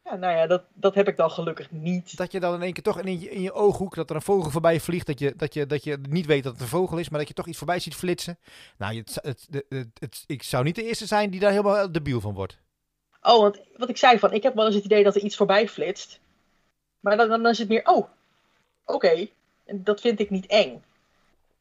Ja, 0.05 0.17
nou 0.17 0.37
ja, 0.37 0.47
dat, 0.47 0.63
dat 0.75 0.95
heb 0.95 1.09
ik 1.09 1.17
dan 1.17 1.31
gelukkig 1.31 1.71
niet. 1.71 2.17
Dat 2.17 2.33
je 2.33 2.41
dan 2.41 2.55
in 2.55 2.63
één 2.63 2.73
keer 2.73 2.83
toch 2.83 3.01
in 3.01 3.21
je, 3.21 3.31
in 3.31 3.43
je 3.43 3.53
ooghoek, 3.53 3.95
dat 3.95 4.11
er 4.11 4.17
een 4.17 4.23
vogel 4.23 4.51
voorbij 4.51 4.81
vliegt, 4.81 5.07
dat 5.07 5.19
je, 5.19 5.33
dat, 5.37 5.55
je, 5.55 5.67
dat 5.67 5.85
je 5.85 5.99
niet 6.09 6.27
weet 6.27 6.43
dat 6.43 6.53
het 6.53 6.63
een 6.63 6.69
vogel 6.69 6.99
is, 6.99 7.09
maar 7.09 7.19
dat 7.19 7.29
je 7.29 7.35
toch 7.35 7.47
iets 7.47 7.59
voorbij 7.59 7.79
ziet 7.79 7.95
flitsen. 7.95 8.39
Nou, 8.79 8.97
het, 8.97 9.19
het, 9.23 9.47
het, 9.69 9.89
het, 9.99 10.25
ik 10.27 10.43
zou 10.43 10.65
niet 10.65 10.75
de 10.75 10.85
eerste 10.85 11.07
zijn 11.07 11.31
die 11.31 11.41
daar 11.41 11.51
helemaal 11.51 11.93
debiel 11.93 12.21
van 12.21 12.35
wordt. 12.35 12.59
Oh, 13.23 13.41
want 13.41 13.61
wat 13.77 13.89
ik 13.89 13.97
zei 13.97 14.19
van, 14.19 14.33
ik 14.33 14.43
heb 14.43 14.55
wel 14.55 14.67
eens 14.67 14.75
het 14.75 14.85
idee 14.85 15.05
dat 15.05 15.15
er 15.15 15.23
iets 15.23 15.37
voorbij 15.37 15.69
flitst. 15.69 16.21
Maar 17.01 17.17
dan, 17.17 17.29
dan 17.29 17.47
is 17.47 17.59
het 17.59 17.69
meer, 17.69 17.87
oh, 17.87 18.09
oké. 18.85 19.29
En 19.65 19.85
dat 19.85 20.01
vind 20.01 20.21
ik 20.21 20.31
niet 20.31 20.47
eng. 20.47 20.83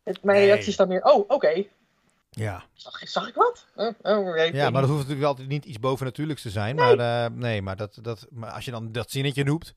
Het, 0.04 0.24
mijn 0.24 0.46
reactie 0.46 0.70
is 0.70 0.76
dan 0.76 0.88
meer, 0.88 1.04
oh, 1.04 1.30
oké. 1.30 1.66
Ja. 2.38 2.64
Zag, 2.74 3.00
zag 3.08 3.28
ik 3.28 3.36
wat? 3.36 3.66
Oh, 3.76 4.52
ja, 4.52 4.70
maar 4.70 4.82
dat 4.82 4.90
hoeft 4.90 5.02
natuurlijk 5.02 5.28
altijd 5.28 5.48
niet 5.48 5.66
iets 5.66 5.80
bovennatuurlijks 5.80 6.42
te 6.42 6.50
zijn. 6.50 6.76
Nee. 6.76 6.96
Maar, 6.96 7.26
uh, 7.32 7.38
nee, 7.38 7.62
maar, 7.62 7.76
dat, 7.76 8.00
dat, 8.02 8.28
maar 8.32 8.52
als 8.52 8.66
je 8.66 8.72
dan 8.72 8.92
dat 8.92 9.12
zinnetje 9.12 9.44
noemt, 9.44 9.76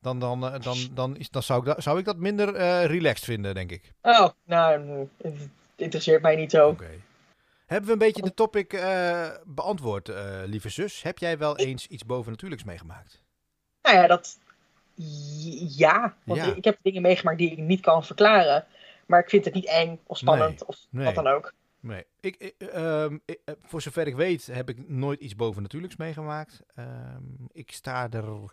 dan, 0.00 0.18
dan, 0.18 0.44
uh, 0.44 0.60
dan, 0.60 0.76
dan, 0.92 1.16
is, 1.16 1.30
dan 1.30 1.42
zou, 1.42 1.60
ik 1.60 1.66
dat, 1.66 1.82
zou 1.82 1.98
ik 1.98 2.04
dat 2.04 2.16
minder 2.16 2.54
uh, 2.54 2.84
relaxed 2.84 3.24
vinden, 3.24 3.54
denk 3.54 3.70
ik. 3.70 3.92
Oh, 4.02 4.28
nou, 4.44 5.08
het 5.22 5.48
interesseert 5.76 6.22
mij 6.22 6.36
niet 6.36 6.50
zo. 6.50 6.68
Oké. 6.68 6.90
Hebben 7.66 7.86
we 7.86 7.92
een 7.92 7.98
beetje 7.98 8.22
de 8.22 8.34
topic 8.34 8.82
beantwoord, 9.44 10.10
lieve 10.44 10.68
zus? 10.68 11.02
Heb 11.02 11.18
jij 11.18 11.38
wel 11.38 11.56
eens 11.56 11.86
iets 11.86 12.06
bovennatuurlijks 12.06 12.64
meegemaakt? 12.64 13.22
Nou 13.82 13.96
ja, 13.96 14.06
dat... 14.06 14.38
Ja, 15.76 16.14
want 16.24 16.40
ja. 16.40 16.54
ik 16.54 16.64
heb 16.64 16.78
dingen 16.82 17.02
meegemaakt 17.02 17.38
die 17.38 17.50
ik 17.50 17.58
niet 17.58 17.80
kan 17.80 18.04
verklaren. 18.04 18.64
Maar 19.06 19.20
ik 19.20 19.28
vind 19.28 19.44
het 19.44 19.54
niet 19.54 19.66
eng 19.66 20.00
of 20.06 20.18
spannend 20.18 20.64
of 20.64 20.76
wat 20.90 21.14
dan 21.14 21.26
ook. 21.26 21.52
Nee, 21.80 22.04
ik, 22.20 22.36
ehm, 22.58 23.18
ik, 23.24 23.40
uh, 23.44 23.54
voor 23.62 23.82
zover 23.82 24.06
ik 24.06 24.16
weet 24.16 24.46
heb 24.46 24.68
ik 24.68 24.88
nooit 24.88 25.20
iets 25.20 25.36
bovennatuurlijks 25.36 25.96
meegemaakt. 25.96 26.62
Um, 26.78 27.48
ik 27.52 27.72
sta 27.72 28.10
er 28.10 28.52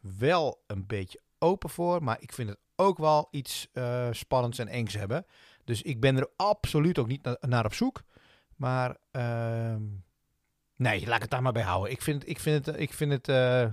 wel 0.00 0.62
een 0.66 0.86
beetje 0.86 1.20
open 1.38 1.70
voor, 1.70 2.02
maar 2.02 2.16
ik 2.20 2.32
vind 2.32 2.48
het 2.48 2.58
ook 2.76 2.98
wel 2.98 3.28
iets 3.30 3.68
uh, 3.72 4.08
spannends 4.10 4.58
en 4.58 4.68
engs 4.68 4.94
hebben. 4.94 5.26
Dus 5.64 5.82
ik 5.82 6.00
ben 6.00 6.16
er 6.16 6.28
absoluut 6.36 6.98
ook 6.98 7.06
niet 7.06 7.22
na 7.22 7.36
naar 7.40 7.64
op 7.64 7.74
zoek. 7.74 8.02
Maar 8.56 8.96
uh, 9.12 9.76
nee, 10.76 11.06
laat 11.06 11.16
ik 11.16 11.22
het 11.22 11.30
daar 11.30 11.42
maar 11.42 11.52
bij 11.52 11.62
houden. 11.62 11.90
Ik 11.90 12.02
vind, 12.02 12.28
ik 12.28 12.40
vind 12.40 12.66
het, 12.66 12.80
ik 12.80 12.92
vind 12.92 13.12
het, 13.12 13.28
uh, 13.28 13.66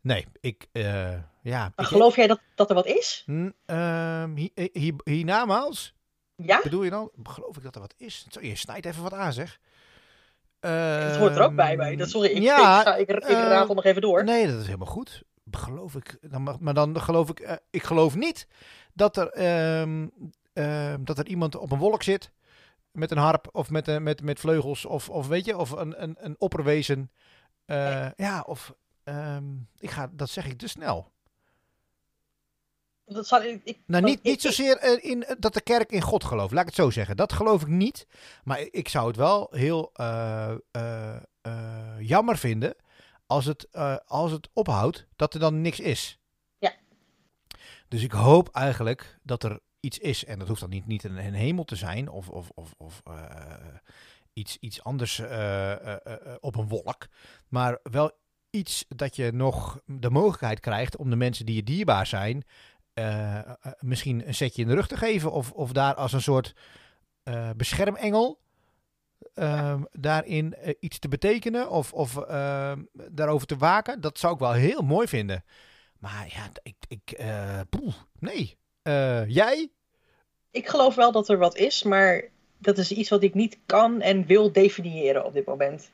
nee, 0.00 0.26
ik, 0.40 0.66
uh, 0.72 1.12
ja. 1.42 1.72
Maar 1.76 1.86
geloof 1.86 2.16
jij 2.16 2.26
dat, 2.26 2.40
dat 2.54 2.68
er 2.68 2.74
wat 2.74 2.86
is? 2.86 3.24
Um, 3.26 4.50
hiernamaals? 5.04 5.94
Ja? 6.42 6.60
Bedoel 6.62 6.82
je 6.82 6.90
dan? 6.90 7.10
Geloof 7.22 7.56
ik 7.56 7.62
dat 7.62 7.74
er 7.74 7.80
wat 7.80 7.94
is? 7.96 8.26
Je 8.40 8.56
snijdt 8.56 8.86
even 8.86 9.02
wat 9.02 9.12
aan, 9.12 9.32
zeg. 9.32 9.60
het 10.60 11.16
hoort 11.16 11.36
er 11.36 11.42
ook 11.42 11.54
bij 11.54 11.76
mij. 11.76 11.96
Dat, 11.96 12.10
sorry, 12.10 12.28
ik, 12.28 12.42
ja, 12.42 12.78
ik, 12.78 12.86
ga, 12.86 12.96
ik, 12.96 13.08
ik 13.08 13.28
raad 13.28 13.68
nog 13.68 13.84
even 13.84 14.02
door. 14.02 14.24
Nee, 14.24 14.46
dat 14.46 14.60
is 14.60 14.66
helemaal 14.66 14.86
goed. 14.86 15.22
Geloof 15.50 15.94
ik. 15.94 16.18
Dan, 16.20 16.56
maar 16.60 16.74
dan 16.74 17.00
geloof 17.00 17.30
ik... 17.30 17.40
Uh, 17.40 17.52
ik 17.70 17.82
geloof 17.82 18.14
niet 18.14 18.48
dat 18.92 19.16
er, 19.16 19.80
um, 19.80 20.12
uh, 20.54 20.94
dat 21.00 21.18
er 21.18 21.26
iemand 21.26 21.56
op 21.56 21.72
een 21.72 21.78
wolk 21.78 22.02
zit 22.02 22.32
met 22.92 23.10
een 23.10 23.18
harp 23.18 23.48
of 23.52 23.70
met, 23.70 23.88
uh, 23.88 23.98
met, 23.98 24.22
met 24.22 24.40
vleugels 24.40 24.84
of, 24.84 25.08
of 25.08 25.26
weet 25.26 25.44
je, 25.44 25.56
of 25.56 25.70
een, 25.70 26.02
een, 26.02 26.16
een 26.18 26.36
opperwezen. 26.38 27.10
Ja, 28.16 28.44
of... 28.46 28.74
Um, 29.04 29.68
ik 29.78 29.90
ga, 29.90 30.10
dat 30.12 30.30
zeg 30.30 30.46
ik 30.46 30.58
te 30.58 30.68
snel. 30.68 31.12
Dat 33.08 33.26
zal, 33.26 33.42
ik, 33.42 33.78
nou, 33.86 34.04
niet, 34.04 34.22
niet 34.22 34.40
zozeer 34.40 34.76
eh, 34.76 35.10
in, 35.10 35.24
dat 35.38 35.54
de 35.54 35.60
kerk 35.60 35.92
in 35.92 36.02
God 36.02 36.24
gelooft, 36.24 36.52
laat 36.52 36.60
ik 36.60 36.66
het 36.66 36.84
zo 36.84 36.90
zeggen. 36.90 37.16
Dat 37.16 37.32
geloof 37.32 37.62
ik 37.62 37.68
niet. 37.68 38.06
Maar 38.44 38.60
ik 38.70 38.88
zou 38.88 39.06
het 39.06 39.16
wel 39.16 39.48
heel 39.50 39.90
uh, 40.00 40.54
uh, 40.76 41.16
jammer 42.00 42.38
vinden 42.38 42.74
als 43.26 43.44
het, 43.44 43.68
als 44.06 44.32
het 44.32 44.48
ophoudt 44.52 45.06
dat 45.16 45.34
er 45.34 45.40
dan 45.40 45.60
niks 45.60 45.80
is. 45.80 46.18
Ja. 46.58 46.72
Dus 47.88 48.02
ik 48.02 48.12
hoop 48.12 48.48
eigenlijk 48.48 49.18
dat 49.22 49.42
er 49.42 49.60
iets 49.80 49.98
is. 49.98 50.24
En 50.24 50.38
dat 50.38 50.48
hoeft 50.48 50.60
dan 50.60 50.70
niet, 50.70 50.86
niet 50.86 51.04
een, 51.04 51.16
een 51.16 51.34
hemel 51.34 51.64
te 51.64 51.76
zijn 51.76 52.08
of, 52.08 52.28
of, 52.28 52.50
of, 52.54 52.74
of 52.76 53.02
iets, 54.32 54.56
iets 54.60 54.82
anders 54.82 55.20
op 56.40 56.56
een 56.56 56.68
wolk. 56.68 57.06
Maar 57.48 57.78
wel 57.82 58.12
iets 58.50 58.84
dat 58.88 59.16
je 59.16 59.32
nog 59.32 59.80
de 59.84 60.10
mogelijkheid 60.10 60.60
krijgt 60.60 60.96
om 60.96 61.10
de 61.10 61.16
mensen 61.16 61.46
die 61.46 61.54
je 61.54 61.62
dierbaar 61.62 62.06
zijn, 62.06 62.44
misschien 63.78 64.26
een 64.26 64.34
setje 64.34 64.62
in 64.62 64.68
de 64.68 64.74
rug 64.74 64.88
te 64.88 64.96
geven. 64.96 65.32
Of, 65.32 65.52
of 65.52 65.72
daar 65.72 65.94
als 65.94 66.12
een 66.12 66.22
soort 66.22 66.54
beschermengel 67.56 68.40
Ehm, 69.34 69.82
daarin 69.92 70.54
eh, 70.54 70.74
iets 70.80 70.98
te 70.98 71.08
betekenen 71.08 71.70
of, 71.70 71.92
of 71.92 72.16
ehm, 72.16 72.82
daarover 72.92 73.46
te 73.46 73.56
waken. 73.56 74.00
Dat 74.00 74.18
zou 74.18 74.32
ik 74.34 74.38
wel 74.38 74.52
heel 74.52 74.82
mooi 74.82 75.08
vinden. 75.08 75.44
Maar 75.98 76.26
ja, 76.28 76.50
ik, 76.62 76.76
ik 76.88 77.20
uh, 77.20 77.60
nee. 78.18 78.56
Jij? 79.26 79.70
Ik 80.50 80.68
geloof 80.68 80.94
wel 80.94 81.12
dat 81.12 81.28
er 81.28 81.38
wat 81.38 81.56
is, 81.56 81.82
maar 81.82 82.24
dat 82.58 82.78
is 82.78 82.92
iets 82.92 83.08
wat 83.08 83.22
ik 83.22 83.34
niet 83.34 83.58
kan 83.66 84.00
en 84.00 84.26
wil 84.26 84.52
definiëren 84.52 85.24
op 85.24 85.32
dit 85.32 85.46
moment. 85.46 85.90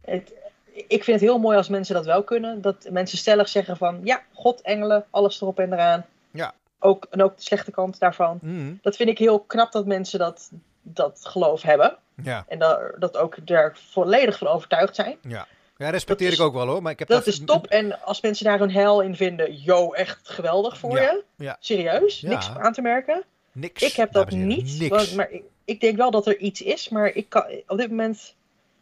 Het, 0.00 0.34
ik 0.76 1.04
vind 1.04 1.20
het 1.20 1.28
heel 1.28 1.38
mooi 1.38 1.56
als 1.56 1.68
mensen 1.68 1.94
dat 1.94 2.04
wel 2.04 2.22
kunnen. 2.22 2.60
Dat 2.60 2.88
mensen 2.90 3.18
stellig 3.18 3.48
zeggen 3.48 3.76
van 3.76 4.00
ja, 4.04 4.22
God, 4.32 4.60
engelen, 4.60 5.04
alles 5.10 5.40
erop 5.40 5.58
en 5.58 5.72
eraan. 5.72 6.06
Ja. 6.30 6.54
Ook, 6.78 7.06
en 7.10 7.22
ook 7.22 7.36
de 7.36 7.42
slechte 7.42 7.70
kant 7.70 7.98
daarvan. 7.98 8.38
Mm. 8.42 8.78
Dat 8.82 8.96
vind 8.96 9.08
ik 9.08 9.18
heel 9.18 9.40
knap 9.40 9.72
dat 9.72 9.86
mensen 9.86 10.18
dat, 10.18 10.50
dat 10.82 11.20
geloof 11.22 11.62
hebben. 11.62 11.96
Ja. 12.22 12.44
En 12.48 12.58
dat, 12.58 12.80
dat 12.98 13.16
ook 13.16 13.46
daar 13.46 13.78
volledig 13.90 14.38
van 14.38 14.48
overtuigd 14.48 14.94
zijn. 14.94 15.16
Ja, 15.20 15.46
ja 15.76 15.90
respecteer 15.90 16.32
ik 16.32 16.40
ook 16.40 16.54
wel 16.54 16.66
hoor. 16.66 16.82
Maar 16.82 16.92
ik 16.92 16.98
heb 16.98 17.08
dat, 17.08 17.26
is 17.26 17.44
top. 17.44 17.66
En 17.66 18.02
als 18.02 18.20
mensen 18.20 18.44
daar 18.44 18.60
een 18.60 18.70
hel 18.70 19.00
in 19.00 19.16
vinden, 19.16 19.54
yo, 19.54 19.92
echt 19.92 20.28
geweldig 20.28 20.78
voor 20.78 21.00
je. 21.00 21.24
Ja. 21.36 21.56
Serieus, 21.60 22.22
niks 22.22 22.50
aan 22.50 22.72
te 22.72 22.82
merken. 22.82 23.24
Niks. 23.52 23.82
Ik 23.82 23.92
heb 23.92 24.12
dat 24.12 24.30
niet. 24.30 24.88
Want, 24.88 25.14
maar 25.14 25.30
ik, 25.30 25.42
ik, 25.64 25.80
denk 25.80 25.96
wel 25.96 26.10
dat 26.10 26.26
er 26.26 26.36
iets 26.38 26.62
is, 26.62 26.88
maar 26.88 27.08
ik 27.08 27.28
kan, 27.28 27.44
op 27.66 27.78
dit 27.78 27.88
moment 27.88 28.34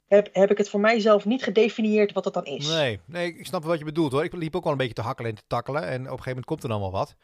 heb, 0.06 0.28
heb 0.32 0.50
ik 0.50 0.58
het 0.58 0.68
voor 0.68 0.80
mijzelf 0.80 1.24
niet 1.24 1.42
gedefinieerd 1.42 2.12
wat 2.12 2.24
dat 2.24 2.34
dan 2.34 2.44
is. 2.44 2.68
Nee, 2.68 3.00
nee, 3.04 3.34
ik 3.34 3.46
snap 3.46 3.64
wat 3.64 3.78
je 3.78 3.84
bedoelt 3.84 4.12
hoor. 4.12 4.24
Ik 4.24 4.32
liep 4.32 4.56
ook 4.56 4.62
wel 4.62 4.72
een 4.72 4.78
beetje 4.78 4.94
te 4.94 5.02
hakkelen 5.02 5.30
en 5.30 5.36
te 5.36 5.42
takkelen. 5.46 5.82
En 5.82 5.86
op 5.86 5.98
een 6.00 6.08
gegeven 6.08 6.28
moment 6.28 6.46
komt 6.46 6.62
er 6.62 6.68
dan 6.68 6.80
wel 6.80 6.90
wat. 6.90 7.16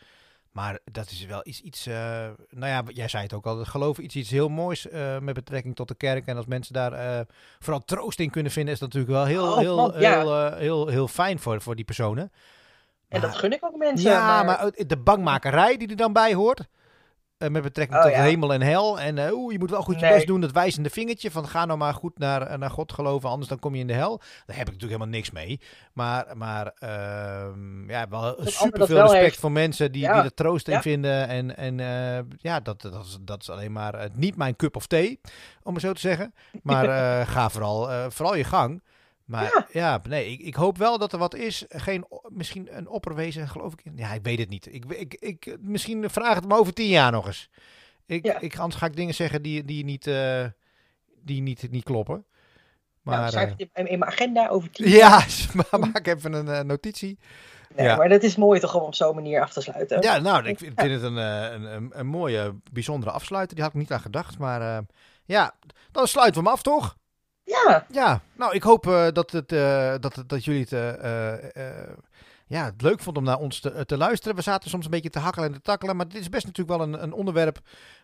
Maar 0.53 0.79
dat 0.85 1.11
is 1.11 1.27
wel 1.27 1.41
iets, 1.45 1.61
iets 1.61 1.87
uh, 1.87 1.95
nou 2.51 2.67
ja, 2.67 2.83
jij 2.87 3.09
zei 3.09 3.23
het 3.23 3.33
ook 3.33 3.47
al, 3.47 3.65
geloof 3.65 3.99
iets, 3.99 4.17
iets 4.17 4.31
heel 4.31 4.49
moois 4.49 4.87
uh, 4.87 5.19
met 5.19 5.35
betrekking 5.35 5.77
tot 5.77 5.89
de 5.89 5.95
kerk. 5.95 6.27
En 6.27 6.37
als 6.37 6.47
mensen 6.47 6.75
daar 6.75 6.93
uh, 6.93 7.21
vooral 7.59 7.85
troost 7.85 8.21
in 8.21 8.31
kunnen 8.31 8.53
vinden, 8.53 8.75
is 8.75 8.81
dat 8.81 8.93
natuurlijk 8.93 9.19
wel 9.19 9.27
heel, 9.27 9.53
oh, 9.53 9.59
heel, 9.59 9.77
man, 9.77 10.01
ja. 10.01 10.19
heel, 10.19 10.53
heel, 10.53 10.87
heel, 10.87 11.09
fijn 11.09 11.39
voor, 11.39 11.61
voor 11.61 11.77
die 11.77 11.85
personen. 11.85 12.33
En 13.09 13.21
dat 13.21 13.37
gun 13.37 13.53
ik 13.53 13.65
ook 13.65 13.77
mensen. 13.77 14.11
Ja, 14.11 14.43
maar, 14.43 14.45
maar 14.45 14.73
de 14.87 14.99
bangmakerij 14.99 15.77
die 15.77 15.89
er 15.89 15.97
dan 15.97 16.13
bij 16.13 16.35
hoort. 16.35 16.69
Uh, 17.43 17.49
met 17.49 17.63
betrekking 17.63 17.99
oh, 17.99 18.05
tot 18.05 18.15
hemel 18.15 18.53
en 18.53 18.63
hel. 18.63 19.01
En 19.01 19.17
uh, 19.17 19.33
oeh, 19.33 19.53
je 19.53 19.59
moet 19.59 19.71
wel 19.71 19.83
goed 19.83 19.95
je 19.95 20.01
nee. 20.01 20.15
best 20.15 20.27
doen, 20.27 20.41
dat 20.41 20.53
wijzende 20.53 20.91
vingertje. 20.91 21.31
Van 21.31 21.49
ga 21.49 21.65
nou 21.65 21.79
maar 21.79 21.95
goed 21.95 22.19
naar, 22.19 22.59
naar 22.59 22.71
God 22.71 22.93
geloven, 22.93 23.29
anders 23.29 23.49
dan 23.49 23.59
kom 23.59 23.75
je 23.75 23.81
in 23.81 23.87
de 23.87 23.93
hel. 23.93 24.19
Daar 24.19 24.57
heb 24.57 24.67
ik 24.67 24.73
natuurlijk 24.73 24.83
helemaal 24.83 25.07
niks 25.07 25.31
mee. 25.31 25.61
Maar, 25.93 26.37
maar 26.37 26.73
uh, 26.85 27.47
ja, 27.87 28.09
wel 28.09 28.37
super 28.41 28.87
veel 28.87 29.01
respect 29.01 29.23
heeft. 29.23 29.39
voor 29.39 29.53
mensen 29.53 29.93
die, 29.93 30.03
ja. 30.03 30.15
die 30.15 30.23
er 30.23 30.35
troost 30.35 30.69
in 30.69 30.75
ja. 30.75 30.83
vinden. 30.83 31.29
En, 31.29 31.57
en 31.57 31.79
uh, 31.79 32.25
ja, 32.37 32.61
dat, 32.61 32.81
dat, 32.81 33.05
is, 33.05 33.19
dat 33.21 33.41
is 33.41 33.51
alleen 33.51 33.73
maar 33.73 34.09
niet 34.15 34.37
mijn 34.37 34.57
cup 34.57 34.77
of 34.77 34.87
thee, 34.87 35.21
om 35.63 35.75
het 35.75 35.83
zo 35.83 35.93
te 35.93 36.01
zeggen. 36.01 36.35
Maar 36.63 37.27
ga 37.27 37.51
vooral, 37.51 38.11
vooral 38.11 38.35
je 38.35 38.45
gang. 38.45 38.83
Maar 39.31 39.43
ja, 39.43 39.67
ja 39.73 40.01
nee, 40.09 40.33
ik, 40.33 40.41
ik, 40.41 40.55
hoop 40.55 40.79
wel 40.79 40.99
dat 40.99 41.13
er 41.13 41.19
wat 41.19 41.35
is. 41.35 41.65
Geen, 41.69 42.07
misschien 42.29 42.77
een 42.77 42.89
opperwezen, 42.89 43.49
geloof 43.49 43.73
ik. 43.73 43.93
Ja, 43.95 44.13
ik 44.13 44.23
weet 44.23 44.39
het 44.39 44.49
niet. 44.49 44.75
Ik, 44.75 44.85
ik, 44.85 45.15
ik, 45.15 45.57
misschien 45.61 46.11
vraag 46.11 46.35
het 46.35 46.49
me 46.49 46.55
over 46.57 46.73
tien 46.73 46.89
jaar 46.89 47.13
nog 47.13 47.27
eens. 47.27 47.51
Ik, 48.07 48.25
ja. 48.25 48.41
ik, 48.41 48.59
anders 48.59 48.81
ga 48.81 48.87
ik 48.87 48.97
dingen 48.97 49.15
zeggen 49.15 49.43
die, 49.43 49.65
die, 49.65 49.85
niet, 49.85 50.07
uh, 50.07 50.45
die 51.23 51.43
niet, 51.43 51.71
niet 51.71 51.85
kloppen. 51.85 52.25
Maar, 53.03 53.19
nou, 53.19 53.31
schrijf 53.31 53.51
het 53.57 53.69
in, 53.73 53.99
mijn 53.99 54.05
agenda 54.05 54.49
over 54.49 54.71
tien 54.71 54.89
jaar. 54.99 55.29
Ja, 55.53 55.79
maak 55.93 56.07
even 56.07 56.33
een 56.33 56.47
uh, 56.47 56.61
notitie. 56.61 57.19
Nee, 57.77 57.87
ja. 57.87 57.97
maar 57.97 58.09
dat 58.09 58.23
is 58.23 58.37
mooi 58.37 58.61
toch 58.61 58.75
om 58.75 58.83
op 58.83 58.95
zo'n 58.95 59.15
manier 59.15 59.43
af 59.43 59.53
te 59.53 59.61
sluiten. 59.61 60.03
Ja, 60.03 60.19
nou, 60.19 60.47
ik 60.47 60.59
vind, 60.63 60.81
vind 60.81 60.93
het 60.93 61.03
een, 61.03 61.17
een, 61.17 61.65
een, 61.65 61.91
een, 61.95 62.07
mooie, 62.07 62.55
bijzondere 62.73 63.13
afsluiter. 63.13 63.55
Die 63.55 63.65
had 63.65 63.75
ik 63.75 63.81
niet 63.81 63.93
aan 63.93 64.01
gedacht. 64.01 64.39
Maar 64.39 64.61
uh, 64.61 64.79
ja, 65.25 65.55
dan 65.93 66.07
sluiten 66.07 66.43
we 66.43 66.47
hem 66.47 66.57
af, 66.57 66.63
toch? 66.63 66.99
Ja. 67.51 67.87
Ja, 67.91 68.21
nou, 68.37 68.55
ik 68.55 68.63
hoop 68.63 68.87
uh, 68.87 69.09
dat, 69.13 69.31
het, 69.31 69.53
uh, 69.53 69.95
dat, 70.01 70.25
dat 70.27 70.45
jullie 70.45 70.67
het, 70.69 70.73
uh, 70.73 71.53
ja, 72.47 72.65
het 72.65 72.83
leuk 72.83 73.01
vonden 73.01 73.23
om 73.23 73.29
naar 73.29 73.39
ons 73.39 73.61
te, 73.61 73.87
te, 73.87 73.97
luisteren. 73.97 74.37
We 74.37 74.43
zaten 74.43 74.71
soms 74.71 74.85
een 74.85 74.91
beetje 74.91 75.11
te 75.11 75.19
hakkelen 75.19 75.49
en 75.49 75.55
te 75.55 75.61
takkelen, 75.61 75.97
maar 75.97 76.09
dit 76.09 76.21
is 76.21 76.29
best 76.29 76.47
natuurlijk 76.47 76.79
wel 76.79 76.89
een, 76.89 77.03
een 77.03 77.13
onderwerp 77.13 77.59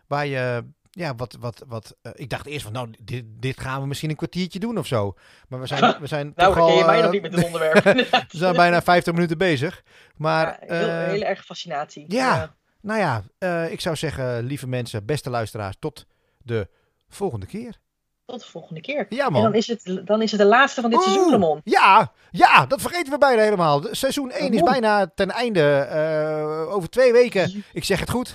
waar 0.07 0.25
je, 0.25 0.63
ja, 0.91 1.15
wat, 1.15 1.37
wat, 1.39 1.63
wat, 1.67 1.95
ik 2.13 2.29
dacht 2.29 2.45
eerst 2.45 2.63
van, 2.63 2.73
nou, 2.73 2.93
dit, 2.99 3.25
dit 3.27 3.59
gaan 3.59 3.81
we 3.81 3.87
misschien 3.87 4.09
een 4.09 4.15
kwartiertje 4.15 4.59
doen 4.59 4.77
of 4.77 4.87
zo. 4.87 5.13
Maar 5.47 5.59
we 5.59 5.67
zijn, 5.67 5.95
we 6.01 6.07
zijn 6.07 6.31
nou, 6.35 6.53
toch 6.53 6.63
al... 6.63 6.77
je 6.77 6.85
mij 6.85 7.01
nog 7.01 7.11
niet 7.11 7.21
met 7.21 7.35
het 7.35 7.45
onderwerp. 7.45 7.83
we 7.83 8.25
zijn 8.37 8.55
bijna 8.55 8.81
50 8.81 9.13
minuten 9.13 9.37
bezig. 9.37 9.83
Maar, 10.15 10.65
ja, 10.67 10.75
heel, 10.75 10.89
heel 10.89 11.21
erg 11.21 11.45
fascinatie. 11.45 12.05
Ja, 12.07 12.55
nou 12.81 12.99
ja, 12.99 13.23
ik 13.67 13.81
zou 13.81 13.95
zeggen, 13.95 14.43
lieve 14.43 14.67
mensen, 14.67 15.05
beste 15.05 15.29
luisteraars, 15.29 15.75
tot 15.79 16.05
de 16.37 16.69
volgende 17.07 17.45
keer. 17.45 17.79
Tot 18.27 18.39
de 18.39 18.47
volgende 18.47 18.81
keer. 18.81 19.05
Ja, 19.09 19.29
man. 19.29 19.35
En 19.35 19.51
dan 19.51 19.59
is 19.59 19.67
het, 19.67 20.01
dan 20.05 20.21
is 20.21 20.31
het 20.31 20.39
de 20.39 20.45
laatste 20.45 20.81
van 20.81 20.89
dit 20.89 20.99
Oeh, 20.99 21.07
seizoen, 21.07 21.31
Ramon. 21.31 21.61
Ja, 21.63 22.11
ja, 22.31 22.65
dat 22.65 22.81
vergeten 22.81 23.11
we 23.11 23.17
bijna 23.17 23.41
helemaal. 23.41 23.83
Seizoen 23.91 24.31
1 24.31 24.53
is 24.53 24.61
bijna 24.61 25.11
ten 25.15 25.31
einde. 25.31 25.87
Uh, 25.91 26.73
over 26.73 26.89
twee 26.89 27.11
weken, 27.11 27.63
ik 27.73 27.83
zeg 27.83 27.99
het 27.99 28.09
goed. 28.09 28.33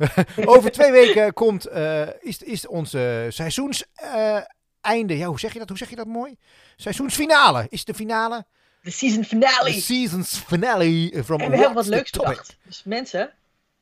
over 0.44 0.70
twee 0.70 0.92
weken 0.92 1.32
komt, 1.32 1.68
uh, 1.68 2.02
is, 2.20 2.42
is 2.42 2.66
onze 2.66 3.26
seizoens 3.28 3.84
uh, 4.02 4.36
einde. 4.80 5.16
Ja, 5.16 5.26
hoe 5.26 5.40
zeg 5.40 5.52
je 5.52 5.58
dat? 5.58 5.68
Hoe 5.68 5.78
zeg 5.78 5.90
je 5.90 5.96
dat 5.96 6.06
mooi? 6.06 6.36
Seizoensfinale. 6.76 7.66
Is 7.68 7.84
de 7.84 7.94
finale? 7.94 8.44
De 8.82 8.90
season 8.90 9.24
finale. 9.24 9.72
De 9.72 9.80
seasons 9.80 10.38
finale. 10.46 11.12
From 11.24 11.40
en 11.40 11.50
we 11.50 11.56
hebben 11.56 11.74
wat 11.74 11.86
leuks 11.86 12.10
bedacht. 12.10 12.56
Dus 12.64 12.82
mensen, 12.84 13.32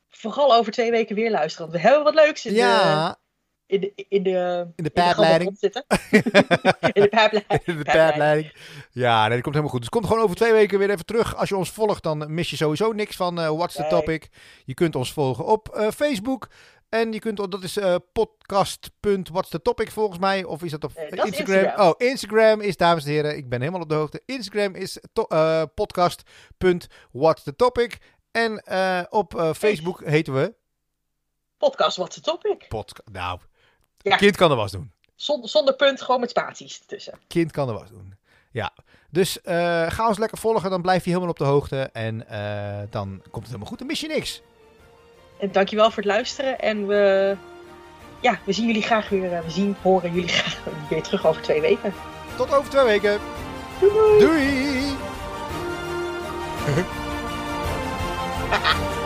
vooral 0.09 0.55
over 0.55 0.71
twee 0.71 0.91
weken 0.91 1.15
weer 1.15 1.31
luisteren. 1.31 1.67
Want 1.67 1.81
we 1.81 1.87
hebben 1.87 2.03
wat 2.03 2.13
leuks. 2.13 2.45
In 2.45 2.53
ja. 2.53 3.09
De 3.09 3.26
in 3.67 3.79
de, 3.79 3.93
in 4.09 4.23
de, 4.23 4.67
in 4.75 4.83
de 4.83 5.51
zitten. 5.53 5.85
in 6.09 6.21
de. 6.23 7.43
In. 8.37 8.51
Ja, 8.91 9.21
nee, 9.21 9.29
dat 9.29 9.41
komt 9.41 9.55
helemaal 9.55 9.69
goed. 9.69 9.79
Dus 9.79 9.89
kom 9.89 10.05
gewoon 10.05 10.23
over 10.23 10.35
twee 10.35 10.51
weken 10.51 10.79
weer 10.79 10.89
even 10.89 11.05
terug. 11.05 11.35
Als 11.35 11.49
je 11.49 11.57
ons 11.57 11.69
volgt, 11.69 12.03
dan 12.03 12.33
mis 12.33 12.49
je 12.49 12.55
sowieso 12.55 12.91
niks 12.91 13.15
van 13.15 13.39
uh, 13.39 13.49
What's 13.49 13.75
the 13.75 13.87
Topic. 13.89 14.29
Je 14.65 14.73
kunt 14.73 14.95
ons 14.95 15.13
volgen 15.13 15.45
op 15.45 15.75
uh, 15.75 15.91
Facebook. 15.91 16.47
En 16.89 17.11
je 17.11 17.19
kunt, 17.19 17.37
dat 17.37 17.63
is 17.63 17.77
uh, 17.77 17.95
podcast.what's 18.13 19.49
the 19.49 19.61
topic 19.61 19.91
volgens 19.91 20.19
mij. 20.19 20.43
Of 20.43 20.63
is 20.63 20.71
dat 20.71 20.83
op 20.83 20.93
dat 20.93 21.03
Instagram? 21.03 21.25
Instagram? 21.25 21.87
Oh, 21.87 21.93
Instagram 21.97 22.61
is, 22.61 22.77
dames 22.77 23.05
en 23.05 23.11
heren, 23.11 23.37
ik 23.37 23.49
ben 23.49 23.59
helemaal 23.59 23.81
op 23.81 23.89
de 23.89 23.95
hoogte. 23.95 24.21
Instagram 24.25 24.75
is 24.75 24.99
uh, 25.29 25.63
podcast.what's 25.73 27.43
the 27.43 27.55
topic. 27.55 27.97
En 28.31 28.63
uh, 28.71 29.01
op 29.09 29.51
Facebook 29.55 30.01
heten 30.05 30.33
we... 30.33 30.53
Podcast 31.57 31.97
What's 31.97 32.15
the 32.15 32.21
Topic. 32.21 32.67
Podcast, 32.67 33.09
nou, 33.11 33.39
ja. 34.07 34.15
Kind 34.15 34.35
kan 34.35 34.51
er 34.51 34.57
was 34.57 34.71
doen. 34.71 34.91
Zonder, 35.15 35.49
zonder 35.49 35.75
punt, 35.75 36.01
gewoon 36.01 36.19
met 36.19 36.29
spaties 36.29 36.79
ertussen. 36.79 37.19
Kind 37.27 37.51
kan 37.51 37.67
er 37.67 37.73
was 37.73 37.89
doen. 37.89 38.15
Ja. 38.51 38.73
Dus 39.09 39.39
uh, 39.45 39.89
ga 39.89 40.07
ons 40.07 40.17
lekker 40.17 40.37
volgen, 40.37 40.69
dan 40.69 40.81
blijf 40.81 41.03
je 41.03 41.09
helemaal 41.09 41.29
op 41.29 41.37
de 41.37 41.43
hoogte. 41.43 41.89
En 41.93 42.25
uh, 42.31 42.79
dan 42.89 43.07
komt 43.09 43.35
het 43.35 43.45
helemaal 43.45 43.67
goed, 43.67 43.77
dan 43.77 43.87
mis 43.87 43.99
je 43.99 44.07
niks. 44.07 44.41
En 45.39 45.51
dankjewel 45.51 45.85
voor 45.91 46.03
het 46.03 46.11
luisteren. 46.11 46.59
En 46.59 46.87
we, 46.87 47.35
ja, 48.21 48.39
we 48.43 48.53
zien 48.53 48.65
jullie 48.65 48.81
graag 48.81 49.09
weer. 49.09 49.33
Eh, 49.33 49.43
we 49.43 49.51
zien, 49.51 49.75
horen 49.81 50.13
jullie 50.13 50.29
graag 50.37 50.59
weer 50.89 51.03
terug 51.03 51.25
over 51.25 51.41
twee 51.41 51.61
weken. 51.61 51.93
Tot 52.35 52.53
over 52.53 52.69
twee 52.69 52.85
weken. 52.85 53.19
Doei. 53.79 54.19
Doei. 54.19 54.95